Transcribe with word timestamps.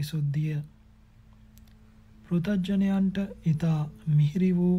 විසුද්ධිය. 0.00 0.60
පෘතජ්ජනයන්ට 2.24 3.16
ඊතා 3.44 3.78
මිහිරි 4.08 4.50
වූ 4.54 4.78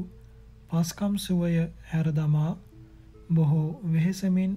පස්කම් 0.70 1.16
සුවය 1.20 1.56
හැරදමා 1.88 2.52
බොහෝ 3.32 3.70
වෙහෙසමින් 3.86 4.54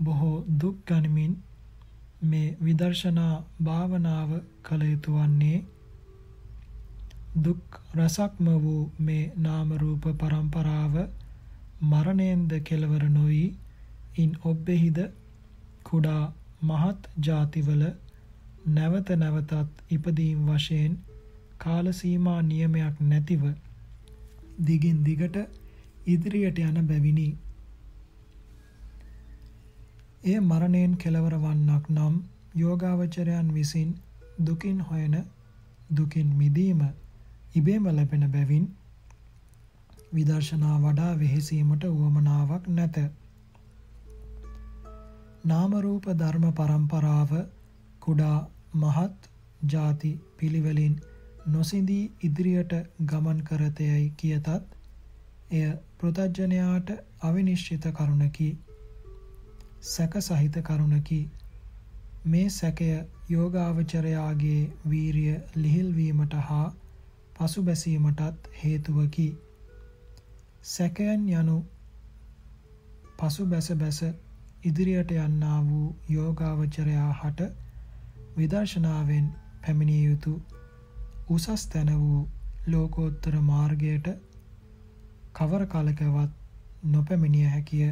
බොහෝ 0.00 0.36
දුක් 0.56 0.76
ගනිමින් 0.86 1.32
මේ 2.24 2.56
විදර්ශනා 2.60 3.34
භාවනාව 3.62 4.30
කළ 4.62 4.82
යුතු 4.84 5.14
වන්නේ 5.14 5.58
දුක් 7.38 7.80
රසක්ම 7.96 8.46
වූ 8.60 8.82
මේ 9.00 9.24
නාම 9.38 9.68
රූප 9.76 10.04
පරම්පරාව 10.16 10.94
මරණයෙන්ද 11.84 12.52
කෙලවර 12.62 13.04
නොවි 13.10 13.44
ඉන් 14.16 14.30
ඔබ්බෙහිද 14.44 14.98
කුඩා 15.84 16.24
මහත් 16.64 17.00
ಜಾතිවල 17.20 17.82
නැවත 18.68 19.08
නැවතත් 19.16 19.52
ඉපදීම් 19.90 20.46
වශයෙන් 20.46 20.94
කාල 21.58 21.92
සීමා 21.92 22.40
නියමයක් 22.42 22.96
නැතිව 23.02 23.42
දිගින් 24.62 24.98
දිගට 25.04 25.36
ඉදිරියට 26.06 26.58
යන 26.60 26.80
බැවිනි. 26.86 27.28
එය 30.24 30.38
මරණයෙන් 30.42 30.96
කෙලවර 30.96 31.34
වන්නක් 31.36 31.84
නම් 31.90 32.14
යෝගාවචරයන් 32.54 33.54
විසින් 33.54 33.90
දුකින් 34.40 34.80
හොයන 34.82 35.16
දුකින් 35.92 36.28
මිදීම 36.34 36.82
ඉබේම 37.54 37.88
ලැබෙන 37.90 38.24
බැවින් 38.30 38.66
විදර්ශනා 40.14 40.76
වඩා 40.80 41.12
වෙහෙසීමට 41.18 41.84
උවමනාවක් 41.86 42.68
නැත. 42.70 42.96
නාම 45.44 45.72
රූප 45.80 46.04
ධර්ම 46.14 46.46
පරම්පරාව 46.52 47.32
කුඩා 48.00 48.38
මහත් 48.74 49.28
ಜಾති 49.66 50.10
පිළිවෙලින් 50.36 51.00
නොසිඳී 51.48 52.02
ඉදිරියට 52.22 52.72
ගමන් 53.04 53.38
කරතයයි 53.42 54.10
කියතත් 54.16 54.48
එය 55.50 55.68
පෘතජ්ජනයාට 55.98 56.90
අවිනිශ්චිත 57.22 57.86
කරුණකි. 57.92 58.48
සැක 59.82 60.16
සහිත 60.20 60.58
කරුණකි. 60.62 61.20
මේ 62.26 62.48
සැකය 62.50 62.88
යෝගාවචරයාගේ 63.28 64.60
වීරිය 64.90 65.36
ලිහිල්වීමට 65.56 66.34
හා 66.42 66.66
පසුබැසීමටත් 67.36 68.50
හේතුවකි. 68.62 69.28
සැකයන් 70.64 71.28
යනු 71.34 71.56
පසුබැස 73.18 73.70
බැස 73.74 74.02
ඉදිරියට 74.64 75.16
යන්නා 75.16 75.58
වූ 75.64 75.88
යෝගාවචරයා 76.10 77.12
හට 77.14 77.50
විදර්ශනාවෙන් 78.38 79.26
පැමිණිය 79.62 80.02
යුතු 80.04 80.32
උසස් 81.30 81.66
තැන 81.66 81.90
වූ 82.00 82.20
ලෝකෝත්තර 82.66 83.34
මාර්ගයට 83.42 84.08
කවර 85.34 85.64
කලකවත් 85.66 86.32
නොපැමිණිය 86.84 87.46
හැකිය. 87.46 87.90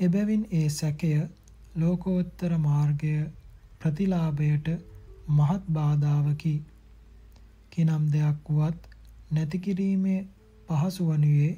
එබැවින් 0.00 0.46
ඒ 0.52 0.68
සැකය 0.70 1.10
ලෝකෝත්තර 1.76 2.58
මාර්ගය 2.58 3.14
ප්‍රතිලාභයට 3.80 4.68
මහත් 5.28 5.62
බාධාවකි. 5.72 6.54
කිනම් 7.70 8.04
දෙයක් 8.12 8.50
වුවත් 8.50 8.90
නැති 9.30 9.58
කිරීමේ 9.58 10.20
පහසු 10.68 11.06
වනුයේ 11.06 11.52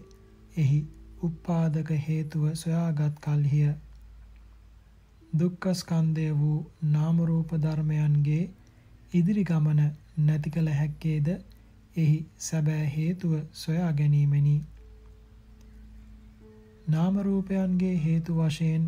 එහි 0.57 0.79
උප්පාදක 1.23 1.91
හේතුව 2.05 2.45
සොයාගත් 2.55 3.21
කල්හිය. 3.21 3.73
දුක්ඛ 5.39 5.67
ස්කන්ධය 5.73 6.29
වූ 6.35 6.59
නාම 6.91 7.17
රූප 7.25 7.55
ධර්මයන්ගේ 7.59 8.43
ඉදිරි 9.15 9.45
ගමන 9.45 9.81
නැති 10.21 10.51
කල 10.51 10.69
හැක්කේද 10.73 11.29
එහි 11.97 12.17
සැබෑ 12.39 12.87
හේතුව 12.95 13.33
සොයා 13.55 13.93
ගැනීමෙනි. 13.93 14.55
නාම 16.89 17.19
රූපයන්ගේ 17.21 17.95
හේතු 17.99 18.39
වශයෙන් 18.39 18.85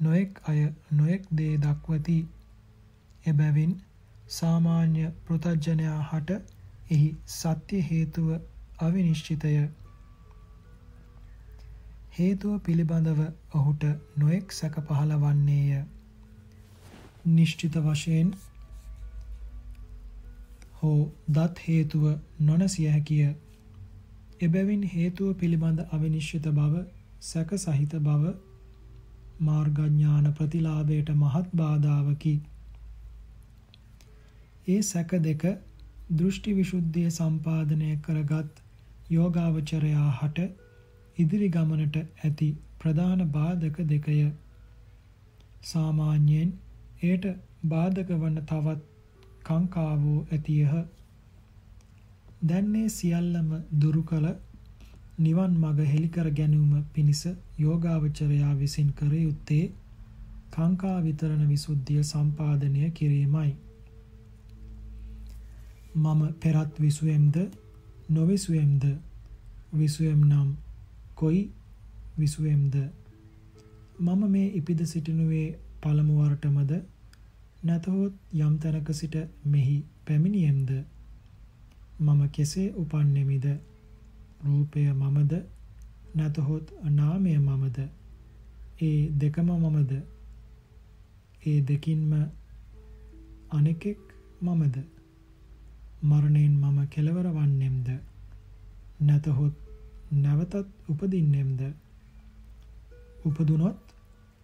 නොඑක් 0.00 0.40
අය 0.48 0.60
නොඑක් 0.92 1.28
දේ 1.32 1.54
දක්වති. 1.56 2.18
එබැවින් 3.26 3.72
සාමාන්‍ය 4.30 5.10
පෘතජ්ජනයා 5.26 6.00
හට 6.02 6.40
එහි 6.90 7.08
සත්‍ය 7.34 7.82
හේතුව 7.90 8.28
අවිනිශ්චිතය. 8.78 9.54
හේතුව 12.12 12.60
පිළිබඳව 12.60 13.20
ඔහුට 13.54 13.84
නොඑක් 14.16 14.52
සැක 14.52 14.78
පහළ 14.82 15.16
වන්නේය. 15.18 15.82
නිශ්චිත 17.30 17.76
වශයෙන් 17.80 18.32
හෝ 20.76 20.98
දත් 21.30 21.64
හේතුව 21.64 22.06
නොනසිය 22.42 22.88
හැකිය. 22.88 23.26
එබැවින් 24.40 24.86
හේතුව 24.90 25.34
පිළිබඳ 25.34 25.82
අවිනිශ්චිත 25.90 26.48
බව 26.52 26.84
සැක 27.22 27.52
සහිත 27.58 27.96
බව 28.00 28.32
මාර්ගඥාන 29.42 30.30
ප්‍රතිලාභයට 30.34 31.12
මහත් 31.14 31.52
බාධාවකි. 31.54 32.34
ඒ 34.66 34.80
සැක 34.84 35.14
දෙක 35.22 35.46
දෘෂ්ටි 36.12 36.56
විසුද්ධිය 36.56 37.10
සම්පාදනය 37.12 37.92
කරගත් 38.02 38.64
යෝගාවචරයා 39.10 40.08
හට 40.12 40.48
ඉදිරි 41.20 41.48
ගමනට 41.50 41.96
ඇති 41.98 42.48
ප්‍රධාන 42.78 43.22
බාධක 43.30 43.80
දෙකය. 43.86 44.18
සාමාන්‍යයෙන් 45.64 46.52
එයට 47.02 47.26
බාධක 47.66 48.14
වන 48.16 48.38
තවත් 48.44 48.80
කාංකාවෝ 49.44 50.18
ඇතියහ. 50.28 50.74
දැන්නේ 52.44 52.86
සියල්ලම 52.90 53.50
දුරු 53.78 54.02
කළ 54.04 54.28
නිවන් 55.20 55.52
මඟ 55.54 55.80
හෙළිකර 55.86 56.28
ගැනීම 56.32 56.84
පිණිස 56.92 57.22
යෝගාවචරයා 57.58 58.52
විසින් 58.56 58.92
කර 58.94 59.12
යුත්තේ 59.16 59.64
කාංකා 60.50 60.96
විතරණ 61.00 61.42
විසුද්ධිය 61.48 62.04
සම්පාදනය 62.04 62.90
කිරීමයි. 62.92 63.50
මම 65.96 66.22
පෙරත් 66.36 66.72
විසුවෙම්ද 66.78 67.36
නොවිසුවෙම්ද 68.10 68.84
විසුවෙම් 69.74 70.20
නම් 70.24 70.48
කොයි 71.20 71.42
විසුවෙම්ද? 72.18 72.74
මම 74.00 74.22
මේ 74.30 74.46
ඉපිද 74.58 74.80
සිටිනුවේ 74.84 75.48
පළමු 75.82 76.14
වරටමද 76.18 76.72
නැතහොත් 77.62 78.14
යම් 78.36 78.54
තැනක 78.58 78.88
සිට 78.94 79.16
මෙහි 79.44 79.76
පැමිණියෙම්ද? 80.06 80.70
මම 82.00 82.20
කෙසේ 82.28 82.72
උපන්නෙමිද? 82.74 83.46
රූපය 84.44 84.86
මමද? 84.92 85.32
නැතහොත් 86.16 86.72
නාමය 86.90 87.38
මමද? 87.38 87.78
ඒ 88.80 89.00
දෙකම 89.14 89.50
මමද? 89.56 89.92
ඒ 91.42 91.58
දෙකින්ම 91.62 92.12
අනෙකෙක් 93.50 94.00
මමද? 94.42 94.76
මරණයෙන් 96.02 96.54
මම 96.54 96.78
කෙලවර 96.88 97.26
වන්නෙම්ද? 97.30 97.88
නැතහොත් 99.02 99.69
නැවතත් 100.12 100.54
උපදින්නෙම්ද? 100.88 101.60
උපදුනොත් 103.24 103.94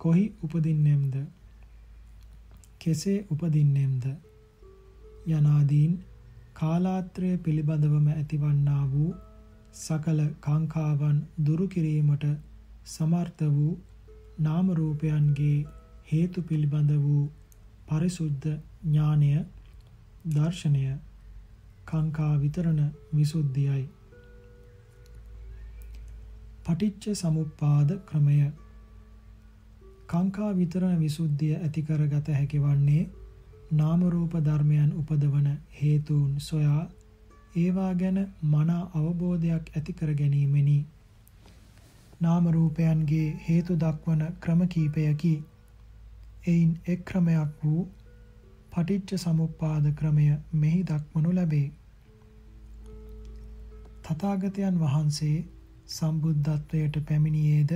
කොහි 0.01 0.25
උපදින්නෙම්ද? 0.43 1.15
කෙසේ 2.79 3.27
උපදින්නෙම්ද? 3.31 4.05
යනාදීන් 5.29 5.95
කාලාත්‍රය 6.55 7.31
පිළිබඳවම 7.39 8.07
ඇතිවන්නා 8.11 8.85
වූ 8.93 9.15
සකල 9.75 10.21
කාංකාවන් 10.41 11.19
දුරු 11.47 11.67
කිරීමට 11.69 12.25
සමර්ථ 12.87 13.43
වූ 13.49 13.73
නාම 14.39 14.71
රූපයන්ගේ 14.71 15.67
හේතු 16.13 16.43
පිළිබඳ 16.43 16.93
වූ 16.99 17.25
පරිසුද්ධ 17.87 18.47
ඥානය 18.85 19.31
දර්ශනය 20.29 20.87
කාංකා 21.85 22.33
විතරණ 22.41 22.81
විසුද්ධියයි. 23.15 23.85
පටිච්ච 26.67 27.05
සමුප්පාද 27.15 27.91
ක්‍රමය 28.07 28.37
කාංකා 30.07 30.51
විතරණ 30.55 30.99
විසුද්ධිය 30.99 31.55
ඇති 31.57 31.83
කරගත 31.83 32.29
හැකි 32.33 32.61
වන්නේ 32.61 33.03
නාම 33.73 34.03
රූප 34.09 34.35
ධර්මයන් 34.43 34.91
උපදවන 34.95 35.49
හේතුන් 35.77 36.29
සොයා 36.41 36.83
ඒවා 37.57 37.93
ගැන 37.95 38.19
මනා 38.47 38.83
අවබෝධයක් 38.95 39.71
ඇති 39.73 39.93
කර 39.93 40.13
ගැනීමෙනි. 40.15 40.77
නාම 42.21 42.49
රූපයන්ගේ 42.51 43.27
හේතු 43.49 43.77
දක්වන 43.77 44.23
ක්‍රම 44.41 44.69
කීපයකි. 44.69 45.35
එයින් 46.47 46.73
එක් 46.87 47.05
ක්‍රමයක් 47.05 47.65
වූ 47.65 47.83
පටිච්ච 48.73 49.19
සමුප්පාද 49.21 49.91
ක්‍රමය 49.95 50.29
මෙහි 50.55 50.81
දක්වනු 50.85 51.35
ලැබේ. 51.35 51.67
තථාගතයන් 54.05 54.81
වහන්සේ 54.81 55.37
සම්බුද්ධත්වයට 55.89 56.97
පැමිණියේද 57.05 57.73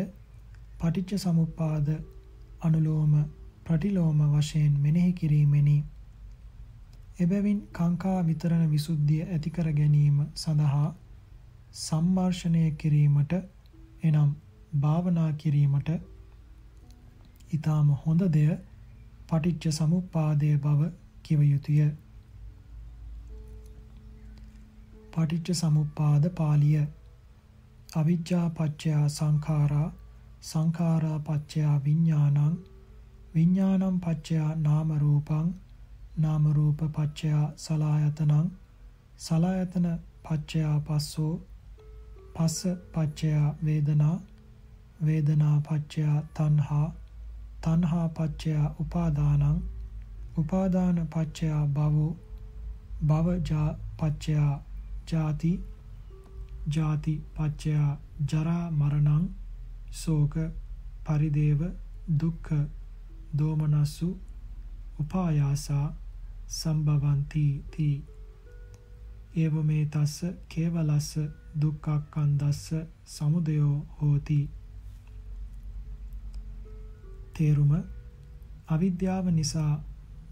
පටිච්ච 0.78 1.12
සමුප්පාද 1.18 1.88
අනුලෝම 2.60 3.12
ප්‍රතිලෝම 3.64 4.20
වශයෙන් 4.30 4.72
මෙනෙහි 4.78 5.12
කිරීමෙනි. 5.14 5.76
එබැවින් 7.20 7.60
කාංකා 7.72 8.18
විතරණ 8.26 8.64
විසුද්ධිය 8.70 9.22
ඇති 9.26 9.50
කර 9.50 9.70
ගැනීම 9.72 10.18
සඳහා 10.36 10.88
සම්මර්ෂණය 11.78 12.64
කිරීමට 12.76 13.34
එනම් 14.02 14.30
භාවනා 14.80 15.30
කිරීමට 15.34 15.90
ඊටාම 17.50 17.96
හොඳ 18.02 18.28
දෙය 18.32 18.50
පටිච්ච 19.28 19.72
සමුප්පාදයේ 19.72 20.56
බව 20.58 20.94
කිව 21.24 21.42
යුතුය. 21.44 21.90
පටිච්ච 25.12 25.54
සමුප්පාද 25.56 26.34
පාළිය 26.34 26.88
අවිජ්ජා 27.92 28.46
පත්‍ය 28.50 28.90
සංඛාරා 29.08 29.88
සංඛාරා 30.42 31.18
පත්‍ය 31.20 31.62
විඥානං 31.84 32.56
විඥානං 33.34 33.96
පත්‍ය 34.00 34.36
නාම 34.58 34.90
රූපං 34.98 35.48
නාම 36.16 36.44
රූප 36.52 36.80
පත්‍ය 36.92 37.30
සලායතනං 37.56 38.46
සලායතන 39.18 39.88
පත්‍ය 40.24 40.62
පස්සෝ 40.86 41.34
පස්ස 42.34 42.60
පත්‍ය 42.92 43.32
වේදනා 43.64 44.16
වේදනා 45.02 45.56
පත්‍ය 45.60 46.06
තණ්හා 46.34 46.86
තණ්හා 47.60 48.08
පත්‍ය 48.10 48.54
උපාදානං 48.80 49.44
උපාදාන 50.36 50.96
පත්‍ය 51.08 51.50
භවෝ 51.74 52.12
භව 53.02 53.28
පත්‍ය 53.98 54.34
ජාති 55.08 55.52
ජාති 56.76 57.14
පච්චයා 57.36 57.90
ජරා 58.32 58.64
මරණං 58.72 59.24
ශෝක 60.00 60.34
පරිදේව 61.06 61.62
දුක්ඛ 62.20 62.50
දෝමනස්සු 63.38 64.08
උපායාසා 64.98 65.86
සම්භවಂತಿ 66.50 67.44
තී. 67.72 67.96
ඒවමේ 69.36 69.84
තස්ස 69.86 70.32
කේවලස්ස 70.48 71.10
දුක්ඛක්ඛන්දස්ස 71.60 72.64
සමුදයෝ 73.06 73.76
හෝති. 74.00 74.40
තේරුම 77.34 77.72
අවිද්‍යාව 78.68 79.30
නිසා 79.30 79.72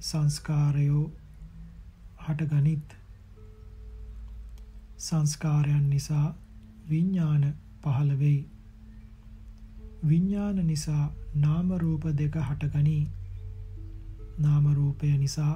සංස්කාරයෝ 0.02 1.06
හටගනිත්. 2.26 2.97
සංස්කාරයන් 4.98 5.90
නිසා 5.90 6.34
විඥාන 6.90 7.54
පහළ 7.82 8.18
වෙයි. 8.18 8.48
විඥාන 10.04 10.66
නිසා 10.66 11.04
නාම 11.34 11.70
රූප 11.72 12.04
දෙක 12.16 12.38
හටගනී. 12.40 13.08
නාම 14.38 14.66
රූපය 14.74 15.10
නිසා 15.18 15.54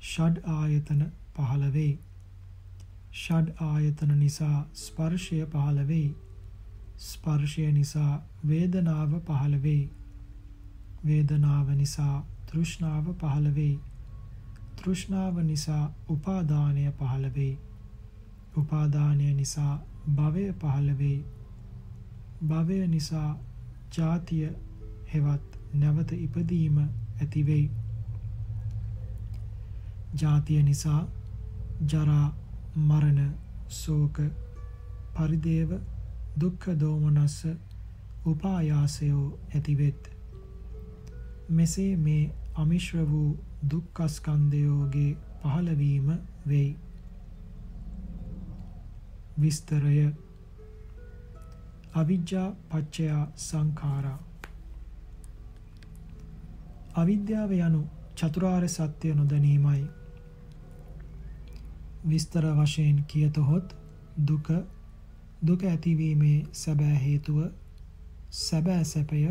ෂඩ් 0.00 0.36
ආයතන 0.46 1.02
පහළ 1.34 1.72
වෙයි. 1.72 1.98
ෂඩ් 3.12 3.50
ආයතන 3.62 4.14
නිසා 4.18 4.58
ස්පර්ශය 4.74 5.42
පහළ 5.46 5.82
වෙයි. 5.88 6.14
ස්පර්ශය 6.98 7.72
නිසා 7.72 8.22
වේදනාව 8.48 9.20
පහළ 9.20 9.62
වෙයි. 9.62 9.90
වේදනාව 11.04 11.70
නිසා 11.74 12.16
තෘෂ්ණාව 12.46 13.14
පහළ 13.14 13.54
වෙයි. 13.54 13.78
තෘෂ්ණාව 14.76 15.42
නිසා 15.42 15.84
උපාදානය 16.08 16.92
පහළ 16.92 17.30
වෙයි. 17.34 17.65
උපාදානය 18.56 19.32
නිසා 19.34 19.74
භවය 20.16 20.44
පහළ 20.52 20.88
වෙයි. 20.98 21.24
භවය 22.48 22.78
නිසා 22.86 23.30
ජාතිය 23.96 24.48
හෙවත් 25.14 25.58
නැවත 25.74 26.12
ඉපදීම 26.12 26.78
ඇති 26.78 27.46
වෙයි. 27.46 27.70
ජාතිය 30.14 30.62
නිසා 30.62 31.02
ජරා 31.92 32.26
මරණ 32.78 33.30
ශෝක 33.74 34.20
පරිදේව 35.14 35.70
දුක්ඛ 36.40 36.68
දෝමනස්ස 36.80 37.38
උපායාසයෝ 38.26 39.26
ඇතිවෙත්. 39.54 40.10
මෙසේ 41.50 41.92
මේ 41.98 42.22
අමිශ්‍ර 42.54 43.04
වූ 43.10 43.30
දුක්ඛස්කන්ධයෝගේ 43.70 45.10
පහළවීම 45.42 46.08
වෙයි. 46.48 46.85
විස්තරය. 49.40 50.14
අවිජ්ජා 51.94 52.48
පච්චය 52.70 53.08
සංඛාරා. 53.36 54.18
අවිද්‍යාව 56.94 57.52
යනු 57.52 57.82
චතුරාර්ය 58.16 58.68
සත්‍ය 58.68 59.14
නොදැනීමයි. 59.14 59.84
විස්තර 62.08 62.44
වශයෙන් 62.54 63.04
කියතොත් 63.04 63.76
දුක 64.28 64.48
දුක 65.46 65.62
ඇතිවීමේ 65.64 66.46
සැබෑ 66.52 66.98
හේතුව 67.04 67.38
සැබෑ 68.30 68.84
සැපය 68.84 69.22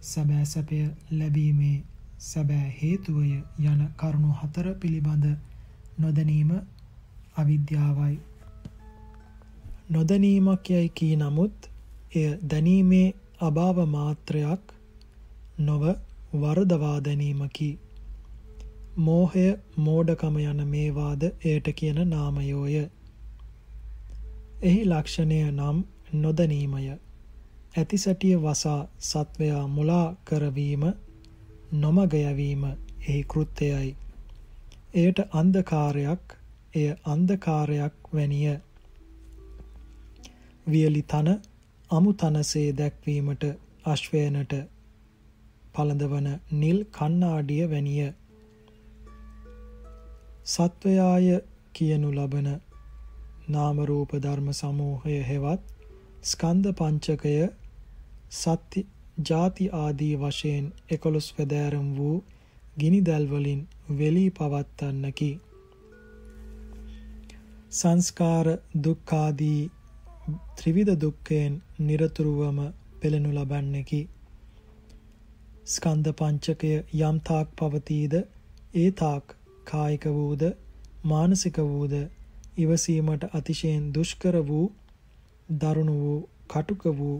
සැබෑ 0.00 0.44
සැපය 0.44 0.78
ලැබීමේ 1.10 1.84
සැබෑ 2.18 2.68
හේතුවය 2.82 3.32
යන 3.64 3.82
කරුණු 3.96 4.32
හතර 4.32 4.68
පිළිබඳ 4.74 5.26
නොදැනීම 5.98 6.52
අවිද්‍යාවයි. 7.36 8.18
නොදැනීමක් 9.90 10.70
යයි 10.70 10.88
කී 10.88 11.16
නමුත් 11.16 11.70
එය 12.14 12.28
දැනීමේ 12.50 13.14
අභාව 13.40 13.78
මාත්‍රයක් 13.86 14.72
නොව 15.58 15.82
වරදවා 16.34 17.04
දැනීමකි. 17.04 17.68
මෝහය 18.98 19.46
මෝඩකම 19.78 20.36
යන 20.38 20.62
මේවාද 20.66 21.22
එයට 21.22 21.68
කියන 21.76 22.00
නාමයෝය. 22.08 22.76
එහි 24.62 24.82
ලක්ෂණය 24.84 25.40
නම් 25.50 25.82
නොදැනීමය. 26.14 26.98
ඇති 27.76 27.98
සැටිය 27.98 28.36
වසා 28.36 28.80
සත්වයා 29.00 29.66
මුලා 29.68 30.16
කරවීම 30.24 30.84
නොමග 31.72 32.14
යැවීම 32.14 32.64
එහි 33.08 33.22
කෘත්‍යයයි. 33.24 33.96
එයට 34.94 35.18
අන්ධකාරයක් 35.32 36.38
එය 36.74 36.88
අන්ධකාරයක් 37.04 38.14
වැනිය. 38.14 38.56
වියලි 40.66 41.02
තන 41.02 41.28
අමු 41.90 42.12
තනසේ 42.12 42.68
දැක්වීමට 42.72 43.44
අශ්වයනට 43.84 44.54
පළඳවන 45.74 46.28
නිල් 46.52 46.78
කණ්ණාඩිය 46.90 47.66
වැනිය. 47.70 48.08
සත්වයාය 50.46 51.28
කියනු 51.72 52.10
ලබන 52.12 52.48
නාම 53.48 53.78
රූප 53.84 54.10
ධර්ම 54.16 54.48
සමූහය 54.52 55.16
හෙවත් 55.22 55.62
ස්කන්ධ 56.24 56.72
පංචකය 56.72 57.36
සත්‍ය 58.32 58.80
ಜಾති 59.22 59.66
ආදී 59.74 60.14
වශයෙන් 60.16 60.66
11 60.90 61.38
වැදෑරුම් 61.38 61.88
වූ 61.96 62.16
ගිනි 62.80 63.00
දැල් 63.00 63.26
වලින් 63.26 63.60
වෙලී 63.98 64.30
පවත්තන්නකි 64.30 65.32
සංස්කාර 67.72 68.46
දුක්ඛාදී 68.84 69.62
ත්‍රිවිධ 70.56 70.94
දුක්ඛයෙන් 70.96 71.54
নিরතුරුවම 71.80 72.58
පෙළෙනු 73.00 73.30
ලබන්නේකි. 73.32 74.00
ස්කන්ධ 75.66 76.12
පංචකය 76.12 76.72
යම් 77.00 77.16
තාක් 77.20 77.48
පවතීද 77.56 78.14
ඒ 78.74 78.90
තාක් 78.92 79.34
කායික 79.64 80.04
වූද 80.10 80.42
මානසික 81.04 81.56
වූද 81.64 81.94
ඉවසීමට 82.56 83.22
අතිශයින් 83.32 83.84
දුෂ්කර 83.94 84.36
වූ 84.42 84.66
දරුණු 85.56 85.94
වූ 85.94 86.18
කටුක 86.48 86.82
වූ 86.94 87.16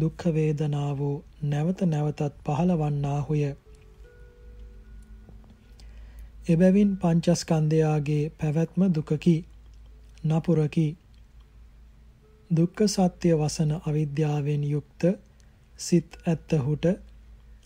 දුක්ඛ 0.00 0.24
වේදනාවෝ 0.34 1.16
නැවත 1.44 1.80
නැවතත් 1.84 2.34
පහළවන්නාහුය. 2.44 3.42
එබැවින් 6.48 6.90
පංචස්කන්ධයාගේ 6.96 8.24
පැවැත්ම 8.38 8.82
දුකකි 8.94 9.36
නපුරකි 10.26 10.86
දුක්ඛ 12.50 12.82
සත්‍ය 12.88 13.28
වසන 13.34 13.72
අවිද්‍යාවෙන් 13.82 14.62
යුක්ත 14.66 15.02
සිත් 15.78 16.10
ඇත්තහුට 16.24 16.84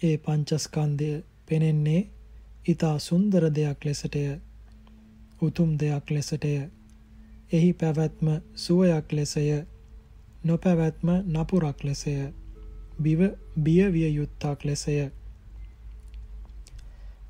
ඒ 0.03 0.17
පංචස්කන්ධය 0.19 1.13
පෙනෙන්නේ 1.47 2.01
ඊතා 2.67 2.97
සුන්දර 3.01 3.45
දෙයක් 3.51 3.85
ලෙසටය 3.85 4.25
උතුම් 5.43 5.71
දෙයක් 5.77 6.11
ලෙසටය. 6.11 6.55
එහි 7.53 7.71
පැවැත්ම 7.73 8.29
සුවයක් 8.57 9.07
ලෙසය 9.13 9.47
නොපැවැත්ම 10.45 11.09
නපුරක් 11.33 11.79
ලෙසය 11.85 12.15
බිව 12.99 13.21
බිය 13.57 13.83
විය 13.89 14.11
යුත්තක් 14.11 14.65
ලෙසය. 14.65 14.97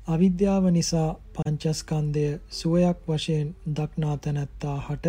අවිද්‍යාව 0.07 0.65
නිසා 0.69 1.09
පංචස්කන්ධය 1.33 2.27
සුවයක් 2.51 2.97
වශයෙන් 3.07 3.47
දක්නා 3.69 4.15
තැනැත්තා 4.17 4.77
හට 4.79 5.05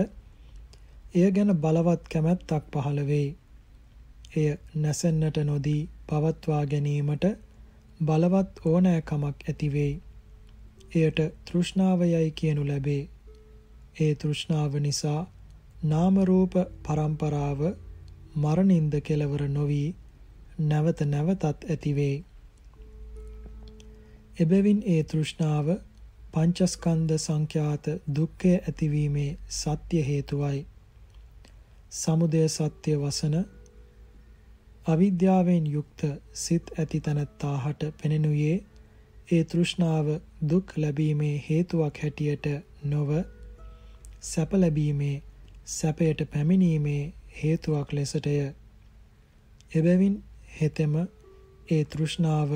එය 1.14 1.30
ගැන 1.30 1.52
බලවත් 1.56 2.02
කැමැත්තක් 2.08 2.70
පහළ 2.72 3.00
වෙයි. 3.06 3.28
එය 4.36 4.46
නැසෙන්නට 4.76 5.36
නොදී 5.44 5.82
පවත්වා 6.08 6.62
ගැනීමට 6.66 7.26
බලවත් 8.00 8.64
ඕනෑකමක් 8.64 9.44
ඇති 9.44 9.68
වෙයි. 9.72 9.94
එයට 10.94 11.20
තෘෂ්ණාවයයි 11.44 12.30
කියනු 12.32 12.66
ලැබේ. 12.66 13.02
ඒ 14.00 14.12
තෘෂ්ණාව 14.14 14.74
නිසා 14.80 15.20
නාම 15.84 16.20
රූප 16.24 16.54
පරම්පරාව 16.82 17.60
මරණින්ද 18.36 18.94
කෙලවර 19.02 19.42
නොවි 19.48 19.82
නැවත 20.60 21.00
නැවතත් 21.06 21.44
ඇති 21.48 21.96
වේ. 21.96 22.16
එබැවින් 24.40 24.80
ඒ 24.86 25.02
තෘෂ්ණාව 25.04 25.66
පංචස්කන්ධ 26.32 27.18
සංඛ්‍යාත 27.18 27.84
දුක්ඛය 28.14 28.54
ඇතිවීමේ 28.58 29.32
සත්‍ය 29.54 30.06
හේතුවයි. 30.06 30.60
සමුදය 31.94 32.42
සත්‍ය 32.48 32.92
වසන 32.96 33.34
අවිද්‍යාවෙන් 34.86 35.66
යුක්ත 35.68 36.00
සිත් 36.34 36.70
ඇති 36.74 36.98
තනත්තාහට 37.00 37.84
පෙනෙනුයේ 37.98 38.56
ඒ 39.28 39.42
තෘෂ්ණාව 39.44 40.08
දුක් 40.48 40.66
ලැබීමේ 40.76 41.36
හේතුවක් 41.48 42.00
හැටියට 42.02 42.46
නොව 42.84 43.10
සැප 44.22 44.52
ලැබීමේ 44.54 45.22
සැපයට 45.66 46.20
පැමිණීමේ 46.30 47.12
හේතුවක් 47.36 47.92
ලෙසටය. 47.92 48.34
එබැවින් 49.72 50.16
හෙතෙම 50.60 50.94
ඒ 51.68 51.82
තෘෂ්ණාව 51.86 52.50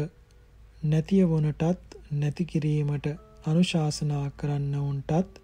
නැතිය 0.85 1.25
වුණටත් 1.29 1.97
නැති 2.13 2.45
කිරීමට 2.45 3.07
අනුශාසනා 3.47 4.27
කරන්නවුන්ටත් 4.37 5.41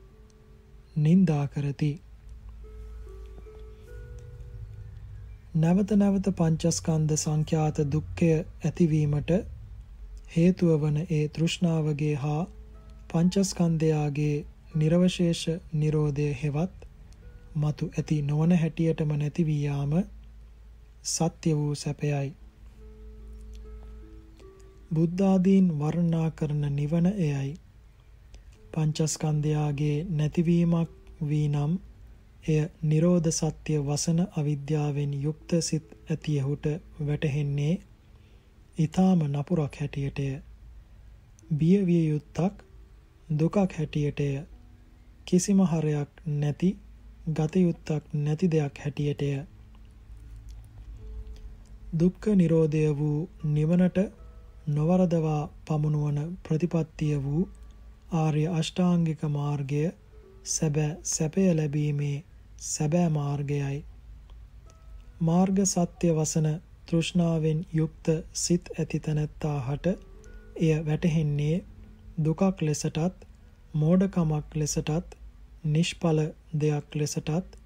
නින්දා 0.96 1.46
කරති. 1.48 1.92
නැවත 5.54 5.90
නැවත 5.92 6.28
පංචස්කන්ධ 6.32 7.12
සංඛ්‍යාත 7.16 7.76
දුක්ඛය 7.88 8.30
ඇතිවීමට 8.62 9.28
හේතුව 10.32 10.72
වන 10.80 10.96
ඒ 11.08 11.20
තෘෂ්ණාවගේ 11.28 12.14
හා 12.16 12.40
පංචස්කන්ධයාගේ 13.12 14.34
නිර්වශේෂ 14.74 15.42
නිරෝධය 15.74 16.26
හෙවත් 16.40 16.88
මතු 17.56 17.90
ඇති 17.92 18.18
නොවන 18.22 18.56
හැටියටම 18.56 19.14
නැති 19.14 19.46
වී 19.46 19.62
යාම 19.62 19.94
සත්‍ය 21.04 21.54
වූ 21.54 21.74
සැපයයි. 21.76 22.28
බුද්ධාදීන් 24.94 25.72
වර්ණනා 25.78 26.28
කරන 26.32 26.68
නිවන 26.72 27.06
එයයි. 27.06 27.54
පංචස්කන්ධයාගේ 28.72 29.96
නැතිවීමක් 30.10 30.90
වී 31.28 31.48
නම් 31.48 31.72
එය 32.44 32.62
Nirodha 32.82 33.30
Satya 33.32 33.80
වසන 33.82 34.18
අවිද්‍යාවෙන් 34.36 35.12
යුක්ත 35.16 35.50
සිත් 35.60 35.86
ඇතියහුට 36.06 36.66
වැටහෙන්නේ 37.00 37.74
ඊ타ම 38.78 39.20
නපුරක් 39.26 39.76
හැටියටය. 39.76 40.26
බිය 41.52 41.78
විය 41.86 42.04
යුත්තක් 42.08 42.54
දුකක් 43.34 43.56
හැටියටය. 43.72 44.28
කිසිම 45.26 45.62
හරයක් 45.62 46.10
නැති 46.34 46.70
ගත 47.30 47.54
යුත්තක් 47.58 48.12
නැති 48.14 48.50
දෙයක් 48.50 48.78
හැටියටය. 48.78 49.30
දුක්ඛ 51.96 52.28
නිරෝධය 52.34 52.84
වූ 52.94 53.18
නිවනට 53.46 53.98
නොවරදවා 54.68 55.42
පමුණුවන 55.66 56.20
ප්‍රතිපත්තිය 56.42 57.16
වූ 57.22 57.48
ආර්ය 58.14 58.44
අෂ්ටාංගික 58.52 59.22
මාර්ගය 59.30 59.82
සැබෑ 60.50 60.92
සැපය 61.06 61.48
ලැබීමේ 61.54 62.16
සැබෑ 62.64 63.08
මාර්ගයයි. 63.10 63.78
මාර්ග 65.20 65.58
සත්‍ය 65.66 66.08
වසන 66.12 66.48
තෘෂ්ණාවෙන් 66.86 67.60
යුක්ත 67.72 68.08
සිත් 68.38 68.70
ඇති 68.74 69.00
තැනැත්තාහට 69.00 69.86
එය 69.88 70.72
වැටහෙන්නේ 70.86 71.56
දුකක් 72.18 72.62
ලෙසටත් 72.62 73.26
මෝඩකමක් 73.74 74.54
ලෙසටත් 74.54 75.16
නිෂ්ඵල 75.66 76.20
දෙයක් 76.56 76.94
ලෙසටත් 76.94 77.56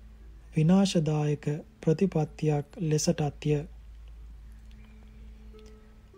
විනාශදායක 0.54 1.48
ප්‍රතිපත්තියක් 1.80 2.78
ලෙසටත්ය. 2.82 3.58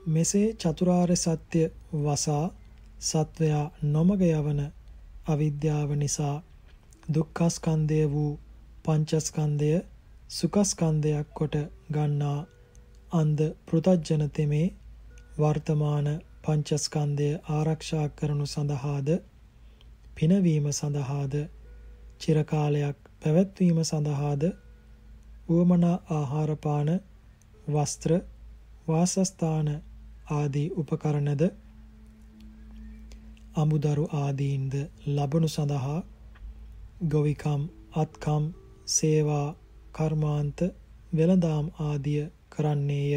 මෙසේ 0.09 0.55
චතුරාර්ය 0.55 1.17
සත්‍ය 1.19 1.63
වසා 2.03 2.45
සත්වයා 3.01 3.65
නොමග 3.85 4.23
යවන 4.29 4.61
අවිද්‍යාව 5.27 5.91
නිසා 5.97 6.37
දුක්ඛස්කන්ධය 7.09 8.05
වූ 8.09 8.33
පංචස්කන්ධය 8.85 9.75
සුඛස්කන්ධයක් 10.31 11.29
කොට 11.35 11.55
ගන්නා 11.91 12.39
අන්ධ 13.13 13.43
පෘතජන 13.67 14.23
තෙමේ 14.31 14.67
වර්තමාන 15.39 16.09
පංචස්කන්ධය 16.43 17.31
ආරක්ෂා 17.51 18.07
කරනු 18.13 18.47
සඳහාද 18.47 19.09
පිනවීම 20.15 20.67
සඳහාද 20.73 21.35
චිරකාලයක් 22.21 22.99
පැවැත්වීම 23.21 23.79
සඳහාද 23.85 24.43
උවමනා 25.49 25.97
ආහාර 26.11 26.53
පාන 26.59 26.91
වස්ත්‍ර 27.69 28.13
වාසස්ථාන 28.89 29.69
ආදී 30.31 30.69
උපකරණද 30.77 31.43
අමුදරු 33.57 34.05
ආදීන්ද 34.15 34.75
ලබනු 35.09 35.49
සඳහා 35.49 36.01
ගොවිකම් 37.09 37.63
අත්කම් 37.95 38.45
සේවා 38.91 39.49
කර්මාන්ත 39.93 40.61
වෙළඳාම් 41.17 41.67
ආදිය 41.81 42.23
කරන්නේය. 42.53 43.15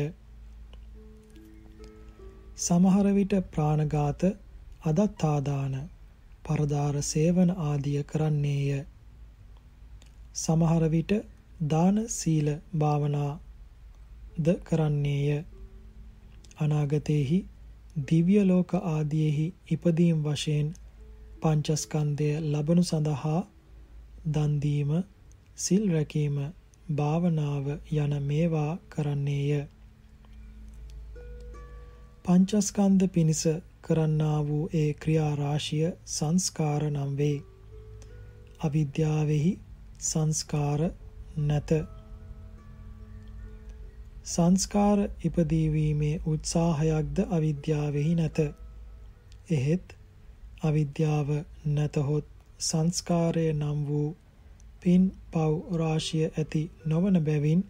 සමහර 2.57 3.07
විට 3.13 3.33
ප්‍රාණඝාත 3.51 4.23
අදත්තාදාන 4.83 5.75
පරදාර 6.45 6.95
සේවන 7.03 7.51
ආදිය 7.61 8.03
කරන්නේය. 8.03 8.83
සමහර 10.35 10.83
විට 10.89 11.13
දාන 11.67 11.97
සීල 12.09 12.47
භාවනා 12.77 13.31
ද 14.39 14.55
කරන්නේය. 14.63 15.39
අනාගතේහි 16.59 17.39
දිව්‍ය 18.03 18.37
ලෝක 18.43 18.71
ආදීෙහි 18.85 19.47
ඉපදීම් 19.69 20.19
වශයෙන් 20.23 20.69
පංචස්කන්ධය 21.41 22.29
ලබනු 22.43 22.83
සඳහා 22.83 23.41
දන් 24.27 24.53
දීම 24.59 24.91
සිල් 25.57 25.83
රැකීම 25.89 26.37
භාවනාව 26.91 27.67
යන 27.95 28.13
මේවා 28.23 28.71
කරන්නේය. 28.89 29.67
පංචස්කන්ධ 32.25 33.07
පිනිස 33.09 33.43
කරන්නා 33.81 34.39
වූ 34.47 34.69
ඒ 34.73 34.93
ක්‍රියා 34.95 35.35
රාශිය 35.35 35.91
සංස්කාර 36.07 36.85
නම් 36.89 37.11
වේ. 37.17 37.37
අවිද්‍යාවෙහි 38.59 39.51
සංස්කාර 40.01 40.81
නැත. 41.37 41.71
සංස්කාර 44.25 44.99
ඉපදීවීමේ 45.23 46.21
උත්සාහයක්ද 46.25 47.23
අවිද්‍යාවෙහි 47.29 48.15
නැත. 48.15 48.39
එහෙත් 49.51 49.95
අවිද්‍යාව 50.63 51.29
නැතහොත් 51.67 52.27
සංස්කාරය 52.59 53.47
නම් 53.53 53.87
වූ 53.87 54.09
පින් 54.83 55.03
පව් 55.31 55.77
රාශිය 55.77 56.25
ඇති 56.27 56.63
නොවන 56.85 57.19
බැවින් 57.21 57.63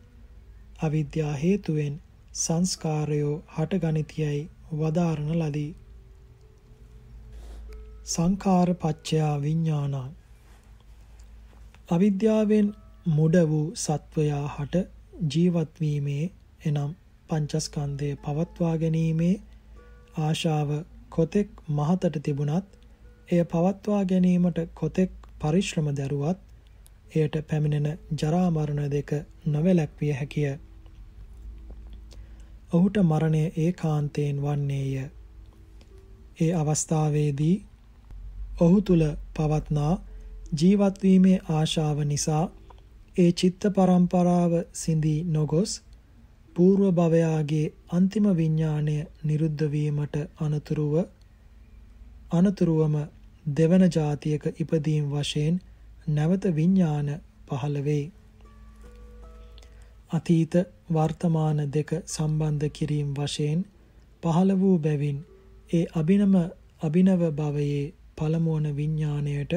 අවිද්‍යා 0.81 1.33
හේතුවෙන් 1.35 1.95
සංස්කාරයෝ 2.35 3.37
හටගනිතියයි 3.55 4.41
වදාරන 4.73 5.29
ලදී. 5.35 5.71
සංඛාර 8.05 8.69
පච්චයා 8.75 9.35
විඥානං 9.41 9.95
අවිද්‍යාවෙන් 11.89 12.67
මුඩ 13.09 13.35
වූ 13.45 13.65
සත්වයා 13.75 14.45
හට 14.47 14.81
ජීවත් 15.29 15.79
වීමේ 15.79 16.25
එනම් 16.65 16.91
පංචස්කන්ධය 17.29 18.09
පවත්වා 18.23 18.75
ගැනීමේ 18.77 19.35
ආශාව 20.19 20.73
කොතෙක් 21.09 21.49
මහතට 21.71 22.17
තිබුණත් 22.21 22.67
එය 23.29 23.41
පවත්වා 23.45 24.01
ගැනීමට 24.05 24.59
කොතෙක් 24.75 25.11
පරිශ්‍රම 25.39 25.87
දැරුවත් 25.93 26.39
එයට 27.15 27.35
පැමිණෙන 27.47 27.99
ජරා 28.17 28.47
මරණ 28.49 28.91
දෙක 28.91 29.11
නොවැළැක්විය 29.47 30.13
හැකිය. 30.13 30.53
ඔහුට 32.73 32.97
මරණය 33.03 33.43
ඒකාන්තයෙන් 33.57 34.41
වන්නේය. 34.41 35.05
ඒ 36.39 36.51
අවස්ථාවේදී 36.55 37.55
ඔහු 38.59 38.81
තුල 38.81 39.03
පවත්නා 39.33 39.93
ජීවත්වීමේ 40.55 41.39
ආශාව 41.51 42.03
නිසා 42.05 42.45
ඒ 43.15 43.31
චිත්ත 43.33 43.65
පරම්පරාව 43.71 44.53
සිඳී 44.73 45.19
නොගොස් 45.29 45.71
పూర్ව 46.55 46.83
භවයාගේ 46.91 47.65
අන්තිම 47.91 48.25
විඥාණය 48.33 48.97
නිරුද්ධ 49.23 49.63
වීමට 49.71 50.15
අනතුරුව 50.39 50.95
අනතුරුවම 52.31 52.95
දෙවන 53.45 53.85
જાතියක 53.89 54.43
ඉපදීම් 54.55 55.05
වශයෙන් 55.11 55.55
නැවත 56.07 56.45
විඥාන 56.55 57.09
පහළ 57.47 57.77
වෙයි. 57.83 58.11
අතීත 60.11 60.53
වර්තමාන 60.89 61.59
දෙක 61.71 61.91
සම්බන්ධ 62.05 62.71
කිරීම 62.71 63.13
වශයෙන් 63.13 63.61
පහළ 64.23 64.51
වූ 64.59 64.77
බැවින් 64.79 65.19
ඒ 65.73 65.85
අභිනම 65.95 66.35
අභිනව 66.81 67.21
භවයේ 67.31 67.93
පළමුවන 68.17 68.67
විඥාණයට 68.75 69.53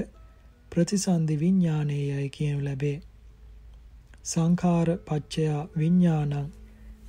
ප්‍රතිසන්දි 0.72 1.40
විඥානයයි 1.40 2.28
කියනු 2.30 2.64
ලැබේ. 2.64 2.98
සංඛාර 4.24 4.88
පච්චය 5.04 5.46
විඥානං 5.76 6.34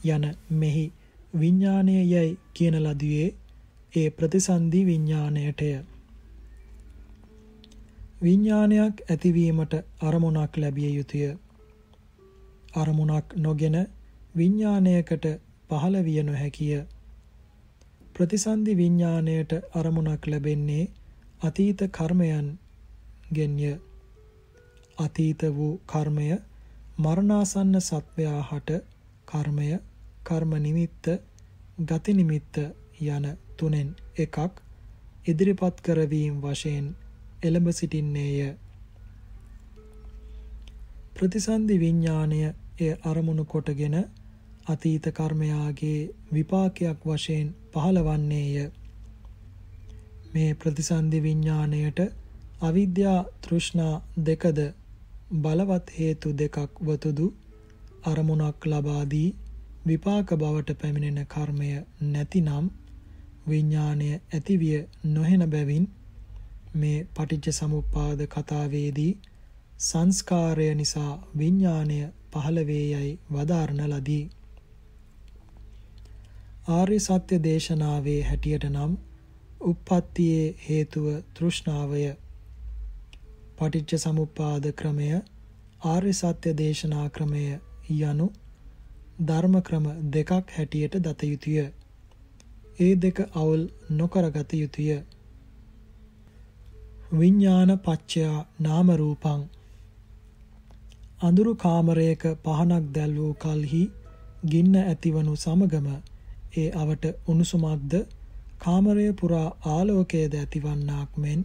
යන 0.06 0.26
මෙහි 0.52 0.86
විඥානය 1.34 1.96
යයි 2.04 2.38
කියන 2.54 2.76
ලදුවේ 2.76 3.30
ඒ 3.94 4.10
ප්‍රතිසන්දි 4.10 4.86
විඥාණයටය. 4.86 5.72
විඥානයක් 8.18 9.02
ඇතිවීමට 9.06 9.74
අරමුණක් 10.02 10.58
ලැබිය 10.58 10.92
යුතුය. 10.92 11.38
අරමුණක් 12.76 13.36
නොගෙන 13.38 13.78
විඥානයකට 14.36 15.26
පහළ 15.70 15.98
විය 16.04 16.24
නොහැකිය. 16.24 16.82
ප්‍රතිසන්දි 18.14 18.78
විඥාණයට 18.78 19.52
අරමුණක් 19.74 20.28
ලැබෙන්නේ 20.28 20.92
අතීත 21.42 21.80
කර්මයන් 21.92 22.48
ගෙන්ය. 23.34 23.80
අතීත 24.98 25.42
වූ 25.52 25.74
කර්මය 25.86 26.28
මරණාසන්න 26.98 27.82
සත්වයා 27.82 28.42
හට 28.44 28.70
කර්මය 29.28 29.68
කර්ම 30.24 30.52
නිමිත්ත 30.60 31.06
ගති 31.82 32.14
නිමිත්ත 32.14 32.58
යන 33.08 33.26
තුනෙන් 33.58 33.90
එකක් 34.18 34.38
ඉදිරිපත් 35.26 35.78
කරවීම 35.82 36.42
වශයෙන් 36.42 36.88
එළඹ 37.48 37.68
සිටින්නේය. 37.72 38.40
ප්‍රතිසන්දි 41.14 41.76
විඥාණය 41.80 42.40
එය 42.80 42.92
අරමුණු 43.04 43.46
කොටගෙන 43.46 43.98
අතීත 44.68 45.06
කර්මයාගේ 45.14 46.00
විපාකයක් 46.34 47.00
වශයෙන් 47.06 47.48
පහළවන්නේය. 47.74 48.72
මේ 50.34 50.52
ප්‍රතිසන්දි 50.56 51.24
විඥාණයට 51.24 52.00
අවිද්‍යා 52.62 53.20
තෘෂ්ණා 53.42 53.96
දෙකද 54.26 54.60
බලවත් 55.38 55.88
හේතු 55.92 56.30
දෙකක් 56.34 56.80
වතුදු 56.82 57.28
අරමුණක් 58.04 58.66
ලබා 58.66 59.04
දී 59.06 59.36
විපාක 59.88 60.30
බවට 60.34 60.76
පැමිණෙන 60.76 61.28
කර්මය 61.28 61.70
නැතිනම් 62.04 62.66
විඥාණය 63.48 64.10
ඇතිවිය 64.14 64.80
නොහෙන 65.06 65.44
බැවින් 65.50 65.86
මේ 66.78 67.00
පටිච්ච 67.16 67.46
සමුප්පාද 67.54 68.20
කතාවේදී 68.28 69.14
සංස්කාරය 69.80 70.68
නිසා 70.76 71.14
විඥාණය 71.38 72.00
පහළ 72.32 72.60
වේයයි 72.66 73.12
වදාරන 73.32 73.82
ලදී. 73.88 74.24
ආර්ය 76.70 77.00
සත්‍ය 77.00 77.38
දේශනාවේ 77.44 78.22
හැටියට 78.24 78.66
නම් 78.66 78.94
උප්පත්තියේ 79.62 80.56
හේතුව 80.66 81.06
තෘෂ්ණාවය. 81.34 82.04
පටිච්ච 83.58 83.92
සමුප්පාද 84.00 84.66
ක්‍රමය 84.74 85.08
ආර්ය 85.86 86.14
සත්‍ය 86.14 86.54
දේශනා 86.58 87.08
ක්‍රමය 87.10 87.44
යනු 87.90 88.28
ධර්ම 89.22 89.56
ක්‍රම 89.62 89.86
දෙකක් 90.12 90.32
හැටියට 90.56 90.98
දත 91.00 91.22
යුතුය. 91.26 91.58
ඒ 92.80 92.96
දෙක 92.98 93.18
අවුල් 93.34 93.64
නොකරගත 93.92 94.52
යුතුය. 94.54 94.90
විඥාන 97.12 97.72
පච්චයා 97.80 98.46
නාම 98.60 98.90
රූපං 98.94 99.42
අඳුරු 101.22 101.54
කාමරයක 101.58 102.24
පහනක් 102.44 102.84
දැල් 102.92 103.14
වූ 103.16 103.34
කලෙහි 103.36 103.84
ගින්න 104.46 104.76
ඇතිවනු 104.78 105.36
සමගම 105.38 105.88
ඒ 106.56 106.68
අවට 106.76 107.06
උණුසුමක්ද 107.28 107.94
කාමරය 108.60 109.08
පුරා 109.14 109.48
ආලෝකයේද 109.68 110.36
ඇතිවන්නාක් 110.36 111.18
මෙන් 111.18 111.42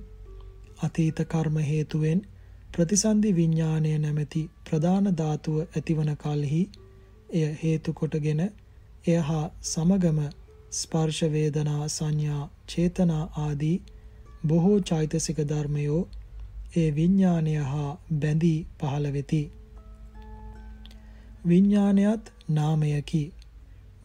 අතීත 0.80 1.24
කර්ම 1.26 1.56
හේතුවෙන් 1.62 2.20
ප්‍රතිසන්දි 2.72 3.30
විඥාණය 3.32 3.94
නැමැති 3.98 4.42
ප්‍රධාන 4.64 5.08
ධාතුව 5.14 5.56
ඇතිවන 5.62 6.12
කලෙහි 6.16 6.62
එය 7.32 7.48
හේතු 7.60 7.92
කොටගෙන 7.94 8.42
එය 8.42 9.18
හා 9.22 9.46
සමගම 9.64 10.20
ස්පර්ශ 10.72 11.22
වේදනා 11.30 11.82
සංඥා 11.90 12.44
චේතනා 12.66 13.24
ආදී 13.40 13.76
බොහෝ 14.46 14.78
චෛතසික 14.80 15.38
ධර්මයෝ 15.46 16.00
ඒ 16.76 16.90
විඥානය 16.94 17.54
හා 17.64 17.90
බැඳී 18.12 18.58
පහළ 18.80 19.06
වෙති. 19.12 19.42
විඥානයත් 21.46 22.32
නාමයකි. 22.48 23.22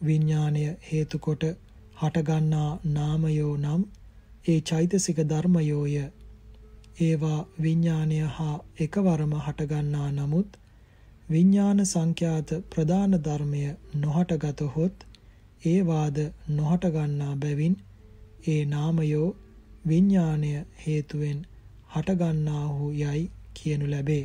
විඥානය 0.02 0.62
හේතු 0.92 1.18
කොට 1.18 1.44
හටගන්නා 2.00 2.70
නාමයෝ 2.84 3.56
නම් 3.56 3.82
ඒ 4.48 4.60
චෛතසික 4.60 5.18
ධර්මයෝය. 5.24 5.96
ඒවා 7.00 7.40
විඥානය 7.62 8.20
හා 8.36 8.56
එකවරම 8.80 9.34
හටගන්නා 9.38 10.08
නමුත් 10.10 10.56
විඥාන 11.30 11.86
සංඛ්‍යාත 11.86 12.50
ප්‍රධාන 12.70 13.18
ධර්මය 13.22 13.64
නොහටගතහොත් 13.96 15.04
ඒ 15.66 15.80
වාද 15.86 16.18
නොහට 16.48 16.84
ගන්නා 16.90 17.34
බැවින් 17.36 17.76
ඒ 18.48 18.64
නාමයෝ 18.64 19.28
විඥාණය 19.88 20.50
හේතුවෙන් 20.82 21.38
හටගන්නාහු 21.90 22.90
යයි 22.92 23.22
කියනු 23.54 23.90
ලැබේ. 23.90 24.24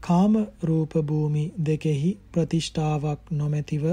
කාම 0.00 0.34
රූප 0.62 0.92
භූමි 1.02 1.44
දෙකෙහි 1.66 2.10
ප්‍රතිෂ්ඨාවක් 2.32 3.30
නොමැතිව 3.32 3.84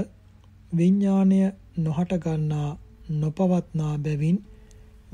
විඥාණය 0.76 1.38
නොහට 1.78 2.12
ගන්නා 2.18 2.70
නොපවත්නා 3.16 3.94
බැවින් 3.98 4.38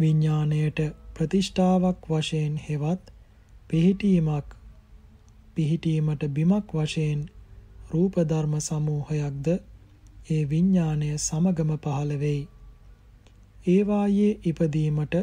විඥාණයට 0.01 0.81
ප්‍රතිෂ්ඨාවක් 1.15 2.09
වශයෙන් 2.09 2.57
හෙවත් 2.65 3.13
පිහිටීමක් 3.69 4.55
පිහිටීමට 5.55 6.23
බිමක් 6.31 6.75
වශයෙන් 6.75 7.25
රූප 7.91 8.15
ධර්ම 8.27 8.55
සමූහයක්ද 8.61 9.49
ඒ 10.31 10.43
විඥාණය 10.51 11.09
සමගම 11.19 11.71
පහළ 11.79 12.13
වෙයි. 12.21 12.43
ඒ 13.69 13.81
වායේ 13.87 14.33
ඉපදීමට 14.45 15.15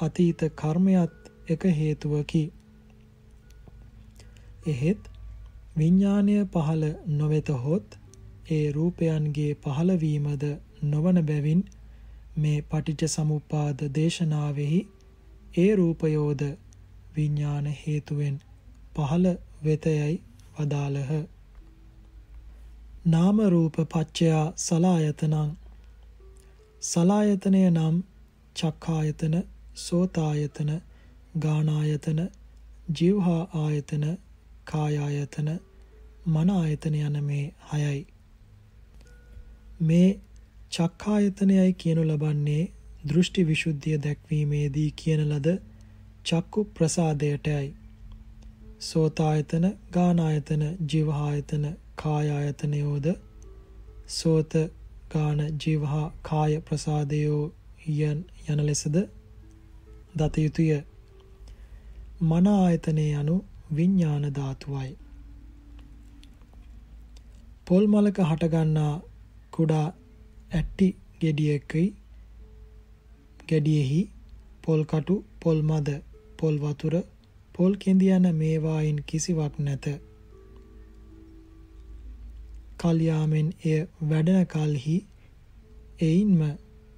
අතීත 0.00 0.40
කර්මයක් 0.56 1.12
එක 1.48 1.62
හේතුවකි. 1.76 2.42
එහෙත් 4.66 5.10
විඥාණය 5.76 6.36
පහළ 6.46 6.84
නොවෙතහොත් 7.12 7.98
ඒ 8.50 8.66
රූපයන්ගේ 8.72 9.52
පහළවීමද 9.56 10.44
නොවන 10.84 11.18
බැවින් 11.22 11.62
මේ 12.36 12.58
පටිච්ච 12.62 13.08
සමුප්පාද 13.08 13.82
දේශනාවෙහි 13.94 14.80
ඒ 15.58 15.70
රූපයෝද 15.76 16.42
විඥාන 17.16 17.66
හේතුවෙන් 17.78 18.36
පහළ 18.94 19.26
වෙතයයි 19.64 20.14
වදාළහ. 20.56 21.12
නාම 23.06 23.42
රූප 23.48 23.76
පච්චයා 23.88 24.46
සලායතනං 24.58 25.50
සලායතනය 26.82 27.60
නම් 27.66 27.98
චක්ඛායතන 28.56 29.34
සෝතායතන 29.76 30.70
ගානායතන 31.38 32.20
ජීවහා 32.92 33.42
ආයතන 33.58 34.06
කායායතන 34.64 35.50
මන 36.26 36.50
ආයතන 36.52 36.96
යන 36.96 37.20
මේ 37.24 37.44
හයයි. 37.70 38.00
මේ 39.82 40.10
චක්ඛායතනයයි 40.72 41.70
කියනු 41.76 42.02
ලබන්නේ 42.04 42.64
දෘෂ්ටි 43.08 43.46
විසුද්ධිය 43.46 44.00
දැක්වීමේදී 44.00 44.90
කියන 44.96 45.24
ලද 45.28 45.56
චක්කු 46.24 46.68
ප්‍රසාදයටයි. 46.74 47.66
සෝතායතන 48.82 49.72
ගානායතන 49.92 50.68
ජීවහායතන 50.86 51.72
කාය 51.96 52.28
ආයතනයෝද 52.32 53.12
සෝත 54.10 54.62
ගාන 55.12 55.40
ජීවහා 55.60 56.06
කාය 56.22 56.52
ප්‍රසාදයෝ 56.60 57.42
යන 58.02 58.18
යන 58.48 58.60
ලෙසද 58.66 58.96
දත 60.14 60.34
යුතුය. 60.38 60.70
මන 62.22 62.46
ආයතනය 62.48 63.06
යනු 63.12 63.36
විඥාන 63.72 64.24
ධාතුවයි. 64.32 64.90
පොල් 67.66 67.84
මලක 67.86 68.18
හටගන්නා 68.22 68.94
කුඩා 69.52 69.88
ඇට්ටි 70.52 70.88
ගෙඩියකයි 71.20 71.86
ගෙඩියෙහි 73.48 74.00
පොල් 74.62 74.80
කටු 74.84 75.16
පොල් 75.40 75.58
මද 75.62 75.88
පොල් 76.38 76.56
වතුර 76.58 76.94
පොල් 77.54 77.72
කෙඳි 77.76 78.06
යන 78.10 78.26
මේවායින් 78.34 78.98
කිසිවක් 79.04 79.54
නැත. 79.58 79.84
කල්යාමෙන් 82.82 83.48
එය 83.64 83.80
වැඩන 84.06 84.40
කල්හි 84.46 84.96
එයින්ම 86.00 86.40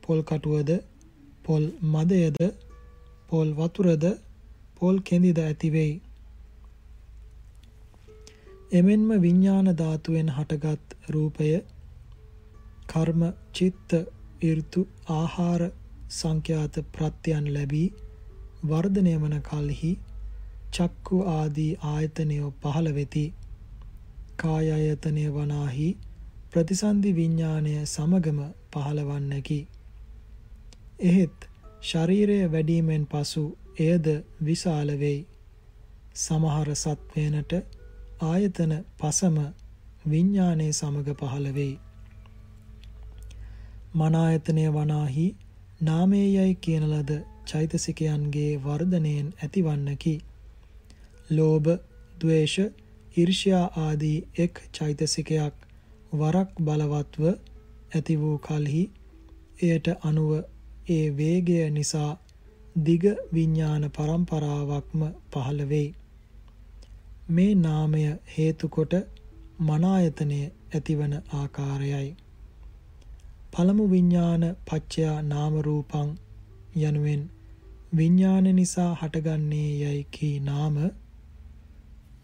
පොල් 0.02 0.20
කටුවද 0.22 0.70
පොල් 1.42 1.64
මදයද 1.92 2.38
පොල් 3.28 3.48
වතුරද 3.54 4.04
පොල් 4.76 4.96
කෙඳිද 5.02 5.38
ඇතිවෙයි. 5.40 5.94
එමෙන්ම 8.72 9.08
විඤ්ඥාන 9.18 9.68
ධාතුවෙන් 9.74 10.28
හටගත් 10.30 11.12
රූපය 11.12 11.50
කර්ම 12.86 13.22
චිත්ත 13.52 13.90
ඍතු 14.52 14.80
ආහාර 15.10 15.62
සංඛ්‍යාත 16.10 16.74
ප්‍රත්‍යයන් 16.92 17.46
ලැබී 17.54 17.88
වර්ධනය 18.64 19.14
වන 19.16 19.36
කලෙහි 19.42 19.92
චක්කු 20.72 21.18
ආදී 21.30 21.72
ආයතනය 21.86 22.38
පහළ 22.60 22.88
වෙති 22.92 23.24
කාය 24.36 24.66
ආයතනය 24.70 25.24
වනාහි 25.30 25.88
ප්‍රතිසන්දි 26.50 27.10
විඥාණය 27.12 27.74
සමගම 27.86 28.40
පහළවන්නකි. 28.72 29.60
එහෙත් 31.00 31.48
ශරීරය 31.82 32.38
වැඩිමෙන් 32.48 33.06
පසු 33.06 33.44
එයද 33.80 34.06
විශාල 34.42 34.90
වෙයි. 34.98 35.20
සමහර 36.16 36.68
සත්වයනට 36.76 37.52
ආයතන 38.24 38.72
පසම 38.98 39.38
විඥානයේ 40.06 40.72
සමග 40.72 41.16
පහළ 41.16 41.48
වෙයි. 41.52 41.74
මන 43.94 44.14
ආයතනය 44.16 44.66
වනාහි 44.70 45.26
නාමයේයයි 45.80 46.54
කියන 46.56 46.84
ලද 46.88 47.10
චෛතසිකයන්ගේ 47.46 48.52
වර්ධනයෙන් 48.58 49.28
ඇතිවන්නකි. 49.38 50.14
ලෝභ, 51.30 51.68
ద్వේෂ, 52.20 52.56
ඊර්ෂ්‍යා 53.16 53.66
ආදී 53.76 54.16
එක් 54.38 54.54
චෛතසිකයක් 54.72 55.54
වරක් 56.12 56.50
බලවත්ව 56.60 57.24
ඇති 57.94 58.14
වූ 58.16 58.36
කලෙහි 58.38 58.82
එයට 59.62 59.88
අනුව 60.02 60.30
ඒ 60.88 61.06
වේගය 61.10 61.58
නිසා 61.70 62.12
දිග 62.76 63.04
විඥාන 63.32 63.84
පරම්පරාවක්ම 63.90 65.02
පහළ 65.32 65.60
වෙයි. 65.68 65.94
මේ 67.30 67.54
නාමය 67.54 68.02
හේතු 68.38 68.68
කොට 68.68 68.94
මන 69.60 69.84
ආයතනය 69.84 70.40
ඇතිවන 70.74 71.14
ආකාරයයි. 71.34 72.10
පළමු 73.52 73.84
විඥාන 73.90 74.44
පච්චයා 74.66 75.18
නාම 75.22 75.54
රූපං 75.60 76.10
යනුවෙන් 76.78 77.22
විඥාන 77.96 78.46
නිසා 78.54 78.92
හටගන්නේ 78.94 79.70
යයි 79.82 80.02
කී 80.10 80.36
නාම 80.40 80.76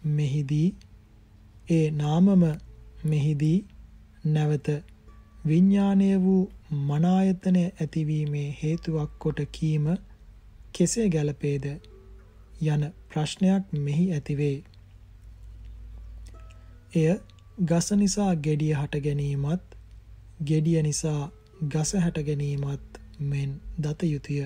මෙහිදී 0.01 0.75
ඒ 1.69 1.91
නාමම 1.91 2.43
මෙහිදී 3.05 3.65
නැවත 4.25 4.67
විඥානය 5.45 6.09
වූ 6.17 6.51
මනායතනය 6.71 7.63
ඇතිවීමේ 7.65 8.47
හේතුවක් 8.63 9.11
කොට 9.19 9.39
කීම 9.51 9.85
කෙසේ 10.73 11.09
ගැලපේද 11.09 11.65
යන 12.61 12.83
ප්‍රශ්නයක් 13.09 13.73
මෙහි 13.79 14.05
ඇතිවේ. 14.13 14.57
එය 16.95 17.15
ගස 17.65 17.91
නිසා 17.93 18.33
gediya 18.37 18.81
හට 18.81 19.03
ගැනීමත් 19.03 19.77
gediya 20.45 20.81
නිසා 20.83 21.31
ගස 21.67 21.93
හැට 21.95 22.17
ගැනීමත් 22.25 22.99
මෙන් 23.21 23.51
දත 23.79 24.03
යුතුය. 24.03 24.41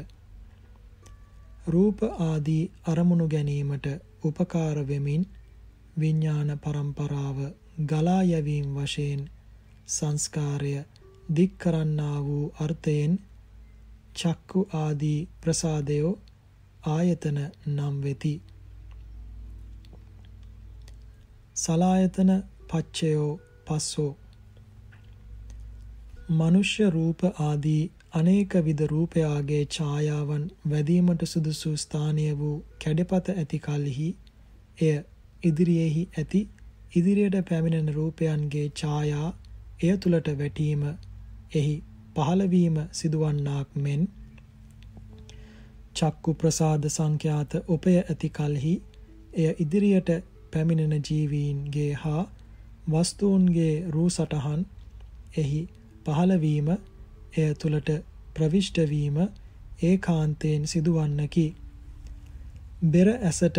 රූප 1.68 2.04
ආදී 2.04 2.72
අරමුණු 2.86 3.28
ගැනීමට 3.28 3.88
උපකාර 4.24 4.88
වෙමින් 4.88 5.26
විඥාන 6.00 6.50
පරම්පරාව 6.60 7.38
ගලා 7.86 8.24
යැවීම 8.24 8.68
වශයෙන් 8.76 9.24
සංස්කාරය 9.88 10.74
දික් 11.30 11.58
කරන්නා 11.58 12.18
වූ 12.22 12.46
අර්ථයෙන් 12.60 13.14
චක්කු 14.16 14.60
ආදී 14.76 15.20
ප්‍රසාදයෝ 15.42 16.12
ආයතන 16.88 17.40
නම් 17.68 17.96
වෙති. 18.02 18.34
සලායතන 21.56 22.32
පච්චයෝ 22.70 23.32
පස්සෝ 23.66 24.12
මනුෂ්‍ය 26.32 26.90
රූප 26.90 27.20
ආදී 27.40 27.82
අනේක 28.14 28.54
විද 28.64 28.80
රූපයාගේ 28.88 29.64
ඡායාවන් 29.68 30.46
වැදීමට 30.70 31.26
සුදුසු 31.26 31.72
ස්ථානය 31.78 32.26
වූ 32.34 32.58
කැඩපත 32.84 33.28
ඇති 33.32 33.60
කලෙහි 33.60 34.10
එය 34.82 34.96
ඉදිරියේහි 35.46 36.04
ඇති 36.14 36.42
ඉදිරියට 36.94 37.38
පැමිණෙන 37.50 37.90
රූපයන්ගේ 37.94 38.68
ඡායා 38.74 39.30
එය 39.82 39.98
තුලට 39.98 40.30
වැටීම 40.36 40.84
එහි 41.54 41.76
පහළවීම 42.16 42.78
සිදුවන්නාක් 42.92 43.76
මෙන් 43.80 44.08
චක්කු 45.96 46.34
ප්‍රසාද 46.36 46.90
සංඛ්‍යාත 46.90 47.52
උපය 47.70 47.96
ඇති 48.00 48.30
කලෙහි 48.32 48.74
එය 49.36 49.52
ඉදිරියට 49.60 50.10
පැමිණෙන 50.52 51.04
ජීවීන්ගේ 51.04 51.92
හා 51.96 52.24
වස්තුන්ගේ 52.90 53.74
රූ 53.90 54.10
සටහන් 54.10 54.62
එහි 55.38 55.62
පහළවීම 56.06 56.70
එය 57.36 57.50
තුළට 57.56 57.90
ප්‍රවිෂ්ඨ 58.36 58.84
වීම 58.90 59.18
ඒකාන්තයෙන් 59.82 60.68
සිදුවන්නකි. 60.68 61.48
බෙර 62.86 63.08
ඇසට 63.20 63.58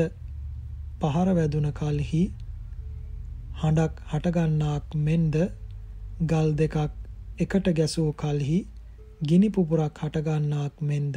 පහර 1.00 1.28
වැදුන 1.32 1.68
කලෙහි 1.72 2.22
හඬක් 3.56 3.98
හටගන්නාක් 4.10 4.94
මෙන්ද 5.00 5.34
ගල් 6.24 6.48
දෙකක් 6.54 6.76
එකට 7.38 7.66
ගැසූ 7.74 8.10
කලෙහි 8.14 8.58
ගිනි 9.22 9.48
පුපුරක් 9.50 10.00
හටගන්නාක් 10.00 10.80
මෙන්ද 10.82 11.16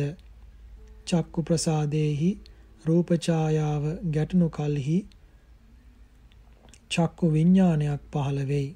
චක්කු 1.07 1.43
ප්‍රසාදේහි 1.43 2.31
රූප 2.85 3.09
ඡායාව 3.19 3.83
ගැටුණු 4.09 4.49
කලෙහි 4.51 4.97
චක්කු 6.91 7.25
විඥානයක් 7.29 8.01
පහළ 8.11 8.39
වෙයි. 8.45 8.69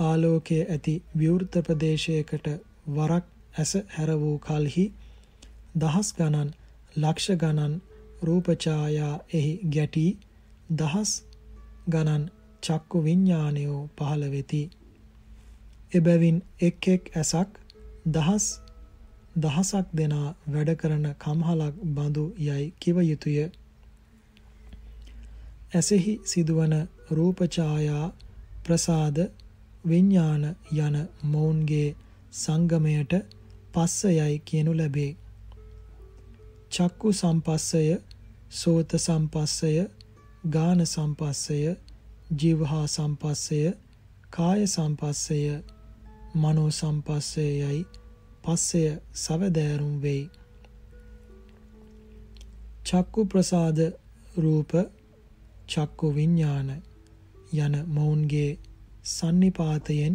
ආලෝකයේ 0.00 0.64
ඇති 0.68 0.94
විවෘත 1.16 1.54
ප්‍රදේශයකට 1.62 2.46
වරක් 2.90 3.26
ඇස 3.56 3.72
හැර 3.90 4.10
වූ 4.18 4.36
කලෙහි 4.40 4.86
දහස් 5.76 6.08
ගණන් 6.14 6.50
ලක්ෂ 6.96 7.36
ගණන් 7.36 7.74
රූප 8.22 8.46
ඡායා 8.56 9.14
එහි 9.32 9.52
ගැටි 9.70 10.06
දහස් 10.72 11.12
ගණන් 11.88 12.24
චක්කු 12.62 13.02
විඥානයෝ 13.02 13.82
පහළ 13.96 14.24
වෙති. 14.30 14.62
එබැවින් 15.92 16.38
එක් 16.60 16.88
එක් 16.88 17.02
ඇසක් 17.16 17.50
දහස් 18.08 18.46
දහසක් 19.36 19.86
දෙනා 19.94 20.28
වැඩ 20.46 20.70
කරන 20.74 21.06
කම්හලක් 21.16 21.74
බඳු 21.94 22.24
යයි 22.38 22.64
කිව 22.80 22.96
යුතුය. 23.02 23.38
ඇසෙහි 25.72 26.14
සිදුවන 26.24 26.74
රූප 27.10 27.38
ඡායා 27.48 28.06
ප්‍රසාද 28.64 29.18
විඥාන 29.84 30.44
යන 30.78 30.96
මොවුන්ගේ 31.24 31.88
සංගමයට 32.34 33.12
පස්සයයි 33.72 34.34
කියනු 34.40 34.72
ලැබේ. 34.74 35.12
චක්කු 36.70 37.12
සම්පස්සය, 37.12 37.84
සෝත 38.50 38.90
සම්පස්සය, 38.96 39.72
ගාන 40.44 40.86
සම්පස්සය, 40.86 41.60
ජීවහා 42.30 42.86
සම්පස්සය, 42.88 43.60
කාය 44.30 44.66
සම්පස්සය, 44.66 45.40
මනෝ 46.34 46.70
සම්පස්සයයි 46.70 47.86
පස්සය 48.44 48.82
සවදෑරුම් 49.14 49.94
වෙයි. 50.02 50.30
චක්කු 52.84 53.20
ප්‍රසාද 53.24 53.78
රූප 54.36 54.72
චක්කු 55.68 56.06
විඥාන 56.14 56.68
යන 57.54 57.74
මොවුන්ගේ 57.86 58.58
sannipātayen 59.06 60.14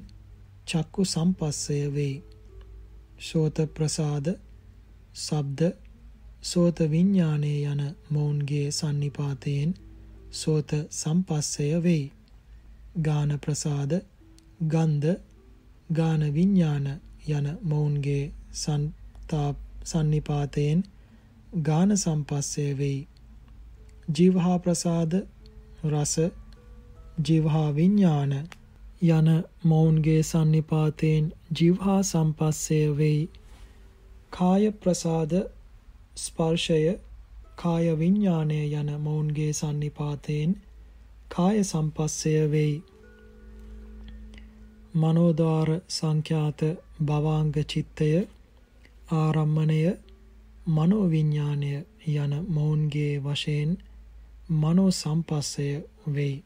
චක්කු 0.68 1.06
සම්පස්සය 1.06 1.80
වෙයි. 1.90 2.24
සෝත 3.20 3.58
ප්‍රසාද, 3.76 4.28
ශබ්ද, 5.16 5.62
සෝත 6.44 6.80
විඥානයේ 6.88 7.60
යන 7.66 7.82
මොවුන්ගේ 8.10 8.72
sannipātayen 8.72 9.72
සෝත 10.32 10.72
සම්පස්සය 10.92 11.68
වෙයි. 11.84 12.12
ගාන 13.02 13.40
ප්‍රසාද, 13.40 13.92
ගන්ධ, 14.68 15.16
ගාන 15.90 16.34
විඥාන 16.34 16.88
යන 17.30 17.48
මොවුන්ගේ 17.64 18.32
සන්තාප 18.54 19.58
sannipātayen 19.84 20.84
ගාන 21.62 21.98
සම්පස්සය 21.98 22.68
වෙයි. 22.78 23.08
ජීවහා 24.08 24.60
ප්‍රසාද 24.60 25.14
රස 25.86 26.16
ජීවහා 27.20 27.76
විඥාන 27.76 28.34
යන 29.02 29.30
මොවුන්ගේ 29.64 30.22
sannipāතයෙන් 30.24 31.34
ජීවහා 31.60 32.04
සම්පස්සය 32.04 32.82
වෙයි. 32.98 33.30
කාය 34.32 34.72
ප්‍රසාද 34.74 35.32
ස්පර්ශය 36.16 36.80
කාය 37.56 37.86
විඥානය 37.96 38.60
යන 38.72 38.90
මොවුන්ගේ 39.00 39.54
sannipāතයෙන් 39.54 40.52
කාය 41.32 41.64
සම්පස්සය 41.64 42.34
වෙයි. 42.52 42.76
මනෝදාර 44.96 45.70
සංඛ්‍යාත 45.90 46.62
භවාංග 47.02 47.54
චිත්තය 47.66 48.10
ආරම්මණය 49.12 49.82
මනෝවිඥානය 50.68 51.74
යන 52.16 52.34
මොවුන්ගේ 52.50 53.14
වශයෙන් 53.20 53.72
මනෝ 54.52 54.92
සම්පස්සය 54.94 55.70
වෙයි. 56.10 56.44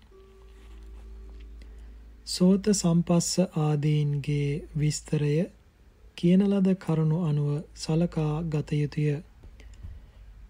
සෝත 2.27 2.63
සම්පස්ස 2.73 3.31
ආදීන්ගේ 3.57 4.51
විස්තරය 4.79 5.35
කියන 6.17 6.41
ලද 6.43 6.67
කරුණු 6.75 7.17
අනුව 7.21 7.49
සලකා 7.75 8.35
ගත 8.45 8.69
යුතුය. 8.73 9.23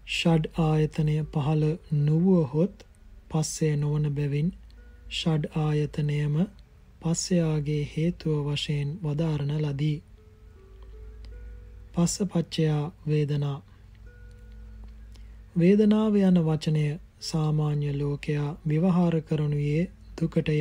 ෂඩ් 0.08 0.44
ආයතනය 0.58 1.16
පහළ 1.32 1.64
නොවුවහොත් 2.00 2.84
පස්සේ 3.30 3.74
නොවන 3.76 4.06
බැවින් 4.12 4.48
ෂඩ් 5.10 5.44
ආයතනයම 5.58 6.36
පස්සයාගේ 7.02 7.82
හේතුව 7.92 8.46
වශයෙන් 8.46 8.90
වදාරන 9.02 9.52
ලදී. 9.58 9.98
පස්සපච්චයා 11.94 12.84
වේදනා 13.08 13.58
වේදනාව 15.56 16.16
යන 16.20 16.40
වචනය 16.40 16.86
සාමාන්‍ය 17.22 17.92
ලෝකයා 17.94 18.50
විවහාර 18.68 19.14
කරනුයේ 19.22 19.84
දුකටය. 20.18 20.58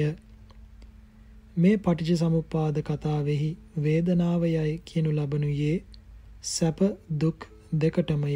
මේ 1.58 1.76
පටිච්ච 1.80 2.20
සමුප්පාද 2.20 2.78
කතාවෙහි 2.84 3.50
වේදනාව 3.80 4.42
යයි 4.48 4.78
කියනු 4.86 5.12
ලබනුයේ 5.12 5.76
සැප 6.46 6.80
දුක් 7.20 7.52
දෙකටමය. 7.80 8.34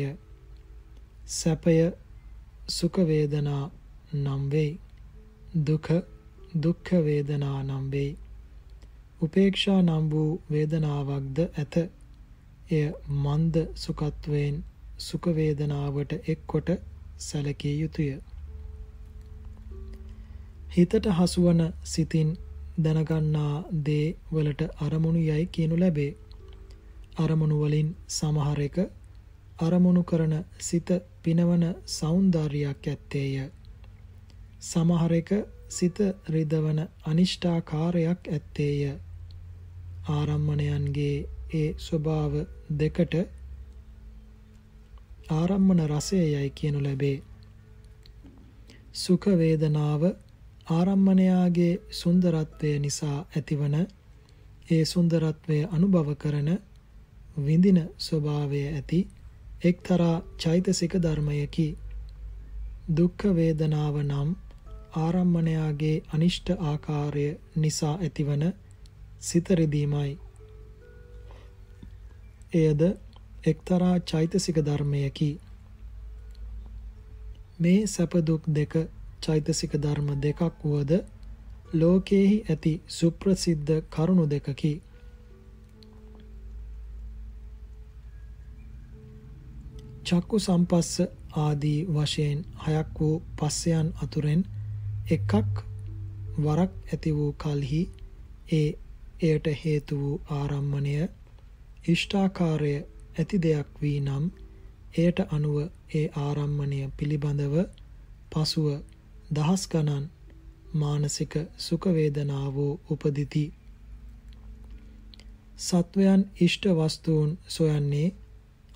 සැපය 1.27 1.77
සුඛ 2.67 2.99
වේදනා 3.07 3.63
නම් 4.13 4.49
වෙයි. 4.49 4.79
දුක 5.65 5.88
දුක්ඛ 6.55 6.91
වේදනා 7.05 7.63
නම් 7.63 7.91
වෙයි. 7.91 8.17
උපේක්ෂා 9.21 9.81
නම් 9.81 10.10
වූ 10.10 10.41
වේදනාවක්ද 10.51 11.39
ඇත. 11.39 11.75
එය 12.71 12.86
මන්ද 13.23 13.55
සුඛත්වයෙන් 13.75 14.63
සුඛ 14.97 15.27
වේදනාවට 15.36 16.12
එක්කොට 16.29 16.69
සැලකිය 17.17 17.75
යුතුය. 17.81 18.12
හිතට 20.77 21.05
හසුවන 21.10 21.62
සිතින් 21.84 22.29
දැනගන්නා 22.84 23.63
දේ 23.86 24.15
වලට 24.34 24.62
අරමුණු 24.81 25.21
යයි 25.21 25.45
කියනු 25.45 25.79
ලැබේ. 25.79 26.12
අරමුණු 27.17 27.62
වලින් 27.62 27.89
සමහර 28.10 28.60
එක 28.60 28.77
අරමුණු 29.62 30.04
කරන 30.04 30.36
සිත 30.60 30.89
පිනවන 31.24 31.63
సౌందර්යයක් 31.88 32.88
ඇත්තේය. 32.88 33.36
සමහර 34.62 35.13
එක 35.13 35.30
සිත 35.69 35.97
රිදවන 36.28 36.80
අනිෂ්ඨාකාරයක් 37.06 38.21
ඇත්තේය. 38.30 38.82
ආරම්මණයන්ගේ 40.10 41.17
ඒ 41.54 41.69
ස්වභාව 41.80 42.34
දෙකට 42.76 43.13
ආරම්මන 45.32 45.80
රසය 45.88 46.17
යයි 46.26 46.50
කියනු 46.52 46.80
ලැබේ. 46.80 47.17
සුඛ 48.95 49.28
වේදනාව 49.38 50.02
ආරම්මණයාගේ 50.69 51.74
සුන්දරත්වය 51.91 52.71
නිසා 52.80 53.17
ඇතිවන 53.30 53.76
ඒ 54.69 54.84
සුන්දරත්වය 54.86 55.58
අනුභව 55.69 56.10
කරන 56.15 56.50
විඳින 57.38 57.80
ස්වභාවය 58.00 58.62
ඇති 58.69 59.00
එක්තරා 59.62 60.21
චෛතසික 60.38 60.93
ධර්මයකි. 60.97 61.67
දුක්ඛ 62.95 63.26
වේදනාව 63.36 63.95
නම් 64.02 64.30
ආරම්මණයාගේ 64.95 65.97
අනිෂ්ට 66.13 66.47
ආකාරය 66.62 67.26
නිසා 67.56 67.95
ඇතිවන 67.97 68.43
සිත 69.21 69.50
රිදීමයි. 69.52 70.12
එයද 72.54 72.82
එක්තරා 73.45 73.95
චෛතසික 74.06 74.58
ධර්මයකි. 74.62 75.30
මේ 77.60 77.88
සැප 77.88 78.13
දුක් 78.24 78.43
දෙක 78.50 78.74
චෛතසික 79.21 79.74
ධර්ම 79.78 80.08
දෙකක් 80.19 80.41
වුවද 80.63 80.91
ලෝකයේහි 81.74 82.38
ඇති 82.45 82.74
සුප්‍රසිද්ධ 82.89 83.74
කරුණු 83.89 84.26
දෙකකි. 84.28 84.74
චක්කු 90.03 90.37
සම්පස්ස 90.39 90.93
ආදී 91.37 91.79
වශයෙන් 91.87 92.39
හයක් 92.63 92.89
වූ 92.99 93.15
පස්සයන් 93.37 93.87
අතුරෙන් 94.03 94.41
එකක් 95.09 95.31
වරක් 96.37 96.71
ඇති 96.87 97.11
වූ 97.15 97.31
කලෙහි 97.35 97.81
ඒ 98.51 98.69
එයට 99.21 99.45
හේතු 99.61 99.95
වූ 99.97 100.21
ආරම්මණය 100.29 100.95
ඉෂ්ඨාකාරය 101.87 102.73
ඇති 103.17 103.37
දෙයක් 103.39 103.69
වී 103.81 103.99
නම් 103.99 104.25
එයට 104.97 105.19
අනුව 105.29 105.57
ඒ 105.95 106.05
ආරම්මණය 106.17 106.79
පිළිබඳව 106.97 107.55
පසුව 108.31 108.67
දහස් 109.31 109.63
ගණන් 109.67 110.05
මානසික 110.75 111.33
සුඛ 111.59 111.87
වේදනාවෝ 111.89 112.73
උපදිති. 112.89 113.45
සත්වයන් 115.59 116.21
ඉෂ්ට 116.39 116.65
වස්තුන් 116.77 117.29
සොයන්නේ 117.47 118.07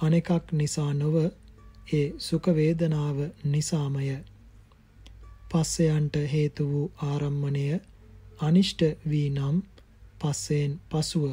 අනෙකක් 0.06 0.54
නිසා 0.54 0.92
නොව 0.94 1.16
ඒ 1.92 2.08
සුඛ 2.20 2.50
වේදනාව 2.52 3.18
නිසාමය. 3.46 4.08
පස්සයන්ට 5.52 6.16
හේතු 6.28 6.64
වූ 6.66 6.88
ආරම්මණය 7.04 7.66
අනිෂ්ට 8.40 8.82
වී 9.10 9.30
නම් 9.30 9.58
පස්සෙන් 10.20 10.72
පසුව 10.90 11.26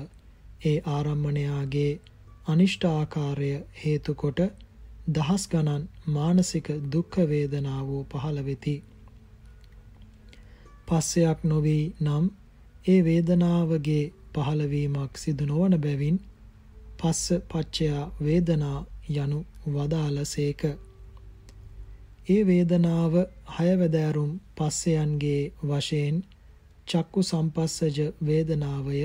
ඒ 0.65 0.79
ආරම්මණයාගේ 0.87 1.93
අනිෂ්ට 2.47 2.85
ආකාරය 2.87 3.51
හේතු 3.83 4.13
කොට 4.15 4.41
දහස් 5.09 5.45
ගණන් 5.49 5.85
මානසික 6.09 6.67
දුක්ඛ 6.93 7.19
වේදනාවෝ 7.29 8.03
පහළ 8.11 8.39
වෙති. 8.45 8.77
පස්සයක් 10.89 11.39
නොවී 11.45 11.85
නම් 12.01 12.25
ඒ 12.85 13.01
වේදනාවගේ 13.05 14.05
පහළවීමක් 14.35 15.13
සිදු 15.17 15.45
නොවන 15.47 15.75
බැවින් 15.81 16.19
පස්ස 17.03 17.33
පච්චයා 17.45 18.03
වේදනා 18.21 18.79
යනු 19.13 19.39
වදාළසේක. 19.69 20.63
ඒ 22.29 22.43
වේදනාව 22.47 23.15
හයවැදෑරුම් 23.53 24.33
පස්සයන්ගේ 24.57 25.43
වශයෙන් 25.63 26.17
චක්කු 26.87 27.23
සම්පස්සජ 27.23 27.99
වේදනාවය 28.21 29.01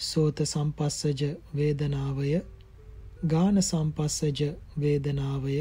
සෝත 0.00 0.38
සම්පස්සජ 0.44 1.22
වේදනාවය 1.54 2.28
ගාන 3.24 3.62
සම්පස්සජ 3.62 4.40
වේදනාවය 4.80 5.56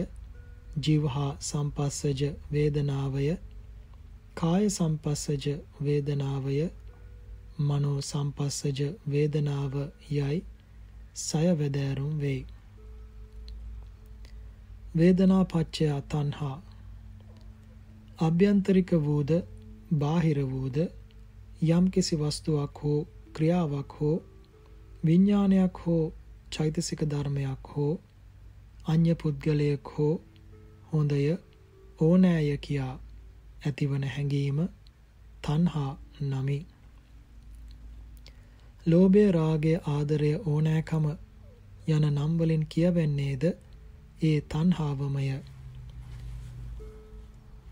ජීවහා 0.83 1.31
සම්පස්සජ 1.41 2.21
වේදනාවය 2.51 3.25
කාය 4.35 4.69
සම්පස්සජ 4.69 5.47
වේදනාවය 5.83 6.57
මනෝ 7.59 7.99
සම්පස්සජ 8.01 8.81
වේදනාව 9.11 9.73
යයි 10.11 10.37
සය 11.17 11.47
වැදෑරුම් 11.59 12.13
වෙයි 12.19 12.41
වේදනා 14.97 15.43
පච්චය 15.45 15.87
තණ්හා 16.09 16.57
අභ්‍යන්තරික 18.19 18.91
වූද 19.01 19.31
බාහිර 19.95 20.39
වූද 20.45 20.77
යම්කිසි 21.69 22.15
වස්තුවක් 22.15 22.83
හෝ 22.83 22.99
ක්‍රියාවක් 23.33 23.91
හෝ 23.93 24.15
විඥානයක් 25.05 25.75
හෝ 25.77 26.05
චෛතසික 26.51 27.01
ධර්මයක් 27.05 27.63
හෝ 27.67 27.93
අන්‍ය 28.85 29.11
පුද්ගලයෙක් 29.15 29.85
හෝ 29.87 30.15
හොඳය 30.91 31.21
ඕනෑය 31.99 32.57
කියා 32.57 32.95
ඇතිවන 33.65 34.03
හැඟීම 34.05 34.59
තණ්හා 35.41 35.91
නමි. 36.21 36.57
ලෝභය 38.87 39.23
රාගය 39.31 39.73
ආදරය 39.87 40.31
ඕනෑකම 40.45 41.05
යන 41.87 42.03
නම් 42.09 42.33
වලින් 42.39 42.65
කියවෙන්නේද? 42.65 43.43
ඒ 44.23 44.37
තණ්හාවමය. 44.43 45.25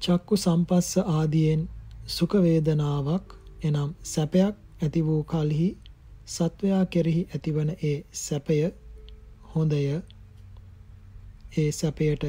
චක්කු 0.01 0.37
සම්පස්ස 0.37 0.97
ආදියෙන් 0.97 1.61
සුඛ 2.07 2.35
වේදනාවක් 2.37 3.35
එනම් 3.63 3.93
සැපයක් 4.03 4.55
ඇති 4.81 5.05
වූ 5.05 5.21
කලෙහි 5.23 5.69
සත්වයා 6.27 6.85
කෙරෙහි 6.85 7.21
ඇතිවන 7.29 7.71
ඒ 7.83 7.97
සැපය 8.13 8.57
හොඳය. 9.55 9.79
ඒ 11.57 11.69
සැපයට 11.71 12.23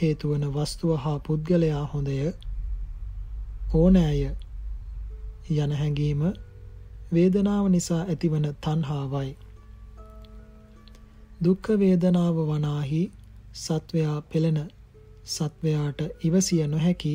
හේතු 0.00 0.30
වන 0.30 0.44
වස්තුව 0.52 0.92
හා 0.96 1.18
පුද්ගලයා 1.18 1.84
හොඳය. 1.86 2.18
ඕනෑය 3.74 4.22
යන 5.56 5.72
හැඟීම 5.72 6.22
වේදනාව 7.14 7.68
නිසා 7.68 8.02
ඇතිවන 8.04 8.46
තණ්හාවයි 8.60 9.30
දුක්ඛ 11.40 11.70
වේදනාව 11.78 12.38
වනාහි 12.46 13.02
සත්වයා 13.56 14.18
පෙළෙන 14.24 14.60
සත්වයාට 15.26 16.00
ඉවසිය 16.24 16.66
නොහැකි 16.66 17.14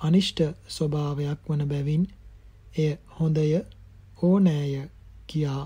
අනිෂ්ට 0.00 0.40
ස්වභාවයක් 0.68 1.48
වන 1.48 1.62
බැවින් 1.68 2.04
එය 2.76 2.90
හොඳය 3.16 3.46
ඕනෑය 4.22 4.74
කියා 5.26 5.62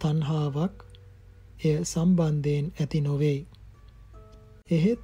තණ්හාවක් 0.00 0.76
එය 1.64 1.76
සම්බන්ධයෙන් 1.84 2.66
ඇති 2.80 3.00
නොවේ. 3.00 3.38
එහෙත් 4.70 5.02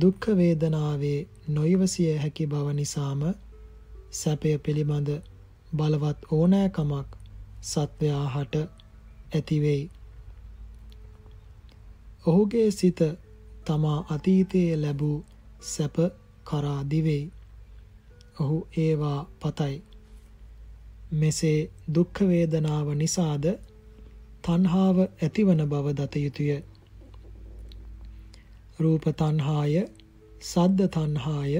දුක්ඛ 0.00 0.28
වේදනාවේ 0.36 1.18
නොයවසිය 1.48 2.12
හැකි 2.18 2.46
බව 2.46 2.66
නිසාම 2.72 3.22
සැපය 4.12 4.58
පිළිබඳ 4.58 5.08
බලවත් 5.76 6.20
ඕනෑකමක් 6.30 7.08
සත්වයා 7.62 8.26
හට 8.28 8.54
ඇති 9.34 9.60
වෙයි. 9.60 9.90
ඔහුගේ 12.26 12.70
සිත 12.70 13.00
තමා 13.64 13.98
අතීතයේ 14.08 14.76
ලැබූ 14.76 15.18
සැප 15.62 15.96
කරා 16.44 16.90
දිවෙයි. 16.90 17.32
ඔහු 18.40 18.58
ඒවා 18.76 19.20
පතයි. 19.40 19.76
මෙසේ 21.12 21.70
දුක්ඛ 21.94 22.20
වේදනාව 22.28 22.88
නිසාද 22.94 23.44
තණ්හාව 24.42 24.98
ඇතිවන 24.98 25.62
බව 25.66 25.86
දත 25.94 26.14
යුතුය. 26.16 26.62
රූප 28.78 29.04
තණ්හාය, 29.12 29.74
සද්ද 30.42 30.88
තණ්හාය, 30.88 31.52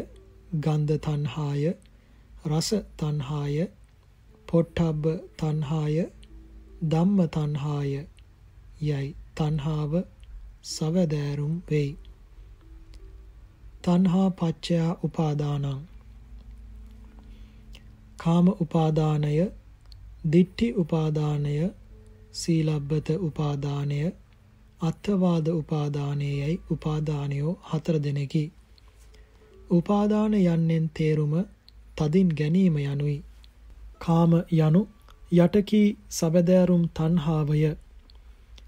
ගන්ධ 0.57 0.99
තණ්හාය, 0.99 1.65
රස 2.45 2.69
තණ්හාය, 2.97 3.57
පොට්ටබ්බ 4.51 5.05
තණ්හාය, 5.37 5.97
ධම්ම 6.91 7.19
තණ්හාය 7.29 7.93
යයි 8.81 9.09
තණ්හාව 9.35 9.93
සවදෑරුම් 10.65 11.55
වෙයි. 11.71 11.91
තණ්හා 13.83 14.31
පච්චයා 14.31 14.91
උපාදානං 15.05 15.67
කාම 18.17 18.49
උපාදානය, 18.49 19.37
දිට්ඨි 20.33 20.67
උපාදානය, 20.73 21.55
සීලබ්බත 22.33 23.09
උපාදානය, 23.21 24.01
අත්වාද 24.81 25.47
උපාදානයයි 25.49 26.61
උපාදානයෝ 26.71 27.55
හතර 27.71 27.97
දෙනෙකි. 27.99 28.45
උපාදාන 29.71 30.35
යන්නෙන් 30.35 30.91
තේරුම 30.95 31.35
තදින් 31.97 32.29
ගැනීම 32.39 32.77
යනුයි. 32.77 33.19
කාම 34.01 34.33
යනු 34.59 34.83
යටකී 35.39 35.89
සබදෑරුම් 36.11 36.85
තණ්හාවය. 36.91 37.59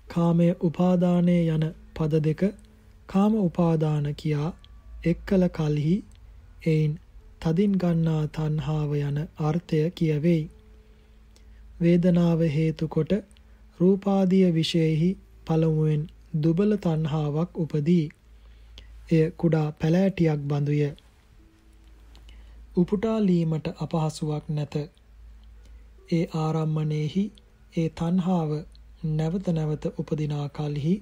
කාමය 0.09 0.49
උපාදානය 0.61 1.37
යන 1.49 1.65
පද 1.95 2.21
දෙක 2.21 2.43
කාම 3.07 3.33
උපාදාන 3.41 4.07
කියා 4.15 4.51
එක්කල 5.05 5.45
කල්හි 5.51 5.97
එයින් 6.67 6.93
තදින් 7.41 7.73
ගන්නා 7.77 8.23
තණ්හාව 8.29 8.93
යන 9.01 9.19
අර්ථය 9.43 9.81
කියවෙයි. 9.93 10.43
වේදනාව 11.81 12.41
හේතු 12.51 12.89
කොට 12.89 13.13
රූපාදිය 13.81 14.47
විශේෂෙහි 14.53 15.11
පළමුවෙන් 15.47 16.03
දුබල 16.43 16.77
තණ්හාවක් 16.79 17.59
උපදී. 17.59 18.07
එය 19.11 19.25
කුඩා 19.37 19.69
පැලෑටියක් 19.73 20.41
බඳුය. 20.47 20.83
උපුටා 22.77 23.19
ලීමට 23.21 23.67
අපහසුවක් 23.79 24.45
නැත. 24.51 24.75
ඒ 26.09 26.25
ආරම්මණයෙහි 26.37 27.25
ඒ 27.75 27.89
තණ්හාව 27.91 28.51
නැවත 29.13 29.47
නැවත 29.51 29.85
උපදිනා 29.95 30.47
කලෙහි 30.49 30.95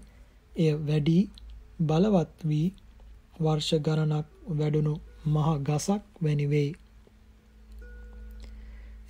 එය 0.57 0.73
වැඩි 0.83 1.19
බලවත් 1.83 2.45
වී 2.45 2.67
වර්ෂ 3.41 3.71
ගණනක් 3.81 4.27
වැඩුණු 4.59 4.95
මහ 5.27 5.49
ගසක් 5.61 6.23
වැනි 6.23 6.47
වෙයි. 6.51 6.71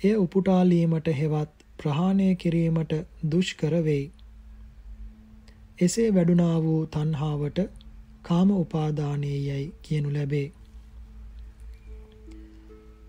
එය 0.03 0.15
උපුටාලීමට 0.15 1.07
හෙවත් 1.15 1.53
ප්‍රහාණය 1.77 2.29
කිරීමට 2.35 2.93
දුෂ්කර 3.31 3.75
වෙයි. 3.83 4.05
එසේ 5.79 6.09
වැඩුණා 6.13 6.57
වූ 6.63 6.81
තණ්හාවට 6.87 7.59
කාම 8.21 8.49
උපාදානයේයයි 8.53 9.73
කියනු 9.81 10.13
ලැබේ. 10.13 10.47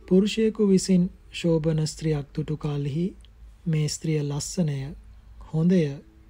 පුරුෂයෙකු 0.08 0.68
විසින් 0.68 1.10
ශෝභන 1.32 1.80
ස්ත්‍රියක් 1.86 2.26
දුටු 2.34 2.56
කලෙහි 2.56 3.06
මේ 3.66 3.88
ස්ත්‍රිය 3.88 4.20
ලස්සනය 4.20 4.78
හොඳය 5.52 5.82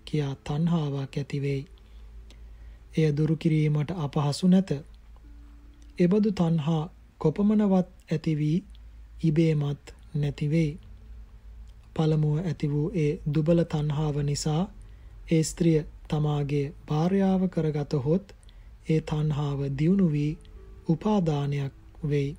කියා 0.04 0.34
තණ්හාවක් 0.44 1.16
ඇති 1.16 1.38
වෙයි. 1.40 1.62
එය 2.94 3.08
දුරු 3.12 3.34
කිරීමට 3.36 3.90
අපහසු 3.96 4.46
නැත. 4.48 4.70
එබඳු 5.98 6.30
තණ්හා 6.32 6.84
කොපමණවත් 7.20 7.88
ඇති 8.10 8.32
වී 8.36 8.58
ඉබේමත් 9.24 9.84
නැති 10.14 10.46
වෙයි. 10.50 10.72
පළමුව 11.94 12.36
ඇති 12.40 12.66
වූ 12.70 12.88
ඒ 12.94 13.12
දුබල 13.34 13.60
තණ්හාව 13.64 14.16
නිසා 14.22 14.62
ඒ 15.28 15.42
ස්ත්‍රිය 15.42 15.80
තමාගේ 16.08 16.66
භාර්යාව 16.88 17.42
කරගතහොත් 17.48 18.26
ඒ 18.88 19.00
තණ්හාව 19.02 19.60
දියුණු 19.78 20.06
වී 20.12 20.38
උපාදානයක් 20.88 21.74
වෙයි. 22.04 22.30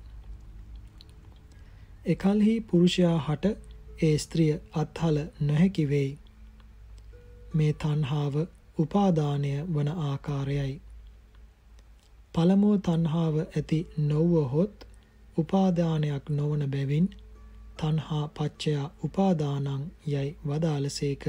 එකල්හි 2.04 2.54
පුරුෂයා 2.60 3.18
හට 3.18 3.50
ඒ 4.02 4.16
ස්ත්‍රිය 4.18 4.54
අත්හල 4.72 5.18
නොහැකි 5.40 5.84
වෙයි. 5.88 6.18
මේ 7.54 7.72
තණ්හාව 7.74 8.34
උපාදානය 8.78 9.52
වන 9.74 9.88
ආකාරයයි. 9.88 10.74
පළමුව 12.34 12.74
තණ්හාව 12.80 13.36
ඇති 13.40 13.78
නොවහොත් 14.02 14.86
උපාදානයක් 15.36 16.30
නොවන 16.30 16.66
බැවින් 16.70 17.08
තණ්හා 17.76 18.28
පච්චයා 18.28 18.86
උපාදානං 19.04 19.90
යයි 20.06 20.28
වදාළසේක. 20.46 21.24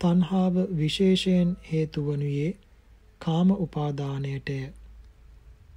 තණ්හාව 0.00 0.54
විශේෂයෙන් 0.78 1.56
හේතු 1.72 2.06
වනුයේ 2.06 2.50
කාම 3.18 3.50
උපාදානයටය. 3.58 4.58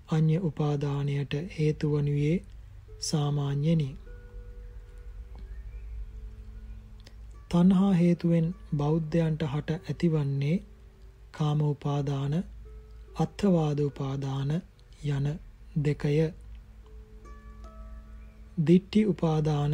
අඤ්‍ය 0.10 0.38
උපාදානයට 0.44 1.34
හේතු 1.58 1.92
වනුයේ 1.92 2.40
සාමාන්‍යනි. 3.04 3.90
තණ්හා 7.50 7.94
හේතුවෙන් 7.94 8.48
බෞද්ධයන්ට 8.78 9.44
හට 9.48 9.80
ඇතිවන්නේ 9.84 10.56
කාම 11.32 11.60
උපාදාන 11.64 12.34
අත්ථවාද 13.18 13.80
උපාදාන 13.82 14.54
යන 15.08 15.28
දෙකය. 15.84 16.16
දිට්ඨි 18.68 19.06
උපාදාන 19.08 19.74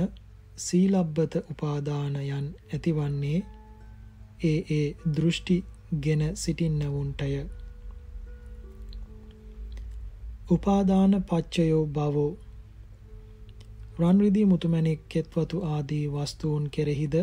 සීලබ්බත 0.58 1.40
උපාදාන 1.52 2.16
යන් 2.18 2.52
ඇතිවන්නේ 2.74 3.40
ඒ 4.44 4.60
ඒ 4.72 4.88
දෘෂ්ටි 5.16 5.58
ගෙන 6.02 6.22
සිටින්නවුන්ටය. 6.36 7.32
උපාදාන 10.52 11.24
පච්චයෝ 11.24 11.86
භවෝ 11.88 12.32
රන්රිදී 14.00 14.46
මුතුමැණික් 14.46 15.02
කෙත්වතු 15.10 15.58
ආදී 15.68 16.06
වස්තුන් 16.10 16.64
කෙරෙහිද 16.70 17.16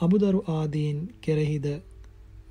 අමුදරු 0.00 0.40
ආදීන් 0.50 0.98
කෙරෙහිද 1.20 1.66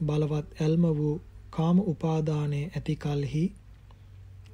බලවත් 0.01 0.47
ඇල්ම 0.61 0.83
වූ 0.93 1.15
කාම 1.51 1.77
උපාදානයේ 1.85 2.65
ඇති 2.69 2.95
කලෙහි 2.97 3.43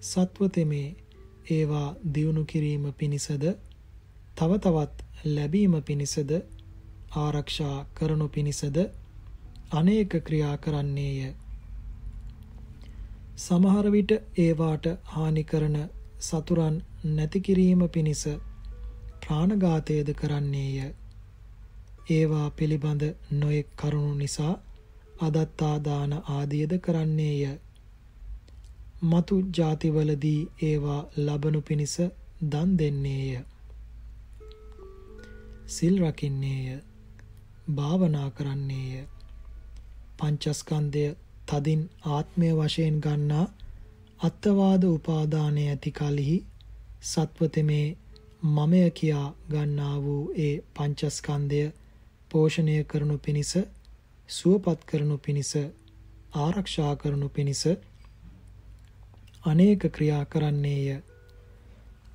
සත්වතෙමේ 0.04 0.88
ඒවා 1.50 1.90
දියුණු 2.14 2.44
කිරීම 2.46 2.86
පිණිසද 2.94 3.44
තව 4.36 4.52
තවත් 4.60 4.98
ලැබීම 5.28 5.76
පිණිසද 5.84 6.32
ආරක්ෂා 7.18 7.78
කරනු 7.94 8.28
පිණිසද 8.30 8.78
අනේක 9.72 10.12
ක්‍රියා 10.24 10.58
කරන්නේය. 10.58 11.34
සමහර 13.38 13.92
විට 13.92 14.12
ඒවාට 14.38 14.86
හානි 15.06 15.44
කරන 15.44 15.78
සතුරන් 16.20 16.76
නැති 17.06 17.40
කිරීම 17.42 17.82
පිණිස 17.90 18.24
ප්‍රාණඝාතයද 19.26 20.10
කරන්නේය. 20.14 20.94
ඒවා 22.10 22.50
පිළිබඳ 22.50 23.04
නොයෙක් 23.32 23.70
කරුණු 23.78 24.14
නිසා 24.16 24.54
අදත්තා 25.20 25.76
දාන 25.84 26.14
ආදියද 26.30 26.74
කරන්නේය. 26.80 27.42
මතු 29.02 29.36
ಜಾතිවලදී 29.52 30.42
ඒවා 30.64 31.02
ලබනු 31.18 31.62
පිණිස 31.62 31.96
දන් 32.44 32.78
දෙන්නේය. 32.78 33.40
සිල් 35.68 35.96
රකින්නේය. 36.04 36.80
භාවනා 37.76 38.30
කරන්නේය. 38.30 39.04
පංචස්කන්ධය 40.20 41.06
තදින් 41.46 41.82
ආත්මය 42.06 42.50
වශයෙන් 42.52 42.98
ගන්නා 43.00 43.46
අත්වාද 44.20 44.84
උපාදානය 44.86 45.64
ඇති 45.68 45.92
කලෙහි 45.92 46.38
සත්වතෙමේ 47.02 47.88
මමය 48.46 48.84
කියා 48.92 49.28
ගන්නා 49.50 49.96
වූ 50.02 50.24
ඒ 50.40 50.54
පංචස්කන්ධය 50.76 51.64
පෝෂණය 52.32 52.76
කරනු 52.84 53.18
පිණිස 53.20 53.54
සුවපත් 54.30 54.80
කරනු 54.86 55.18
පිණිස 55.18 55.52
ආරක්ෂා 56.36 56.94
කරනු 56.96 57.28
පිණිස 57.30 57.64
අනේක 59.46 59.82
ක්‍රියා 59.92 60.24
කරන්නේය. 60.26 61.02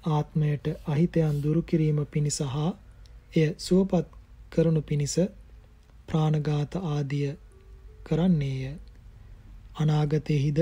ආත්මයට 0.09 0.67
අහිතයන් 0.87 1.37
දුරු 1.43 1.63
කිරීම 1.63 1.99
පිණිස 2.07 2.39
හා 2.49 2.71
එය 3.37 3.49
සුවපත් 3.59 4.07
කරනු 4.51 4.83
පිණිස 4.83 5.15
ප්‍රාණඝාත 6.09 6.73
ආදිය 6.85 7.31
කරන්නේය. 8.05 8.75
අනාගතයේහිද 9.77 10.61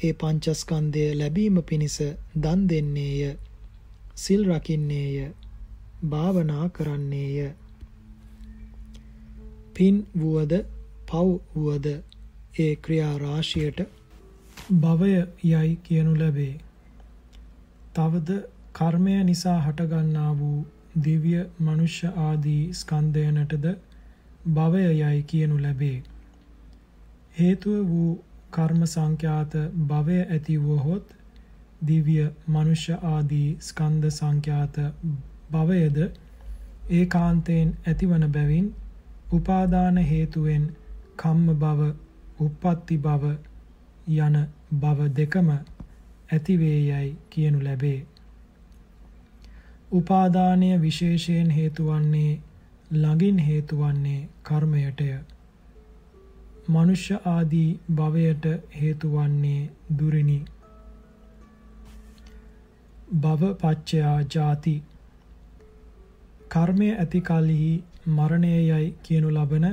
ඒ 0.00 0.12
පංචස්කන්ධය 0.14 1.04
ලැබීම 1.14 1.56
පිණිස 1.64 1.96
දන් 2.36 2.60
දෙන්නේය. 2.68 3.36
සිල් 4.14 4.42
රකින්නේය 4.46 5.32
භාවනා 6.04 6.66
කරන්නේය. 6.68 7.52
පින් 9.74 9.96
වුවද 10.14 10.52
පව් 11.06 11.28
වුවද 11.54 11.86
ඒ 12.58 12.74
ක්‍රියා 12.76 13.14
රාශියට 13.18 13.80
භවය 14.80 15.12
යයි 15.44 15.76
කියනු 15.84 16.12
ලැබේ. 16.16 16.54
තවද 17.94 18.30
කර්මය 18.72 19.14
නිසා 19.24 19.58
හටගන්නා 19.60 20.32
වූ 20.38 20.58
දිව්‍ය 21.00 21.32
මනුෂ්‍ය 21.60 22.12
ආදී 22.18 22.62
ස්කන්ධයනටද 22.74 23.66
භවය 24.50 24.84
යයි 24.92 25.22
කියනු 25.24 25.56
ලැබේ. 25.58 25.98
හේතුව 27.34 27.88
වූ 27.88 28.12
කර්ම 28.50 28.86
සංඛ්‍යාත 28.86 29.52
භවය 29.86 30.18
ඇති 30.24 30.56
වුවහොත් 30.58 31.14
දිව්‍ය 31.86 32.16
මනුෂ්‍ය 32.48 32.94
ආදී 33.04 33.48
ස්කන්ධ 33.60 34.08
සංඛ්‍යාත 34.10 34.76
භවයද 35.52 35.98
ඒකාන්තයෙන් 36.90 37.74
ඇතිවන 37.86 38.24
බැවින් 38.32 38.68
උපාදාන 39.32 39.96
හේතුවෙන් 40.04 40.64
කම්ම 41.16 41.46
භව 41.56 41.90
උප්පත්ති 42.40 42.96
භව 42.98 43.34
යන 44.18 44.36
භව 44.80 45.08
දෙකම 45.16 45.50
ඇතිවේයයි 45.52 47.16
කියනු 47.30 47.58
ලැබේ. 47.64 48.00
උපාදානය 49.92 50.68
විශේෂයෙන් 50.80 51.50
හේතු 51.50 51.86
වන්නේ 51.86 52.40
ළඟින් 52.92 53.38
හේතු 53.40 53.76
වන්නේ 53.76 54.28
කර්මයටය. 54.42 55.08
මනුෂ්‍ය 56.68 57.14
ආදී 57.26 57.80
භවයට 57.94 58.44
හේතු 58.80 59.12
වන්නේ 59.12 59.70
දුරිනි. 59.98 60.38
භව 63.12 63.48
පච්චයා 63.54 64.18
ජාති 64.34 64.74
කර්මය 66.48 66.86
ඇති 66.94 67.20
කලෙහි 67.20 67.72
මරණය 68.10 68.52
යයි 68.52 68.86
කියනු 69.02 69.30
ලබන 69.30 69.66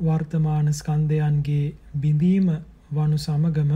වර්තමාන 0.00 0.70
ස්කන්ධයන්ගේ 0.72 1.74
බිඳීම 1.96 2.48
වනු 2.92 3.18
සමගම 3.18 3.72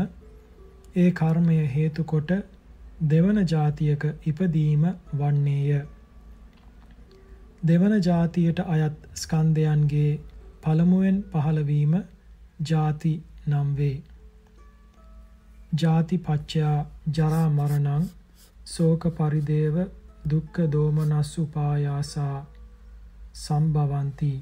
ඒ 0.96 1.10
කර්මය 1.12 1.58
හේතු 1.68 2.04
කොට 2.04 2.32
දෙවන 3.04 3.38
ජාතියක 3.46 4.04
ඉපදීම 4.24 4.84
වන්නේය. 5.14 5.80
දෙවන 7.62 7.94
ජාතියට 8.02 8.60
අයත් 8.66 9.08
ස්කන්ධයන්ගේ 9.14 10.20
පළමුවෙන් 10.62 11.18
පහළවීම 11.32 11.94
ජාති 12.62 13.14
නම් 13.46 13.74
වේ. 13.76 13.96
ජාති 15.74 16.18
පච්චයා 16.20 16.78
ජරා 17.12 17.48
මරණං 17.50 18.08
සෝක 18.68 19.02
පරිදේව 19.18 19.76
දුක්ඛ 20.24 20.58
දෝමනස්සුපායාසා 20.72 22.38
සම්භවಂತಿ. 23.36 24.32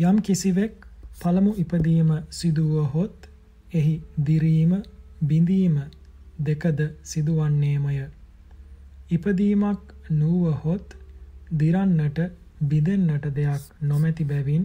යම් 0.00 0.16
කිසිවෙක් 0.20 0.74
පළමු 1.20 1.52
ඉපදීම 1.56 2.10
සිදුවහොත් 2.30 3.28
එහි 3.72 3.94
දිරීම 4.26 4.72
බිඳීම 5.22 5.76
දෙකද 6.40 6.80
සිදුවන්නේමය. 7.04 7.98
ඉපදීමක් 9.10 9.82
නුවහොත් 10.12 10.96
දිරන්නට 11.58 12.18
බිඳෙන්නට 12.62 13.26
දෙයක් 13.34 13.62
නොමැති 13.82 14.24
බැවින් 14.24 14.64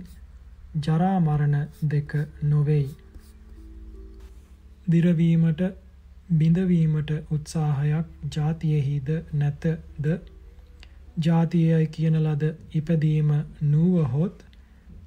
ජරා 0.80 1.18
මරණ 1.20 1.56
දෙක 1.88 2.12
නොවේයි. 2.44 2.90
දිරවීමට 4.90 5.62
බිඳවීමට 6.32 7.12
උත්සාහයක් 7.32 8.08
ජාතියෙහිද 8.32 9.10
නැතද 9.34 10.06
ජාතියයි 11.20 11.88
කියන 11.90 12.18
ලද 12.18 12.44
ඉපදීම 12.74 13.32
නුවහොත් 13.64 14.46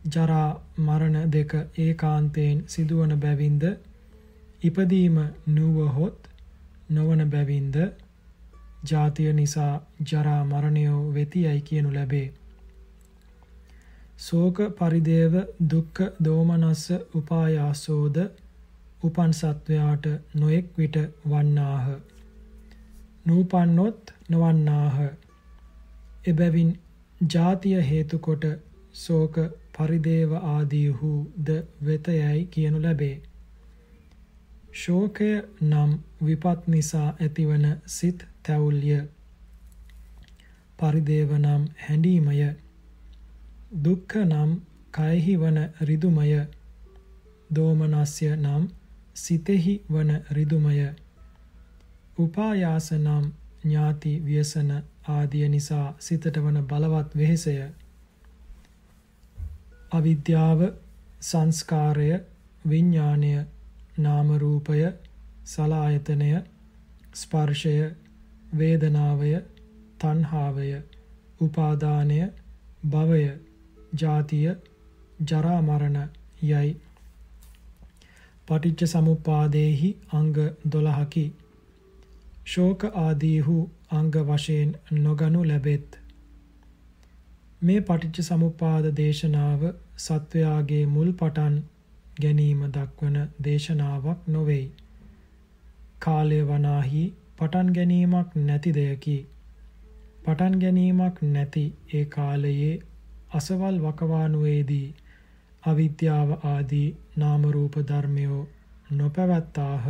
ජරා 0.08 0.50
මරණ 0.78 1.30
දෙක 1.30 1.52
ඒකාන්තයෙන් 1.78 2.64
සිදුවන 2.66 3.14
බැවින්ද 3.18 3.64
ඉපදීම 4.62 5.16
නුවහොත් 5.48 6.28
නොවන 6.90 7.30
බැවින්ද 7.30 7.76
ජාතිය 8.90 9.32
නිසා 9.32 9.72
ජරා 10.10 10.44
මරණයෝ 10.44 11.00
වෙතියයි 11.14 11.60
කියනු 11.62 11.94
ලැබේ. 11.94 12.28
ශෝක 14.18 14.58
පරිදේව 14.78 15.34
දුක්ඛ 15.70 16.00
දෝමනස්ස 16.24 16.84
උපායාසෝද 17.14 18.16
උපන් 19.02 19.32
සත්වයාට 19.32 20.06
නොඑක් 20.34 20.66
විට 20.78 20.96
වන්නාහ. 21.26 21.86
නූපන්නොත් 23.26 24.12
නොවන්නාහ. 24.28 24.96
එබැවින් 26.26 26.70
ජාතිය 27.34 27.76
හේතු 27.82 28.18
කොට 28.18 28.44
ශෝක 28.94 29.36
පරිදේව 29.74 30.32
ආදීහු 30.44 31.10
ද 31.46 31.58
වෙතයයි 31.84 32.40
කියනු 32.46 32.82
ලැබේ. 32.82 33.16
ශෝකය 34.72 35.30
නම් 35.62 35.90
විපත් 36.24 36.60
නිසා 36.66 37.08
ඇතිවන 37.20 37.66
සිත් 37.86 38.26
තැවුල්ය. 38.42 38.98
පරිදේව 40.78 41.30
නම් 41.38 41.62
හැඬීමය. 41.84 42.36
දුක්ඛ 43.84 44.16
නම් 44.24 44.50
කයෙහි 44.94 45.34
වන 45.36 45.58
රිදුමය. 45.80 46.30
දෝමනස්ය 47.50 48.30
නම් 48.36 48.62
සිතෙහි 49.14 49.74
වන 49.92 50.10
රිදුමය. 50.30 50.76
උපායාස 52.18 52.92
නම් 52.94 53.24
ඥාති 53.64 54.12
ව්‍යසන 54.24 54.70
ආදිය 55.08 55.48
නිසා 55.48 55.94
සිතට 55.98 56.36
වන 56.38 56.58
බලවත් 56.64 57.16
වෙහෙසය. 57.16 57.56
අවිද්‍යාව 59.92 60.60
සංස්කාරය 61.22 62.10
විඥාණය 62.64 63.32
නාම 63.98 64.28
රූපය 64.36 64.80
සලායතනය 65.44 66.30
ස්පර්ශය 67.14 67.74
වේදනාවය 68.58 69.32
තණ්හාවය 69.98 70.70
උපාදානය 71.40 72.20
භවය 72.88 73.24
ජාතිය 73.96 74.48
ජරා 75.24 75.60
මරණ 75.62 75.98
යයි. 76.42 76.70
පටිච්ච 78.52 78.88
සමුප්පාදේහි 78.88 79.88
අංග 80.12 80.32
12කි. 80.68 81.22
ශෝක 82.46 82.82
ආදීහු 82.96 83.54
අංග 83.90 84.10
වශයෙන් 84.26 84.72
නොගනු 84.98 85.44
ලැබෙත්. 85.44 85.98
මේ 87.62 87.80
පටිච්ච 87.80 88.26
සමුප්පාද 88.26 88.88
දේශනාව 88.94 89.62
සත්වයාගේ 89.98 90.82
මුල් 90.86 91.10
පටන් 91.14 91.56
ගැනීම 92.16 92.64
දක්වන 92.68 93.16
දේශනාවක් 93.44 94.26
නොවේයි. 94.28 94.66
කාලය 95.98 96.40
වනාහි 96.44 97.04
පටන් 97.38 97.70
ගැනීමක් 97.72 98.34
නැති 98.42 98.72
දෙයකි. 98.72 99.18
පටන් 100.24 100.58
ගැනීමක් 100.58 101.22
නැති 101.28 101.64
ඒ 101.94 102.04
කාලයේ 102.14 102.74
අසවල් 103.32 103.80
වකවානුවේදී 103.80 104.88
අවිද්‍යාව 105.62 106.30
ආදී 106.46 106.88
නාම 107.16 107.42
රූප 107.46 107.74
ධර්මයෝ 107.88 108.48
නොපැවැත්තාහ. 108.90 109.86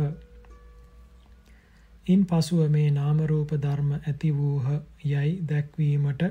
ඉන් 2.07 2.25
පසුව 2.25 2.61
මේ 2.69 2.89
නාම 2.91 3.19
රූප 3.25 3.51
ධර්ම 3.57 3.91
ඇති 3.91 4.31
වූහ 4.31 4.65
යයි 5.05 5.31
දැක්වීමට 5.49 6.23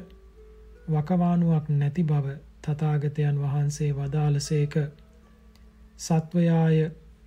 වකවානුවක් 0.88 1.68
නැති 1.70 2.02
බව 2.04 2.26
තථාගතයන් 2.62 3.36
වහන්සේ 3.38 3.90
වදාළසේක. 3.92 4.74
සත්වයාය 5.98 6.78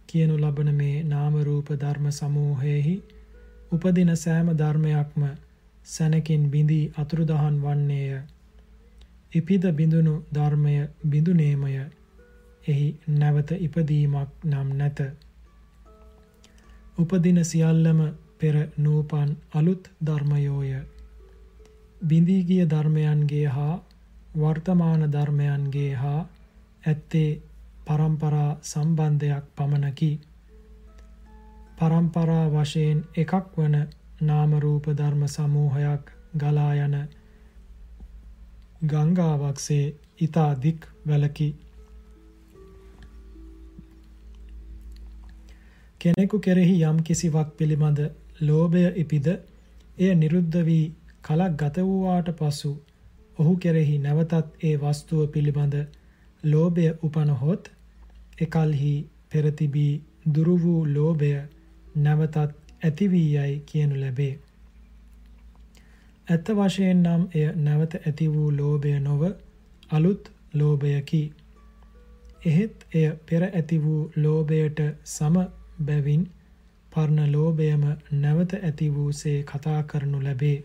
කියනු 0.08 0.36
ලබන 0.38 0.70
මේ 0.76 1.04
නාම 1.06 1.34
රූප 1.42 1.68
ධර්ම 1.76 2.06
සමූහයෙහි 2.12 2.96
උපදින 3.72 4.12
සෑම 4.18 4.48
ධර්මයක්ම 4.54 5.22
සැනකින් 5.86 6.44
බිඳී 6.52 6.92
අතුරුදහන් 6.98 7.56
වන්නේය. 7.62 8.22
ඉපිද 9.34 9.64
බිඳුණු 9.74 10.16
ධර්මය 10.34 10.76
බිඳුනේමය 11.10 11.78
එහි 12.68 12.88
නැවත 13.10 13.50
ඉපදීමක් 13.60 14.30
නම් 14.44 14.70
නැත. 14.78 15.00
උපදින 16.98 17.40
සියල්ලම 17.46 18.00
පෙර 18.40 18.56
නූපන් 18.78 19.30
අලුත් 19.52 19.84
ධර්මයෝය. 20.06 20.72
බිඳීගිය 22.02 22.64
ධර්මයන්ගේ 22.66 23.48
හා 23.48 23.76
වර්තමාන 24.40 25.12
ධර්මයන්ගේ 25.12 25.94
හා 25.96 26.22
ඇත්තේ 26.84 27.42
පරම්පරා 27.86 28.52
සම්බන්ධයක් 28.64 29.46
පමණකි. 29.56 30.12
පරම්පරා 31.78 32.46
වශයෙන් 32.50 33.00
එකක් 33.18 33.34
වන 33.58 33.76
නාමරූප 34.22 34.86
ධර්ම 34.94 35.22
සමූහයක් 35.28 36.06
ගලා 36.38 36.74
යන 36.78 36.96
ගංගාවක්සේ 38.86 39.86
ඉතා 40.20 40.52
දික් 40.62 40.82
වැලකි 41.08 41.48
කෙනෙකු 46.06 46.38
කෙරෙහි 46.40 46.74
යම් 46.84 46.98
කිසිවක් 47.02 47.48
පිළිබඳ 47.58 48.00
ලෝභය 48.42 48.82
ඉපිද 48.96 49.28
එය 49.98 50.10
නිරුද්ධ 50.16 50.58
වී 50.64 50.84
කලක් 51.22 51.54
ගත 51.58 51.78
වූාට 51.84 52.30
පසු 52.34 52.72
ඔහු 53.38 53.54
කෙරෙහි 53.58 53.96
නැවතත් 53.98 54.46
ඒ 54.62 54.76
වස්තුව 54.76 55.24
පිළිබඳ 55.28 55.76
ලෝභය 56.44 56.86
උපනහොත් 57.04 57.72
එකල්හි 58.40 58.94
පෙර 59.30 59.46
තිබී 59.54 59.94
දුරු 60.28 60.56
වූ 60.58 60.82
ලෝභය 60.92 61.34
නැවතත් 61.98 62.38
ඇති 62.84 63.06
වී 63.08 63.30
යයි 63.36 63.58
කියනු 63.66 63.96
ලැබේ. 63.96 64.34
ඇත්ත 66.28 66.48
වශයෙන් 66.56 67.04
නම් 67.04 67.28
එය 67.34 67.50
නැවත 67.64 67.94
ඇති 67.98 68.28
වූ 68.28 68.50
ලෝභය 68.54 68.96
නොව 69.00 69.22
අලුත් 69.90 70.24
ලෝභයකි. 70.54 71.26
එහෙත් 72.46 72.90
එය 72.94 73.08
පෙර 73.28 73.44
ඇති 73.46 73.84
වූ 73.84 74.02
ලෝභයට 74.18 74.80
සම 75.10 75.36
බැවින් 75.82 76.24
පරණ 76.92 77.32
ලෝභයම 77.32 77.84
නැවත 78.14 78.54
ඇති 78.60 78.88
වූසේ 78.90 79.38
කතා 79.44 79.82
කරනු 79.84 80.20
ලැබේ. 80.24 80.58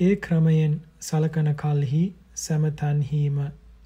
ඒ 0.00 0.14
ක්‍රමයෙන් 0.18 0.74
සලකන 1.00 1.50
කල්හි 1.54 2.02
සැමතන්හිම 2.36 3.38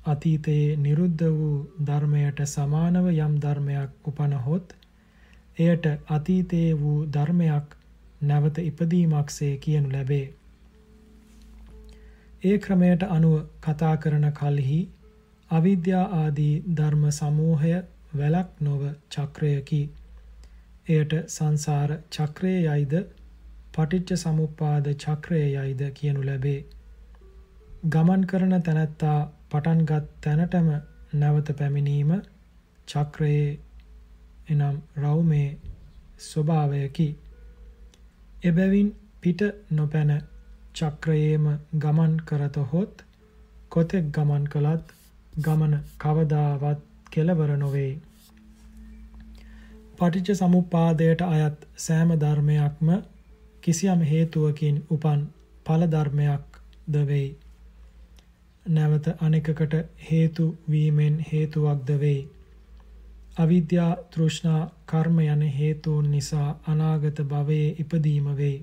අතීතයේ 0.07 0.77
නිරුද්ධ 0.77 1.25
වූ 1.33 1.57
ධර්මයට 1.87 2.45
සමානව 2.47 3.07
යම් 3.11 3.35
ධර්මයක් 3.41 4.09
උපනහොත් 4.09 4.77
එයට 5.59 5.87
අතීතයේ 6.11 6.79
වූ 6.81 6.99
ධර්මයක් 7.13 7.77
නැවත 8.23 8.59
ඉපදීමක්සේ 8.61 9.53
කියනු 9.59 9.93
ලැබේ. 9.93 10.27
ඒ 12.43 12.59
ක්‍රමයට 12.59 13.03
අනුව 13.09 13.35
කතා 13.61 13.97
කරන 13.97 14.27
කල්හි 14.33 14.81
අවිද්‍යා 15.51 16.07
ආදී 16.15 16.55
ධර්ම 16.77 17.05
සමූහය 17.11 17.75
වැලක් 18.13 18.49
නොව 18.61 18.83
චක්‍රයකි. 19.11 19.83
එයට 20.89 21.13
සංසාර 21.29 21.91
චක්‍රයයිද 22.11 22.95
පටිච්ච 23.75 24.11
සමුප්පාද 24.19 24.87
චක්‍රයයිද 24.97 25.83
කියනු 25.95 26.23
ලැබේ. 26.23 26.61
ගමන් 27.89 28.23
කරන 28.27 28.55
තැනැත්තා 28.61 29.19
පටන්ගත් 29.51 30.07
තැනටම 30.21 30.69
නැවත 31.15 31.49
පැමිණීම 31.59 32.11
චක්‍රයේ 32.89 33.49
එනම් 34.49 34.77
රවුමේ 34.97 35.49
ස්වභාවයකි. 36.21 37.09
එබැවින් 38.43 38.89
පිට 39.21 39.41
නොපැන 39.71 40.13
චක්‍රයේම 40.75 41.47
ගමන් 41.79 42.15
කරතහොත් 42.27 43.05
කොතෙක් 43.73 44.07
ගමන් 44.11 44.45
කළත් 44.47 44.87
ගමන 45.39 45.75
කවදාවත් 45.99 46.81
කෙලවර 47.13 47.53
නොවේ. 47.57 47.93
පටිච්ච 49.99 50.37
සමුප්පාදයට 50.37 51.21
අයත් 51.27 51.59
සෑම 51.79 52.11
ධර්මයක්ම 52.19 52.89
කිසියම් 53.63 54.01
හේතුවකින් 54.05 54.77
උපන් 54.91 55.21
ඵල 55.67 55.83
ධර්මයක් 55.89 56.47
ද 56.89 57.07
වෙයි. 57.07 57.29
නැවත 58.67 59.07
අනෙකකට 59.21 59.75
හේතු 60.07 60.47
වීමෙන් 60.71 61.15
හේතුවක්ද 61.33 61.91
වෙයි. 62.01 62.23
අවිද්‍යා 63.37 63.93
තෘෂ්ණා 64.11 64.63
කර්ම 64.87 65.19
යන 65.21 65.43
හේතුන් 65.53 66.11
නිසා 66.11 66.49
අනාගත 66.67 67.19
භවයේ 67.25 67.75
ඉපදීම 67.79 68.27
වෙයි. 68.37 68.59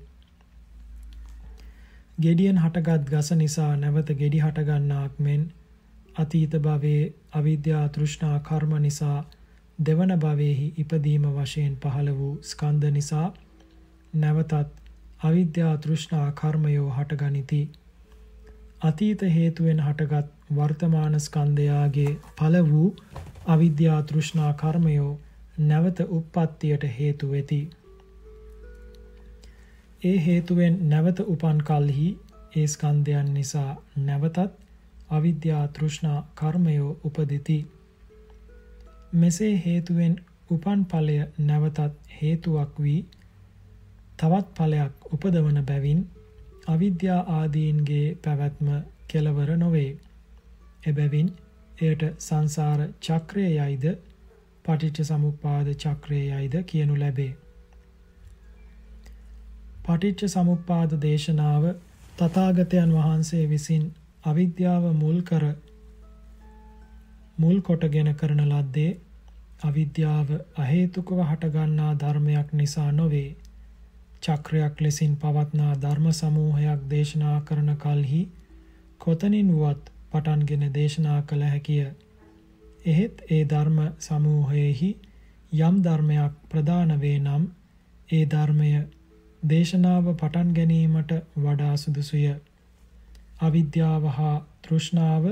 ගෙඩියෙන් 2.22 2.58
හටගත් 2.58 3.10
ගස 3.10 3.32
නිසා 3.34 3.72
නැවත 3.76 4.10
ගෙඩි 4.16 4.40
හටගන්නාක් 4.40 5.14
මෙන් 5.20 5.42
අතීත 6.16 6.54
භවයේ 6.60 7.14
අවිද්‍යා 7.34 7.86
තෘෂ්ණා 7.90 8.40
කර්ම 8.40 8.74
නිසා 8.82 9.20
දෙවන 9.80 10.12
භවයේහි 10.20 10.68
ඉපදීම 10.78 11.26
වශයෙන් 11.34 11.76
පහළ 11.78 12.10
වූ 12.14 12.34
ස්කන්ධ 12.44 12.92
නිසා 12.92 13.28
නැවතත් 14.14 14.54
අවිද්‍යා 15.22 15.78
තෘෂ්ණා 15.78 16.32
කර්මයෝ 16.32 16.90
හටගනිති. 16.90 17.62
අතීත 18.82 19.22
හේතුවෙන් 19.30 19.82
හටගත් 19.82 20.56
වර්තමාන 20.56 21.20
ස්කන්ධයාගේ 21.20 22.12
ඵල 22.38 22.56
වූ 22.70 22.96
අවිද්‍යා 23.48 24.02
තෘෂ්ණා 24.04 24.54
කර්මයෝ 24.54 25.12
නැවත 25.60 26.00
උප්පත්තියට 26.10 26.84
හේතු 27.00 27.32
වෙති. 27.32 27.60
ඒ 30.04 30.18
හේතුවෙන් 30.26 30.80
නැවත 30.90 31.20
උපන් 31.28 31.60
කල්හි 31.64 32.08
ඒ 32.56 32.68
ස්කන්ධයන් 32.68 33.34
නිසා 33.34 33.72
නැවතත් 33.98 34.40
අවිද්‍යා 35.10 35.68
තෘෂ්ණා 35.70 36.20
කර්මයෝ 36.36 36.92
උපදිති. 37.04 37.58
මෙසේ 39.14 39.54
හේතුවෙන් 39.66 40.16
උපන් 40.52 40.82
ඵලය 40.86 41.18
නැවතත් 41.40 41.96
හේතුවක් 42.18 42.80
වී 42.80 43.00
තවත් 44.18 44.48
ඵලයක් 44.58 45.12
උපදවන 45.14 45.60
බැවින් 45.66 46.02
අවිද්‍යා 46.68 47.22
ආදීන්ගේ 47.32 48.08
පැවැත්ම 48.24 48.70
කෙලවර 49.08 49.52
නොවේ. 49.58 49.92
එබැවින් 50.88 51.30
එයට 51.82 52.04
සංසාර 52.20 52.82
චක්‍රයයිද 53.02 53.86
පටිච්ච 54.66 54.98
සමුප්පාද 55.04 55.68
චක්‍රයයිද 55.76 56.56
කියනු 56.64 57.00
ලැබේ. 57.00 57.34
පටිච්ච 59.86 60.22
සමුප්පාද 60.28 60.92
දේශනාව 61.02 61.64
තථාගතයන් 62.18 62.92
වහන්සේ 62.94 63.46
විසින් 63.50 63.86
අවිද්‍යාව 64.30 64.84
මුල් 64.96 65.20
කර 65.24 65.44
මුල් 67.38 67.58
කොටගෙන 67.62 68.10
කරන 68.16 68.42
ලද්දේ 68.46 68.92
අවිද්‍යාව 69.62 70.30
අහේතුකව 70.58 71.20
හටගන්නා 71.22 71.94
ධර්මයක් 71.96 72.50
නිසා 72.54 72.92
නොවේ. 72.94 73.30
චක්‍රයක් 74.24 74.76
ලෙසින් 74.80 75.14
පවත්නා 75.16 75.74
ධර්ම 75.78 76.06
සමූහයක් 76.14 76.82
දේශනා 76.90 77.38
කරන 77.42 77.70
කල්හි 77.78 78.22
කොතනින් 79.00 79.50
වුවත් 79.54 79.84
පටන්ගෙන 80.12 80.74
දේශනා 80.74 81.20
කළ 81.24 81.44
හැකිය. 81.46 81.86
එහෙත් 82.86 83.16
ඒ 83.30 83.44
ධර්ම 83.46 83.80
සමූහයෙහි 84.00 84.92
යම් 85.52 85.76
ධර්මයක් 85.82 86.34
ප්‍රධාන 86.50 86.92
වේ 87.02 87.18
නම් 87.20 87.44
ඒ 88.10 88.24
ධර්මය 88.28 88.72
දේශනාව 89.44 90.06
පටන් 90.14 90.54
ගැනීමට 90.54 91.12
වඩා 91.38 91.76
සුදුසුය. 91.78 92.26
අවිද්‍යාව 93.40 94.08
හා 94.12 94.38
තෘෂ්ණාව 94.64 95.28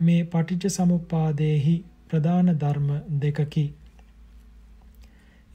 මේ 0.00 0.20
පටිච්ච 0.24 0.64
සමුප්පාදයේහි 0.70 1.76
ප්‍රධාන 2.08 2.52
ධර්ම 2.56 2.90
දෙකකි. 3.22 3.64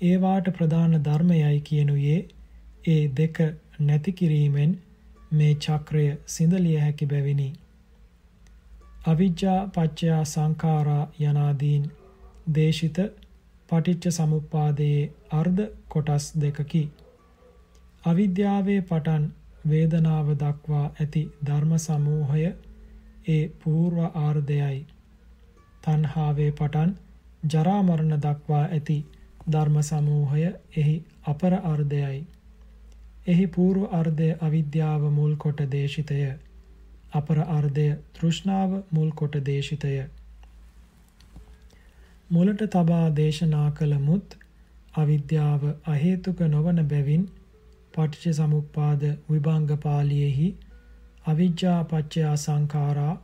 ඒවාට 0.01 0.49
ප්‍රධාන 0.51 0.97
ධර්මයයි 1.03 1.61
කියනුයේ 1.61 2.19
ඒ 2.87 3.03
දෙක 3.17 3.37
නැති 3.81 4.11
කිරීමෙන් 4.13 4.75
මේ 5.31 5.53
චක්‍රය 5.57 6.05
සිඳලිය 6.27 6.77
හැකි 6.77 7.05
බැවිනි. 7.05 7.47
අවිජ්ජා 9.05 9.59
පච්චයා 9.69 10.23
සංඛාරා 10.25 11.03
යනාදීන් 11.21 11.89
දේශිත 12.55 12.99
පටිච්ච 13.69 14.05
සමුප්පාදයේ 14.11 15.01
අර්ධ 15.31 15.65
කොටස් 15.89 16.25
දෙකකි. 16.41 16.83
අවිද්‍යාවේ 18.03 18.81
පටන් 18.81 19.25
වේදනාව 19.69 20.29
දක්වා 20.35 20.85
ඇති 20.85 21.23
ධර්ම 21.45 21.73
සමූහය 21.79 22.45
ඒ 23.27 23.43
පූර්ව 23.63 23.99
ආර්ධයයි. 24.17 24.79
තන්හාවේ 25.83 26.51
පටන් 26.51 26.91
ජරාමරණ 27.47 28.19
දක්වා 28.19 28.63
ඇති 28.67 28.97
ධර්ම 29.51 29.77
සමූහය 29.83 30.43
එහි 30.77 30.95
අපර 31.25 31.53
අර්ධයයි. 31.65 32.19
එහි 33.27 33.47
පූර්ව 33.49 33.87
අර්ධය 33.93 34.29
අවිද්‍යාව 34.41 35.09
මුල් 35.11 35.33
කොට 35.35 35.63
දේශිතය. 35.71 36.19
අපර 37.13 37.39
අර්ධය 37.49 37.87
තෘෂ්ණාව 38.13 38.77
මුල් 38.91 39.11
කොට 39.11 39.35
දේශිතය. 39.45 39.93
මුලට 42.29 42.61
තබා 42.69 43.05
දේශනා 43.15 43.69
කළ 43.71 43.97
මුත් 43.99 44.37
අවිද්‍යාව 44.93 45.61
අහේතුක 45.87 46.39
නොවන 46.47 46.79
බැවින් 46.87 47.23
පටිච්ච 47.97 48.39
සමුප්පාද 48.39 49.05
විභංග 49.27 49.75
පාළියේහි 49.83 50.49
අවිජ්ජා 51.25 51.79
පච්චයා 51.85 52.35
සංඛාරා 52.37 53.15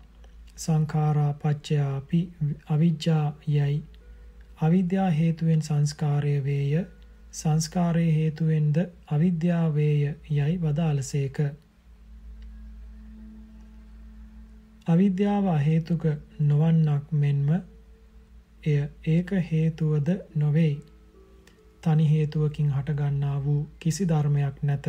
සංඛාරා 0.57 1.31
පච්චයාපි 1.41 2.21
අවිජ්ජා 2.69 3.25
යයි 3.49 3.77
අවිද්‍යා 4.61 5.09
හේතුවෙන් 5.11 5.61
සංස්කාරය 5.61 6.35
වේය 6.43 6.83
සංස්කාරයේ 7.33 8.13
හේතුවෙන්ද 8.13 8.77
අවිද්‍යාවේය 9.07 10.01
යයි 10.31 10.55
වදාළසේක. 10.59 11.37
අවිද්‍යාව 14.87 15.47
හේතුක 15.59 16.03
නොවන්නක් 16.41 17.11
මෙන්ම 17.13 17.49
එය 18.63 18.77
ඒක 19.07 19.33
හේතුවද 19.49 20.13
නොවේයි. 20.35 20.75
තනි 21.83 22.05
හේතුවකින් 22.09 22.69
හටගන්නා 22.71 23.37
වූ 23.41 23.61
කිසි 23.79 24.07
ධර්මයක් 24.07 24.63
නැත. 24.63 24.85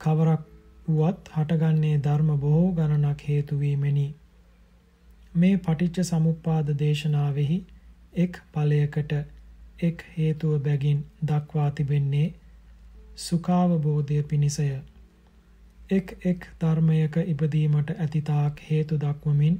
කවරක් 0.00 0.42
වුවත් 0.88 1.30
හටගන්නේ 1.32 1.96
ධර්ම 1.98 2.30
බොහෝ 2.38 2.68
ගණනක් 2.72 3.24
හේතු 3.28 3.58
වීමෙනි. 3.58 4.06
මේ 5.34 5.56
පටිච්ච 5.58 6.04
සමුප්පාද 6.04 6.72
දේශනාවෙහි 6.78 7.58
එක් 8.16 8.40
ඵලයකට 8.52 9.12
එක් 9.80 10.04
හේතුව 10.14 10.54
බැගින් 10.60 11.04
දක්වා 11.24 11.70
තිබෙන්නේ 11.72 12.28
සුඛාවබෝධය 13.18 14.22
පිණිසය. 14.24 14.66
එක් 15.90 16.14
එක් 16.24 16.48
ධර්මයක 16.60 17.16
ඉපදීමට 17.24 17.90
ඇතිතාක් 17.96 18.64
හේතු 18.70 18.98
දක්වමින් 18.98 19.56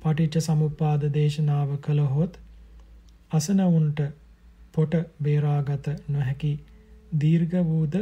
පටිච්ච 0.00 0.40
සමුප්පාද 0.40 1.06
දේශනාව 1.12 1.76
කළහොත් 1.80 2.38
අසනවුන්ට 3.30 4.00
පොට 4.74 4.92
බේරාගත 5.20 5.86
නොහැකි 6.08 6.52
දීර්ඝ 7.16 7.56
වූද 7.64 7.94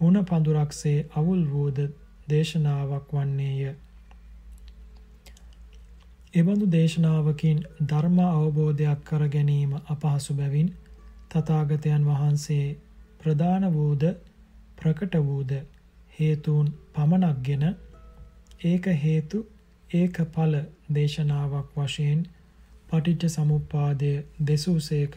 හුණ 0.00 0.18
පඳුරක්සේ 0.24 0.98
අවුල් 1.14 1.42
වූද 1.46 1.78
දේශනාවක් 2.28 3.12
වන්නේය. 3.12 3.74
එබඳු 6.34 6.66
දේශනාවකින් 6.70 7.58
ධර්ම 7.82 8.18
අවබෝධයක් 8.24 9.00
කර 9.04 9.22
ගැනීම 9.28 9.72
අපහසු 9.86 10.34
බැවින් 10.34 10.68
තථාගතයන් 11.30 12.04
වහන්සේ 12.04 12.66
ප්‍රදාන 13.20 13.64
වූද 13.72 14.04
ප්‍රකට 14.76 15.14
වූද 15.22 15.52
හේතුන් 16.12 16.66
පමණක්ගෙන 16.92 17.64
ඒක 18.64 18.86
හේතු 18.98 19.38
ඒක 19.90 20.20
ඵල 20.28 20.54
දේශනාවක් 20.92 21.68
වශයෙන් 21.76 22.20
පටිච්ච 22.88 23.28
සමුප්පාදය 23.30 24.12
දෙසූසේක 24.42 25.16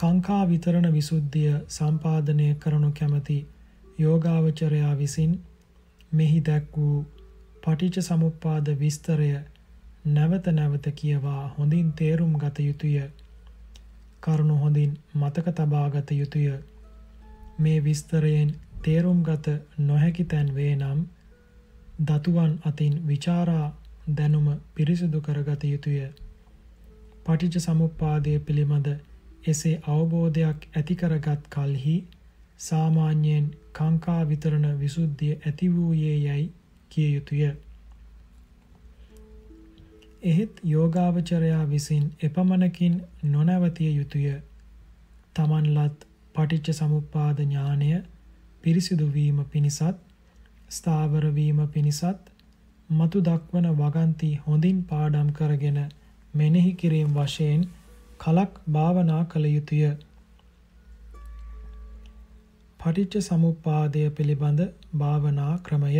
කාංකා 0.00 0.42
විතරණ 0.48 0.92
විසුද්ධිය 0.92 1.54
සම්පාදනය 1.68 2.44
කරනු 2.56 2.88
කැමැති 2.98 3.38
යෝගාවචරයා 3.98 4.92
විසින් 4.98 5.32
මෙහි 6.12 6.38
දැක් 6.40 6.76
වූ 6.76 7.00
පටිච්ච 7.62 8.06
සමුප්පාද 8.06 8.70
විස්තරය 8.78 9.26
නැවත 10.06 10.46
නැවත 10.50 10.86
කියවා 10.94 11.42
හොඳින් 11.58 11.90
තේරුම් 11.92 12.32
ගත 12.34 12.58
යුතුය. 12.60 12.94
කරුණු 14.22 14.56
හොඳින් 14.56 14.96
මතක 15.14 15.54
තබා 15.54 15.90
ගත 15.90 16.10
යුතුය. 16.12 16.48
මේ 17.58 17.84
විස්තරයෙන් 17.84 18.54
තේරුම් 18.82 19.22
ගත 19.22 19.46
නොහැකි 19.80 20.24
තැන් 20.24 20.54
වේ 20.54 20.74
නම් 20.76 21.04
දතුවන් 22.06 22.58
අතින් 22.64 22.96
ਵਿਚාරා 23.06 23.68
දැනුම 24.16 24.48
පිරිසිදු 24.74 25.20
කරගත 25.20 25.62
යුතුය. 25.66 26.00
පටිච්ච 27.24 27.60
සමුප්පාදය 27.60 28.38
පිළිබඳ 28.40 28.88
එසේ 29.46 29.74
අවබෝධයක් 29.88 30.66
ඇති 30.72 30.96
කරගත් 30.96 31.48
කලෙහි 31.48 31.96
සාමාන්‍යයෙන් 32.60 33.46
කාංකා 33.72 34.22
විතරණ 34.28 34.80
විසුද්ධිය 34.80 35.34
ඇති 35.36 35.68
වූයේ 35.74 36.16
යයි 36.16 36.44
කිය 36.90 37.14
යුතුය. 37.14 37.42
එහෙත් 40.22 40.60
යෝගාවචරයා 40.64 41.64
විසින් 41.68 42.04
එපමණකින් 42.22 43.02
නොනවතිය 43.24 43.90
යුතුය. 43.94 44.26
තමන්ලත් 45.36 46.06
පටිච්ච 46.34 46.74
සමුප්පාද 46.74 47.38
ඥානය 47.40 47.90
පිරිසිදු 48.64 49.06
වීම 49.12 49.38
පිණිසත් 49.46 49.96
ස්ථාවර 50.70 51.24
වීම 51.34 51.60
පිණිසත් 51.68 52.30
මතු 52.90 53.20
දක්වන 53.20 53.66
වගන්ති 53.74 54.30
හොඳින් 54.46 54.78
පාඩම් 54.84 55.28
කරගෙන 55.32 55.78
මෙනෙහි 56.34 56.72
කිරීම 56.74 57.14
වශයෙන් 57.14 57.62
කලක් 58.20 58.52
භාවනා 58.72 59.22
කළ 59.24 59.46
යුතුය. 59.46 59.84
පටිච්ච 62.80 63.22
සමුප්පාදය 63.22 64.02
පිළිබඳ 64.10 64.60
භාවනා 64.96 65.52
ක්‍රමය 65.58 65.94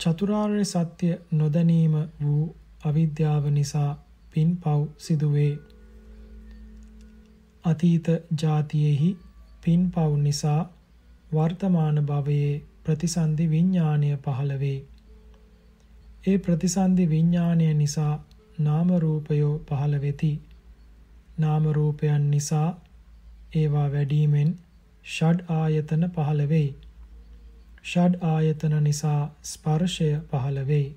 චතුරාර්ය 0.00 0.64
සත්‍ය 0.64 1.08
නොදැනීම 1.32 1.94
වූ 2.22 2.44
අවිද්‍යාව 2.84 3.44
නිසා 3.50 3.90
පින් 4.32 4.50
පව් 4.56 4.86
සිදුවේ. 4.98 5.52
අතීත 7.64 8.08
જાතියෙහි 8.42 9.10
පින් 9.62 9.82
පව් 9.90 10.16
නිසා 10.16 10.60
වර්තමාන 11.34 12.06
භවයේ 12.06 12.62
ප්‍රතිසන්දි 12.84 13.50
විඥාණය 13.50 14.10
පහළ 14.16 14.52
වේ. 14.58 14.78
ඒ 16.26 16.38
ප්‍රතිසන්දි 16.38 17.10
විඥාණය 17.10 17.74
නිසා 17.74 18.14
නාම 18.60 18.88
රූපයෝ 18.98 19.52
පහළ 19.68 19.94
වෙති. 20.00 20.32
නාම 21.38 21.68
රූපයන් 21.72 22.30
නිසා 22.30 22.68
ඒවා 23.54 23.88
වැඩිමෙන් 23.92 24.50
ෂඩ් 25.06 25.38
ආයතන 25.50 26.08
පහළ 26.08 26.42
වෙයි. 26.48 26.70
ෂඩ් 27.82 28.18
ආයතන 28.24 28.74
නිසා 28.82 29.20
ස්පර්ශය 29.44 30.10
පහළ 30.30 30.58
වෙයි. 30.66 30.88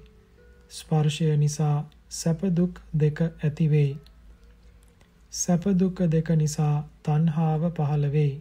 ස්පර්ශය 0.72 1.30
නිසා 1.38 1.78
සැප 2.11 2.41
දුක් 2.55 2.82
දෙක 2.93 3.22
ඇති 3.22 3.68
වෙයි. 3.70 3.93
සැප 5.34 5.64
දුක් 5.76 6.01
දෙක 6.07 6.30
නිසා 6.36 6.76
තණ්හාව 7.03 7.64
පහළ 7.72 8.05
වෙයි. 8.11 8.34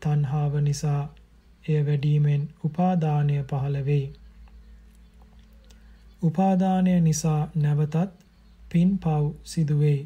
තණ්හාව 0.00 0.56
නිසා 0.60 1.02
එය 1.64 1.80
වැඩිමෙන් 1.86 2.48
උපාදානය 2.64 3.36
පහළ 3.42 3.76
වෙයි. 3.84 4.06
උපාදානය 6.22 6.94
නිසා 7.00 7.42
නැවතත් 7.54 8.10
පින්පව් 8.70 9.24
සිදු 9.44 9.76
වෙයි. 9.80 10.02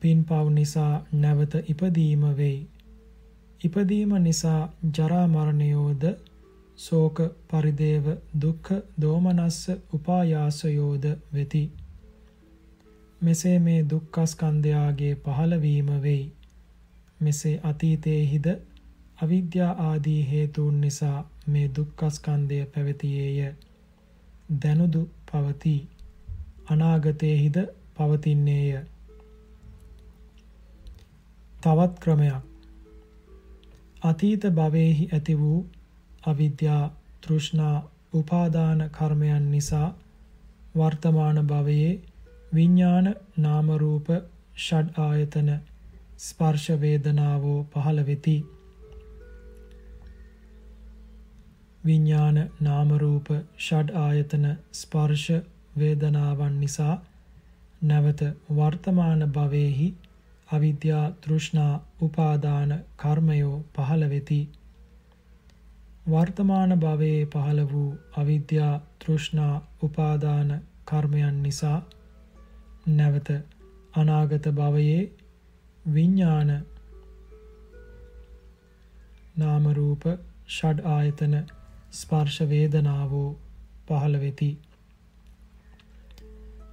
පින්පව් 0.00 0.46
නිසා 0.50 0.94
නැවත 1.14 1.54
ඉපදීම 1.68 2.24
වෙයි. 2.36 2.60
ඉපදීම 3.60 4.12
නිසා 4.22 4.60
ජරා 4.96 5.26
මරණයෝද 5.28 6.04
ශෝක 6.78 7.20
පරිදේව 7.50 8.06
දුක්ඛ 8.40 8.70
දෝමනස්ස 9.00 9.58
උපායාසයෝද 9.92 11.04
වෙති. 11.34 11.64
මෙසේ 13.20 13.58
මේ 13.58 13.80
දුක්ඛස්කන්ධයාගේ 13.90 15.14
පහළවීම 15.24 15.90
වෙයි. 16.02 16.24
මෙසේ 17.20 17.60
අතීතයේහිද 17.62 18.46
අවිද්‍යා 19.22 19.72
ආදී 19.80 20.20
හේතුන් 20.30 20.80
නිසා 20.80 21.18
මේ 21.46 21.66
දුක්ඛස්කන්ධය 21.76 22.60
පැවතියේය. 22.66 23.52
දැනුදු 24.62 25.02
පවති. 25.32 25.76
අනාගතයේහිද 26.66 27.56
පවතින්නේය. 27.94 28.84
තවත් 31.54 31.94
ක්‍රමයක් 32.00 32.42
අතීත 34.02 34.42
භවයේහි 34.52 35.04
ඇති 35.12 35.34
වූ 35.38 35.60
අවිද්‍යා 36.26 36.84
තෘෂ්ණා 37.20 37.76
උපාදාන 38.14 38.80
කර්මයන් 38.90 39.44
නිසා 39.50 39.88
වර්තමාන 40.76 41.38
භවයේ 41.46 41.92
විඥාන 42.54 43.06
නාම 43.38 43.70
රූප 43.76 44.08
ෂඩ් 44.56 44.98
ආයතන 44.98 45.48
ස්පර්ශ 46.18 46.68
වේදනාවෝ 46.80 47.58
පහළ 47.72 48.00
වෙති 48.06 48.36
විඥාන 51.84 52.38
නාම 52.60 52.92
රූප 52.98 53.28
ෂඩ් 53.32 53.96
ආයතන 53.98 54.46
ස්පර්ශ 54.74 55.30
වේදනාවන් 55.78 56.60
නිසා 56.60 56.96
නැවත 57.82 58.20
වර්තමාන 58.50 59.22
භවයේහි 59.32 59.88
අවිද්‍යා 60.48 61.06
තෘෂ්ණා 61.20 61.72
උපාදාන 62.02 62.70
කර්මයෝ 62.96 63.56
පහළ 63.74 64.04
වෙති. 64.10 64.40
වර්තමාන 66.10 66.72
භවයේ 66.80 67.26
පහළ 67.26 67.60
වූ 67.72 67.90
අවිද්‍යා 68.16 68.74
තෘෂ්ණා 68.98 69.54
උපාදාන 69.82 70.50
කර්මයන් 70.84 71.42
නිසා 71.42 71.78
නැවත 72.88 73.28
අනාගත 73.94 74.46
භවයේ 74.52 75.02
විඥාන 75.86 76.50
නාම 79.36 79.64
රූප 79.72 80.04
ෂඩ් 80.48 80.78
ආයතන 80.88 81.34
ස්පර්ශ 81.92 82.40
වේදනාවෝ 82.48 83.28
පහළ 83.88 84.20
වෙති. 84.20 84.50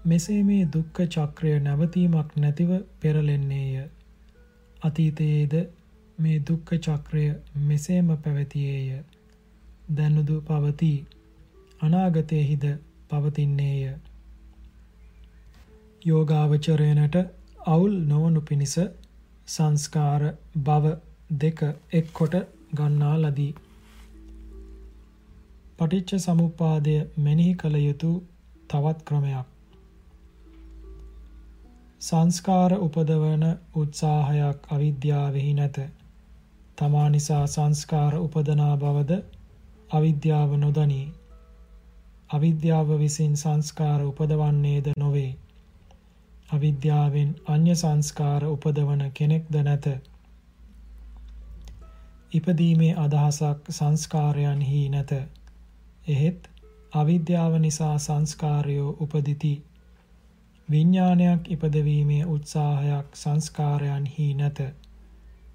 මෙසේ 0.06 0.44
මේ 0.44 0.64
දුක්ඛ 0.66 1.02
චක්‍රය 1.08 1.52
නැවතීමක් 1.60 2.30
නැතිව 2.36 2.72
පෙරලෙන්නේය. 3.00 3.90
අතීතයේද 4.82 5.54
මේ 6.18 6.38
දුක්ඛ 6.42 6.72
චක්‍රය 6.80 7.26
මෙසේම 7.68 8.08
පැවතියේය. 8.18 9.04
දැනුදු 9.96 10.38
පවතී. 10.42 10.98
අනාගතයේහිද 11.82 12.66
පවතින්නේය. 13.10 13.84
යෝගාවචරයනට 16.06 17.16
අවුල් 17.66 17.96
නොවනු 18.06 18.42
පිණිස 18.42 18.76
සංස්කාර 19.48 20.24
භව 20.64 20.96
දෙක 21.38 21.60
එක්කොට 21.94 22.36
ගන්නා 22.74 23.16
ලදී. 23.18 23.54
පටිච්ච 25.78 26.20
සමුප්පාදය 26.20 26.96
මෙනෙහි 27.20 27.54
කළ 27.56 27.78
යුතු 27.80 28.12
තවත් 28.70 29.00
ක්‍රමයක්. 29.04 29.51
සංස්කාර 32.02 32.74
උපදවන 32.76 33.44
උත්සාහයක් 33.76 34.60
අවිද්‍යාවෙහි 34.72 35.54
නැත. 35.54 35.78
තමා 36.76 37.10
නිසා 37.10 37.48
සංස්කාර 37.48 38.16
උපදනා 38.16 38.78
බවද 38.78 39.18
අවිද්‍යාව 39.90 40.56
නොදනී. 40.58 41.14
අවිද්‍යාව 42.30 42.90
විසින් 43.00 43.38
සංස්කාර 43.38 44.02
උපදවන්නේද 44.06 44.92
නොවේ. 44.98 45.32
අවිද්‍යාවෙන් 46.52 47.36
අන්‍ය 47.48 47.76
සංස්කාර 47.76 48.44
උපදවන 48.46 49.04
කෙනෙක්ද 49.14 49.56
නැත. 49.64 49.86
ඉපදීමේ 52.32 52.94
අදහසක් 52.96 53.72
සංස්කාරයන්හි 53.72 54.90
නැත. 54.90 55.12
එහෙත් 56.08 56.50
අවිද්‍යාව 56.94 57.60
නිසා 57.60 57.98
සංස්කාරයෝ 58.00 58.98
උපදිති. 59.00 59.54
විඥානයක් 60.72 61.52
ඉපදවීමේ 61.52 62.26
උත්සාහයක් 62.26 63.16
සංස්කාරයන්හි 63.16 64.34
නැත. 64.34 64.60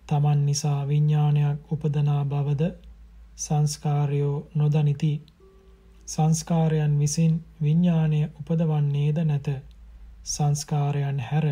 තමන් 0.07 0.47
නිසා 0.47 0.89
විඥානයක් 0.89 1.73
උපදනා 1.73 2.25
බවද 2.25 2.71
සංස්කාරයෝ 3.37 4.49
නොදනිති. 4.55 5.12
සංස්කාරයන් 6.07 6.99
විසින් 6.99 7.45
විඥානය 7.62 8.21
උපදවන්නේද 8.25 9.19
නැත. 9.25 9.49
සංස්කාරයන් 10.25 11.21
හැර 11.21 11.47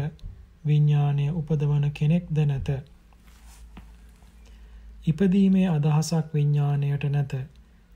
විඥානය 0.67 1.31
උපදවන 1.33 1.91
කෙනෙක්ද 1.91 2.39
නැත. 2.47 2.69
ඉපදීමේ 5.07 5.69
අදහසක් 5.69 6.35
විඥාණයට 6.35 7.05
නැත. 7.11 7.35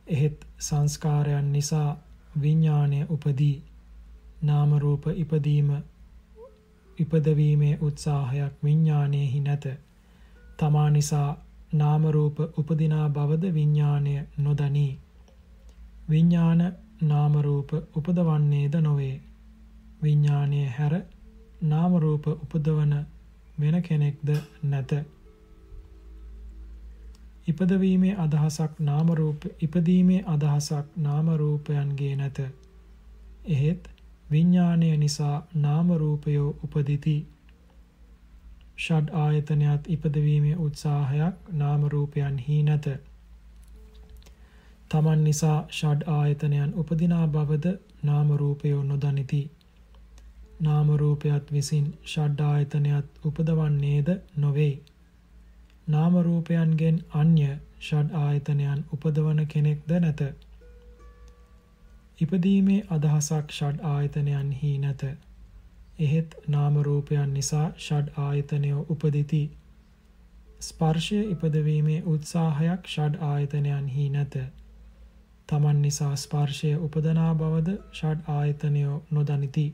එහෙත් 0.06 0.46
සංස්කාරයන් 0.58 1.52
නිසා 1.52 1.90
විඥාණය 2.40 3.06
උපදී. 3.08 3.62
නාම 4.42 4.78
රූප 4.78 5.06
ඉපදීම 5.14 5.70
ඉපදවීමේ 6.98 7.78
උත්සාහයක් 7.80 8.54
විඥානයේහි 8.64 9.40
නැත. 9.40 9.64
තමා 10.56 10.90
නිසා 10.90 11.36
නාම 11.72 12.02
රූප 12.06 12.38
උපදිනා 12.40 13.08
බවද 13.10 13.54
විඥානය 13.54 14.14
නොදනී. 14.38 14.98
විඥාන 16.10 16.72
නාම 17.02 17.34
රූප 17.40 17.72
උපදවන්නේද 17.72 18.74
නොවේ. 18.80 19.20
විඥානය 20.02 20.66
හැර 20.68 20.94
නාම 21.62 21.96
රූප 21.96 22.26
උපදවන 22.26 22.94
වෙන 23.60 23.82
කෙනෙක්ද 23.82 24.28
නැත. 24.64 24.92
ඉපදවීමේ 27.48 28.16
අදහසක් 28.16 28.80
නාම 28.80 29.08
රූප 29.12 29.44
ඉපදීමේ 29.60 30.24
අදහසක් 30.26 30.96
නාම 30.98 31.28
රූපයන්ගේ 31.36 32.16
නැත. 32.16 32.38
එහෙත් 33.46 33.88
විඥාණය 34.30 34.96
නිසා 34.96 35.36
නාම 35.56 35.92
රූපයෝ 35.94 36.48
උපදිති. 36.64 37.16
ෂඩ් 38.76 39.08
ආයතනයත් 39.16 39.88
ඉපදවීමේ 39.88 40.56
උත්සාහයක් 40.58 41.52
නාම 41.52 41.86
රූපයන්හි 41.88 42.58
නැත. 42.62 42.88
තමන් 44.88 45.24
නිසා 45.24 45.58
ෂඩ් 45.70 46.02
ආයතනයන් 46.08 46.74
උපදිනා 46.74 47.26
බවද 47.28 47.72
නාම 48.02 48.28
රූපයෝ 48.34 48.82
නොදනිති. 48.84 49.40
නාම 50.60 50.88
රූපයත් 50.96 51.52
විසින් 51.52 51.88
ෂඩ් 52.04 52.40
ආයතනයත් 52.42 53.24
උපදවන්නේද 53.24 54.08
නොවේ. 54.36 54.74
නාම 55.88 56.20
රූපයන්ගෙන් 56.22 57.00
අන්‍ය 57.14 57.48
ෂඩ් 57.80 58.14
ආයතනයන් 58.16 58.84
උපදවන 58.92 59.42
කෙනෙක්ද 59.46 59.90
නැත. 60.00 60.22
ඉපදීමේ 62.20 62.84
අදහසක් 62.90 63.52
ෂඩ් 63.52 63.80
ආයතනයන්හි 63.86 64.70
නැත. 64.78 65.02
එහෙත් 65.98 66.34
නාම 66.48 66.76
රූපයන් 66.82 67.34
නිසා 67.34 67.66
ෂඩ් 67.76 68.08
ආයතනය 68.18 68.72
උපදිති. 68.86 69.42
ස්පර්ශය 70.60 71.18
ඉපදවීමේ 71.26 71.98
උත්සාහයක් 72.06 72.88
ෂඩ් 72.88 73.20
ආයතනයන්හි 73.22 74.06
නැත. 74.10 74.34
තමන් 75.48 75.82
නිසා 75.82 76.14
ස්පර්ශය 76.16 76.70
උපදනා 76.78 77.32
බවද 77.34 77.76
ෂඩ් 77.92 78.20
ආයතනය 78.28 78.82
නොදනිති. 79.10 79.66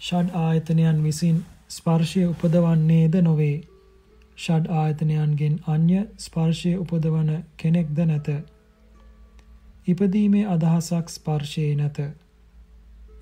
ෂඩ් 0.00 0.34
ආයතනයන් 0.36 1.02
විසින් 1.02 1.38
ස්පර්ශය 1.70 2.24
උපදවන්නේද 2.26 3.20
නොවේ. 3.22 3.58
ෂඩ් 4.38 4.66
ආයතනයන්ගෙන් 4.76 5.60
අන්‍ය 5.68 6.02
ස්පර්ශය 6.18 6.74
උපදවන 6.78 7.30
කෙනෙක්ද 7.56 8.04
නැත. 8.06 8.28
ඉපදීමේ 9.86 10.46
අදහසක් 10.46 11.08
ස්පර්ශයේ 11.08 11.76
නැත. 11.76 11.98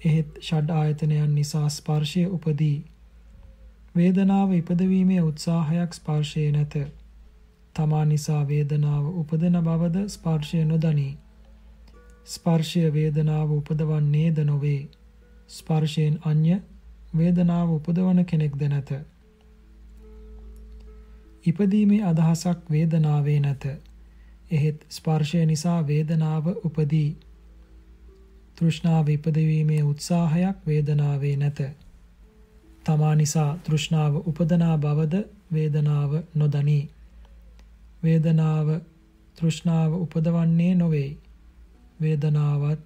එහෙත් 0.05 0.31
ෂඩ් 0.41 0.71
ආයතනයන් 0.71 1.35
නිසා 1.35 1.69
ස්පර්ශය 1.71 2.25
උපදී. 2.29 2.85
වේදනාව 3.95 4.53
ඉපදවීමේ 4.53 5.23
උත්සාහයක් 5.23 5.95
ස්පර්ශයේ 5.95 6.53
නැත. 6.53 6.75
තමා 7.75 8.05
නිසා 8.05 8.43
වේදනාව 8.49 9.05
උපදන 9.15 9.57
බවද 9.63 10.09
ස්පර්ශය 10.09 10.65
නොදනී. 10.65 11.19
ස්පර්ශය 12.27 12.93
වේදනාව 12.93 13.53
උපදවන්නේද 13.53 14.45
නොවේ. 14.45 14.89
ස්පර්ශයෙන් 15.49 16.19
අන්‍ය 16.25 16.61
වේදනාව 17.17 17.71
උපදවන 17.71 18.25
කෙනෙක්ද 18.25 18.63
නැත. 18.69 18.91
ඉපදීමේ 21.45 22.03
අදහසක් 22.05 22.71
වේදනාවේ 22.71 23.41
නැත. 23.41 23.65
එහෙත් 24.51 24.87
ස්පර්ශය 24.89 25.47
නිසා 25.47 25.87
වේදනාව 25.87 26.47
උපදී. 26.65 27.17
තෘෂ්ණාව 28.57 29.09
ඉපදවීමේ 29.09 29.83
උත්සාහයක් 29.83 30.57
වේදනාවේ 30.67 31.37
නැත. 31.37 31.61
තමා 32.85 33.15
නිසා 33.15 33.59
තෘෂ්ණාව 33.59 34.15
උපදනා 34.27 34.79
බවද 34.79 35.25
වේදනාව 35.53 36.13
නොදනී. 36.35 36.85
වේදනාව 38.03 38.69
තෘෂ්ණාව 39.37 39.93
උපදවන්නේ 39.95 40.75
නොවේ. 40.75 41.17
වේදනාවත් 42.01 42.81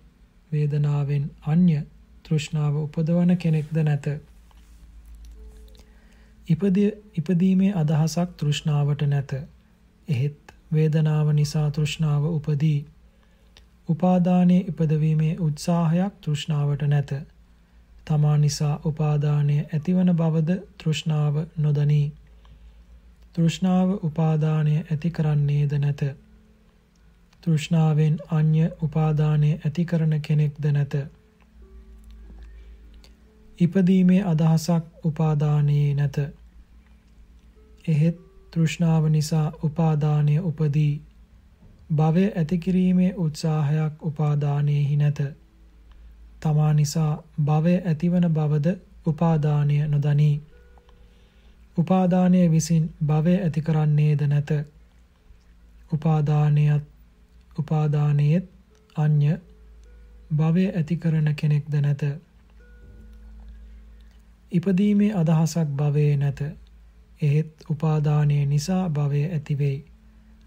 වේදනාවෙන් 0.53 1.31
අන්‍ය 1.43 1.81
තෘෂ්ණාව 2.23 2.75
උපදවන 2.77 3.37
කෙනෙක්ද 3.37 3.77
නැත. 3.83 4.07
ඉපදීමේ 7.17 7.75
අදහසක් 7.75 8.31
තෘෂ්ණාවට 8.37 9.03
නැත. 9.07 9.33
එහෙත් 10.09 10.44
වේදනාව 10.75 11.33
නිසා 11.33 11.71
තෘෂ්ණාව 11.71 12.25
උපදී. 12.27 12.87
උපාදානයේ 13.89 14.65
ඉපදවීමේ 14.69 15.37
උත්සාහයක් 15.41 16.15
තෘෂ්ණාවට 16.21 16.83
නැත. 16.85 17.11
තමා 18.05 18.37
නිසා 18.39 18.81
උපාදානය 18.85 19.57
ඇතිවන 19.61 20.17
බවද 20.17 20.59
තෘෂ්ණාව 20.79 21.35
නොදනී. 21.57 22.13
තෘෂ්ණාව 23.33 23.89
උපාදානය 24.03 24.77
ඇති 24.81 25.11
කරන්නේද 25.11 25.73
නැත. 25.79 26.03
තෘෂ්ණාවෙන් 27.43 28.19
අන්‍ය 28.31 28.71
උපාදානය 28.83 29.51
ඇති 29.55 29.85
කරන 29.85 30.21
කෙනෙක්ද 30.21 30.73
නැත. 30.73 30.95
ඉපදීමේ 33.59 34.23
අදහසක් 34.25 34.85
උපාදානයේ 35.05 35.95
නැත. 35.95 36.17
එහෙත් 37.89 38.24
තෘෂ්ණාව 38.55 39.09
නිසා 39.09 39.53
උපාදානය 39.63 40.39
උපදී. 40.41 41.03
භවය 41.97 42.25
ඇතිකිරීමේ 42.33 43.15
උත්සාහයක් 43.17 44.03
උපාදානයෙහි 44.03 44.97
නැත. 44.97 45.21
තමා 46.41 46.73
නිසා 46.73 47.13
භවය 47.45 47.75
ඇතිවන 47.85 48.27
බවද 48.31 48.77
උපාදානය 49.07 49.79
නොදනී. 49.89 50.43
උපාදානය 51.77 52.51
විසින් 52.51 52.91
භවය 53.07 53.35
ඇති 53.39 53.63
කරන්නේද 53.63 54.27
නැත. 54.27 54.51
උපාදානයත් 55.93 56.85
උපාදානයේත් 57.59 58.47
අන්‍ය 58.97 59.39
භවය 60.37 60.67
ඇති 60.69 60.97
කරන 60.97 61.35
කෙනෙක්ද 61.35 61.75
නැත. 61.81 62.03
ඉපදීමේ 64.53 65.15
අදහසක් 65.15 65.69
භවයේ 65.77 66.17
නැත. 66.17 66.41
එහෙත් 67.23 67.71
උපාදානය 67.71 68.47
නිසා 68.47 68.89
භවය 68.91 69.23
ඇතිවෙයි. 69.27 69.85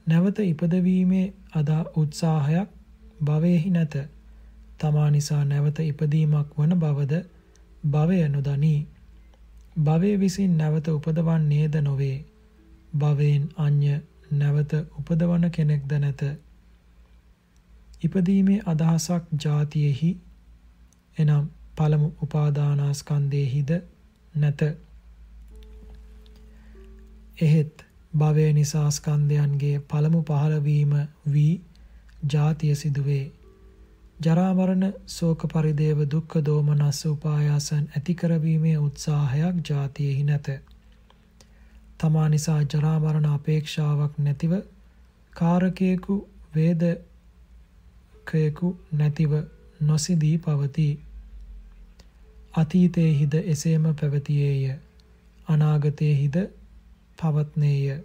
නැවත 0.07 0.39
ඉපදවීමේ 0.41 1.33
අදා 1.55 1.83
උත්සාහයක් 1.95 2.69
භවයෙහි 3.23 3.69
නැත. 3.69 3.95
තමා 4.77 5.09
නිසා 5.11 5.43
නැවත 5.45 5.79
ඉපදීමක් 5.81 6.49
වන 6.57 6.75
බවද 6.75 7.13
භවය 7.87 8.29
නොදනී. 8.29 8.87
භවය 9.83 10.19
විසින් 10.19 10.57
නැවත 10.57 10.87
උපදවන්නේද 10.87 11.75
නොවේ. 11.81 12.25
භවයෙන් 12.97 13.49
අන්‍ය 13.57 14.01
නැවත 14.31 14.73
උපදවන 14.73 15.51
කෙනෙක්ද 15.51 15.91
නැත. 15.99 16.21
ඉපදීමේ 18.03 18.61
අදහසක් 18.65 19.23
ජාතියෙහි 19.43 20.11
එනම් 21.17 21.45
පළමු 21.75 22.09
උපාදානාස්කන්ධයෙහිද 22.21 23.71
නැත. 24.35 24.61
එහෙත් 27.37 27.83
භවය 28.13 28.45
නිසා 28.53 28.89
ස්කන්ධයන්ගේ 28.91 29.79
පළමු 29.85 30.21
පහළවීම 30.23 30.93
වී 31.31 31.55
ජාතිය 32.25 32.75
සිදුවේ. 32.75 33.25
ජරා 34.19 34.51
මරණ 34.53 34.85
ශෝක 35.07 35.41
පරිදේව 35.47 35.99
දුක්ඛ 36.11 36.35
දෝමනස්ස 36.45 37.01
උපායාසන් 37.05 37.85
ඇති 37.89 38.13
කරවීමේ 38.15 38.77
උත්සාහයක් 38.79 39.55
ජාතියෙහි 39.69 40.23
නැත. 40.23 40.47
තමා 41.97 42.27
නිසා 42.29 42.61
ජරා 42.65 42.97
මරණ 42.99 43.27
අපේක්ෂාවක් 43.27 44.13
නැතිව 44.19 44.53
කාරකයෙකු 45.33 46.15
වේදකයෙකු 46.55 47.97
නැතිව 48.93 49.31
නොසිදී 49.81 50.37
පවතී. 50.39 50.93
අතීතයේහිද 52.55 53.33
එසේම 53.45 53.85
පැවතියේය. 53.95 54.63
අනාගතයේහිද 55.47 56.35
පවත්නේය. 57.17 57.97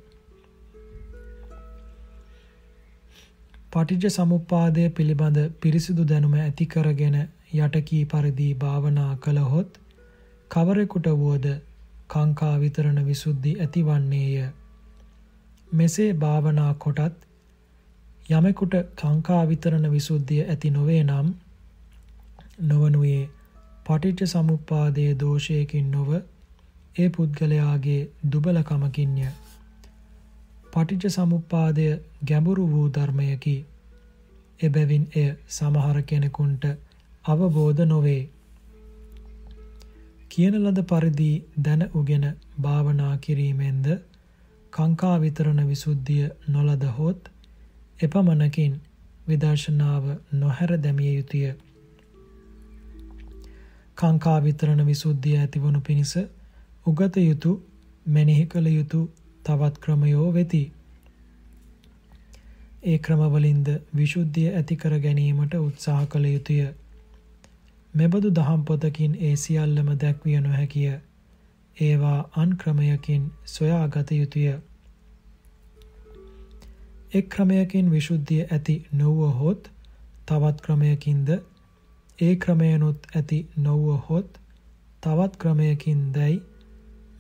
පටිච්ච 3.73 4.05
සමුප්පාදය 4.11 4.85
පිළිබඳ 4.91 5.39
පිරිසිදු 5.61 6.05
දැනුම 6.05 6.35
ඇති 6.39 6.67
කරගෙන 6.67 7.19
යටකී 7.57 8.05
පරිදි 8.07 8.49
භාවනා 8.57 9.13
කළහොත් 9.19 9.79
කවරෙකුට 10.51 11.07
වුවද 11.17 11.47
කාංකා 12.07 12.55
විතරණ 12.61 12.99
විසුද්ධි 13.07 13.53
ඇතිවන්නේය. 13.59 14.49
මෙසේ 15.73 16.11
භාවනා 16.17 16.73
කොටත් 16.77 17.29
යමෙකුට 18.31 18.75
කාංකා 18.97 19.43
විතරණ 19.49 19.87
විසුද්ධිය 19.91 20.43
ඇති 20.47 20.71
නොවේ 20.71 21.03
නම් 21.03 21.29
නොවනුයේ 22.63 23.23
පටිච්ච 23.87 24.21
සමුප්පාදයේ 24.27 25.15
දෝෂයකින් 25.17 25.89
නොව 25.91 26.11
ඒ 26.97 27.09
පුද්ගලයාගේ 27.09 28.01
දුබලකමකින්ය. 28.27 29.27
පටිච්ච 30.73 31.05
සමුප්පාදය 31.11 31.87
ගැඹුරු 32.25 32.65
වූ 32.69 32.89
ධර්මයකි. 32.91 33.57
එබැවින් 34.61 35.05
එය 35.15 35.29
සමහර 35.49 35.99
කෙනෙකුන්ට 36.05 36.65
අවබෝධ 37.25 37.83
නොවේ. 37.87 38.23
කියන 40.31 40.55
ලද 40.57 40.79
පරිදි 40.85 41.33
දැන 41.59 41.83
උගෙන 41.95 42.25
භාවනා 42.61 43.15
කිරීමෙන්ද 43.19 43.87
කාංකා 44.73 45.17
විතරණ 45.21 45.69
විසුද්ධිය 45.69 46.29
නොලද 46.49 46.85
හොත් 46.91 47.29
එපමණකින් 48.01 48.75
විදර්ශනාව 49.29 50.05
නොහැර 50.35 50.73
දැමිය 50.79 51.13
යුතුය. 51.15 51.51
කාංකා 53.99 54.39
විතරණ 54.41 54.87
විසුද්ධිය 54.87 55.37
ඇතිවනු 55.39 55.81
පිණිස 55.81 56.15
උගත 56.87 57.17
යුතු 57.19 57.51
මෙනෙහි 58.07 58.47
කළ 58.47 58.67
යුතු 58.69 59.01
තවත් 59.45 59.79
ක්‍රමයෝ 59.79 60.33
වෙති. 60.33 60.63
ඒ 62.85 62.99
ක්‍රමවලින්ද 62.99 63.69
විශුද්ධිය 63.97 64.49
ඇති 64.51 64.77
කර 64.77 64.99
ගැනීමට 64.99 65.55
උත්සාහ 65.57 66.03
කළ 66.07 66.27
යුතුය. 66.27 66.67
මෙබඳු 67.95 68.31
දහම් 68.33 68.65
පොතකින් 68.65 69.15
ඒ 69.21 69.37
සියල්ලම 69.37 69.95
දැක්විය 69.97 70.41
නොහැකිය. 70.41 70.93
ඒවා 71.77 72.21
අන් 72.37 72.57
ක්‍රමයකින් 72.57 73.33
සොයාගත 73.47 74.11
යුතුය. 74.13 74.47
එක් 77.13 77.29
ක්‍රමයකින් 77.29 77.91
විශුද්ධිය 77.91 78.45
ඇති 78.49 78.77
නොවුවහොත් 78.93 79.71
තවත් 80.27 80.61
ක්‍රමයකින්ද 80.61 81.29
ඒ 82.19 82.37
ක්‍රමයනුත් 82.37 83.07
ඇති 83.15 83.39
නොවුවහොත් 83.59 84.41
තවත් 85.03 85.37
ක්‍රමයකින් 85.37 86.01
දැයි 86.15 86.43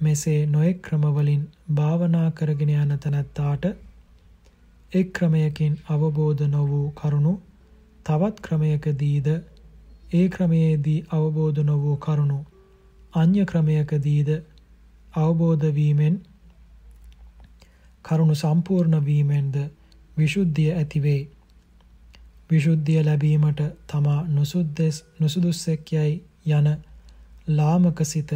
මෙසේ 0.02 0.40
නොයෙක් 0.46 0.78
ක්‍රමවලින් 0.82 1.42
භාවනා 1.74 2.28
කරගෙන 2.32 2.72
යන 2.74 2.94
තැනැත්තාට 2.96 3.64
එක් 4.92 5.12
ක්‍රමයකින් 5.12 5.74
අවබෝධ 5.88 6.42
නො 6.48 6.62
වූ 6.66 6.86
කරුණු 6.92 7.34
තවත් 8.06 8.36
ක්‍රමයකදීද 8.40 9.28
ඒ 10.12 10.26
ක්‍රමයේදී 10.28 10.98
අවබෝධ 11.10 11.60
නො 11.62 11.76
වූ 11.78 11.96
කරුණු 11.98 12.38
අන්‍ය 13.14 13.44
ක්‍රමයකදීද 13.46 14.30
අවබෝධ 15.14 15.66
වීමෙන් 15.72 16.16
කරුණු 18.04 18.34
සම්පූර්ණ 18.36 19.04
වීමෙන්ද 19.04 19.56
විසුද්ධිය 20.16 20.72
ඇතිවේ. 20.72 21.20
විශුද්ධිය 22.50 23.02
ලැබීමට 23.02 23.60
තමා 23.86 24.20
නුසුද්දෙස් 24.28 24.96
නුසුදුස්සෙක් 25.20 25.92
යයි 25.92 26.14
යන 26.50 26.68
ලාමක 27.48 27.98
සිත 28.04 28.32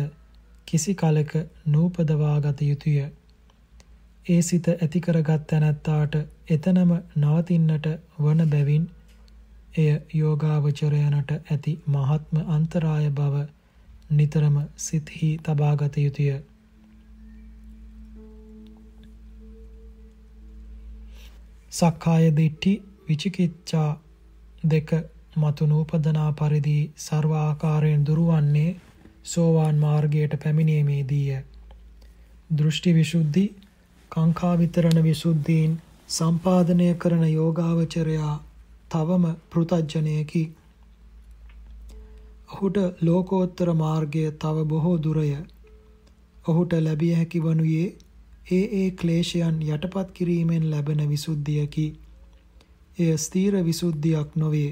කිසි 0.69 0.95
කලක 0.95 1.33
නූපදවා 1.67 2.37
ගත 2.41 2.61
යුතුය. 2.63 2.99
ඒ 4.27 4.41
සිත 4.43 4.69
ඇති 4.71 5.01
කරගත් 5.01 5.43
තැනැත්තාට 5.47 6.15
එතනම 6.49 6.93
නවතින්නට 7.19 7.87
වන 8.21 8.43
බැවින් 8.49 8.89
එය 9.77 9.91
යෝගාවචරයනට 10.15 11.31
ඇති 11.35 11.73
මහත්ම 11.89 12.37
අන්තරාය 12.51 13.11
බව 13.13 13.45
නිතරම 14.11 14.57
සිත්හි 14.79 15.29
තබාගත 15.41 15.99
යුතුය. 15.99 16.31
සක්කාය 21.73 22.27
දිට්ඨි 22.33 22.73
විචිකිච්ඡා 23.09 23.91
දෙක 24.65 24.91
මතු 25.37 25.67
නූපදනා 25.67 26.31
පරිදි 26.33 26.77
ਸਰව 26.99 27.33
ආකාරයෙන් 27.37 28.07
දුරවන්නේ 28.07 28.71
සෝවාන් 29.27 29.79
මාර්ගයට 29.79 30.35
පැමිණීමේදීය. 30.43 31.39
දෘෂ්ටි 32.51 32.95
විසුද්ධි 32.95 33.45
කාංකා 34.13 34.55
විතරණ 34.59 35.03
විසුද්ධීන් 35.03 35.73
සම්පාදනය 36.09 36.89
කරන 36.97 37.25
යෝගාවචරයා 37.29 38.35
තවම 38.91 39.25
පෘතජ්ජනයකි. 39.51 40.43
ඔහුට 42.49 42.77
ලෝකෝත්තර 43.03 43.73
මාර්ගය 43.75 44.25
තව 44.37 44.65
බොහෝ 44.65 44.97
දුරය. 44.99 45.31
ඔහුට 46.45 46.73
ලැබිය 46.81 47.15
හැකි 47.15 47.41
වනුයේ 47.41 47.87
ඒ 48.51 48.65
ඒ 48.75 48.91
ක්ලේශයන් 48.93 49.57
යටපත් 49.69 50.13
කිරීමෙන් 50.13 50.71
ලැබෙන 50.71 51.03
විසුද්ධියකි. 51.09 51.87
එය 52.99 53.19
ස්ථීර 53.19 53.55
විසුද්ධියක් 53.65 54.37
නොවේ. 54.37 54.71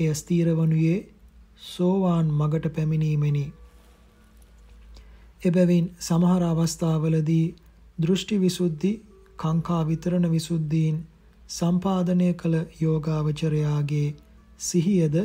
එය 0.00 0.14
ස්ථීර 0.14 0.52
වනුයේ 0.56 0.98
සෝවාන් 1.62 2.26
මගට 2.32 2.72
පැමිණීමෙනි. 2.74 3.46
එබැවින් 5.42 5.86
සමහර 6.00 6.42
අවස්ථාවලදී 6.44 7.54
දෘෂ්ටි 7.98 8.36
විසුද්ධි 8.38 8.92
කාංකා 9.36 9.82
විතරණ 9.86 10.26
විසුද්ධීන් 10.30 10.96
සම්පාදනය 11.50 12.28
කළ 12.34 12.56
යෝගාවචරයාගේ 12.80 14.08
සිහියද 14.60 15.16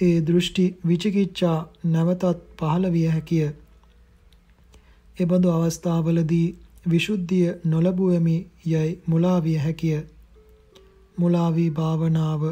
ඒ 0.00 0.16
දෘෂ්ටි 0.22 0.66
විචිකිච්ඡා 0.88 1.58
නැවතත් 1.86 2.24
පහළ 2.58 2.90
විය 2.92 3.06
හැකිය. 3.08 3.48
එබඳු 5.16 5.48
අවස්ථාවලදී 5.50 6.54
විසුද්ධිය 6.86 7.48
නොලබුවෙමි 7.64 8.36
යයි 8.66 8.90
මුලා 9.06 9.38
විය 9.42 9.58
හැකිය. 9.58 9.98
මුලා 11.16 11.50
වී 11.54 11.70
භාවනාව 11.70 12.42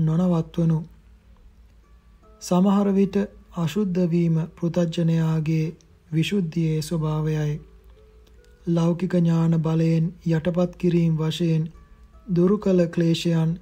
නොනවත්වනු. 0.00 0.78
සමහර 2.42 2.88
විට 2.92 3.16
අශුද්ධ 3.56 4.00
වීම 4.08 4.36
පෘතජ්ජනයාගේ 4.56 5.66
විසුද්ධියේ 6.10 6.82
ස්වභාවයයි. 6.82 7.60
ලෞකික 8.68 9.14
ඥාන 9.14 9.54
බලයෙන් 9.60 10.06
යටපත් 10.28 10.72
කිරීම 10.76 11.14
වශයෙන් 11.16 11.64
දුරු 12.28 12.56
කළ 12.58 12.82
ක්ලේශයන් 12.88 13.52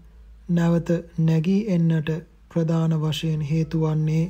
නැවත 0.51 0.91
නැගී 1.21 1.61
එන්නට 1.69 2.11
ප්‍රධාන 2.51 2.95
වශයෙන් 3.01 3.41
හේතු 3.43 3.81
වන්නේ 3.81 4.25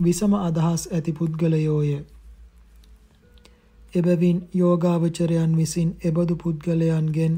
විසම 0.00 0.32
අදහස් 0.38 0.82
ඇති 0.90 1.12
පුද්ගලයෝය. 1.12 1.92
එබැවින් 3.94 4.40
යෝගාවචරයන් 4.54 5.52
විසින් 5.56 5.90
එබඳු 6.04 6.36
පුද්ගලයන්ගෙන් 6.36 7.36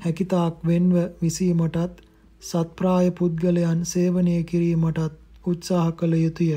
හැකිතාක් 0.00 0.64
වෙන්ව 0.64 0.96
විසීමටත් 1.20 2.00
සත්ප්‍රාය 2.42 3.10
පුද්ගලයන් 3.12 3.84
සේවනය 3.86 4.36
කිරීමටත් 4.44 5.23
උත්සාහ 5.46 5.88
කළ 5.92 6.14
යුතුය. 6.16 6.52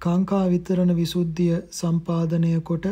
කාංකා 0.00 0.44
විතරණ 0.48 0.92
විසුද්ධිය 0.94 1.56
සම්පාදනය 1.72 2.52
කොට 2.62 2.86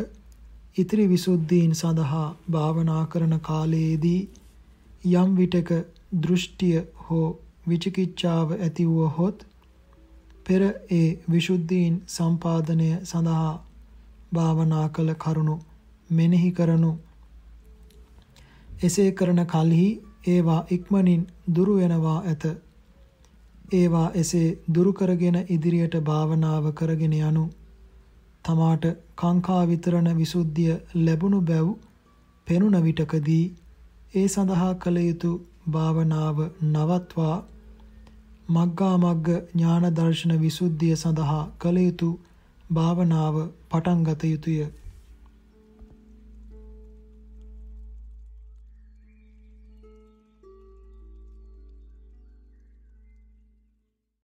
ඉතිරි 0.75 1.05
විසුද්ධීන් 1.07 1.71
සඳහා 1.73 2.27
භාවනා 2.51 3.03
කරන 3.07 3.35
කාලයේදී 3.41 4.21
යම් 5.13 5.31
විටක 5.35 5.71
දෘෂ්ටිය 6.17 6.75
හෝ 7.03 7.27
විචිකිච්ඡාව 7.67 8.53
ඇති 8.57 8.85
වුවහොත් 8.87 9.45
පෙර 10.45 10.61
ඒ 10.91 11.07
විසුද්ධීන් 11.31 11.97
සම්පාදනය 12.07 12.91
සඳහා 13.03 13.51
භාවනා 14.33 14.85
කළ 14.89 15.11
කරුණු 15.15 15.55
මෙනෙහි 16.09 16.51
කරනු 16.51 16.91
එසේ 18.83 19.11
කරන 19.13 19.41
කලෙහි 19.47 19.89
ඒවා 20.27 20.61
ඉක්මනින් 20.71 21.23
දුරු 21.55 21.75
වෙනවා 21.75 22.17
ඇත 22.23 22.43
ඒවා 23.73 24.07
එසේ 24.15 24.47
දුරු 24.69 24.91
කරගෙන 24.93 25.37
ඉදිරියට 25.47 25.95
භාවනාව 26.03 26.65
කරගෙන 26.73 27.15
යනු 27.19 27.45
තමාට 28.45 28.85
කාංකා 29.15 29.61
විතරණ 29.65 30.09
විසුද්ධිය 30.15 30.73
ලැබුණු 30.97 31.39
බැව් 31.43 31.67
පෙනුන 32.47 32.75
විටකදී 32.79 33.45
ඒ 34.13 34.27
සඳහා 34.27 34.73
කළ 34.77 34.97
යුතු 34.99 35.31
භාවනාව 35.69 36.37
නවත්වා 36.67 37.37
මග්ගා 38.49 38.95
මග්ග 38.97 39.27
ඥාන 39.49 39.85
දර්ශන 39.93 40.33
විසුද්ධිය 40.39 40.95
සඳහා 40.95 41.43
කළ 41.57 41.77
යුතු 41.79 42.09
භාවනාව 42.69 43.35
පටන් 43.69 43.99
ගත 44.03 44.23
යුතුය. 44.25 44.59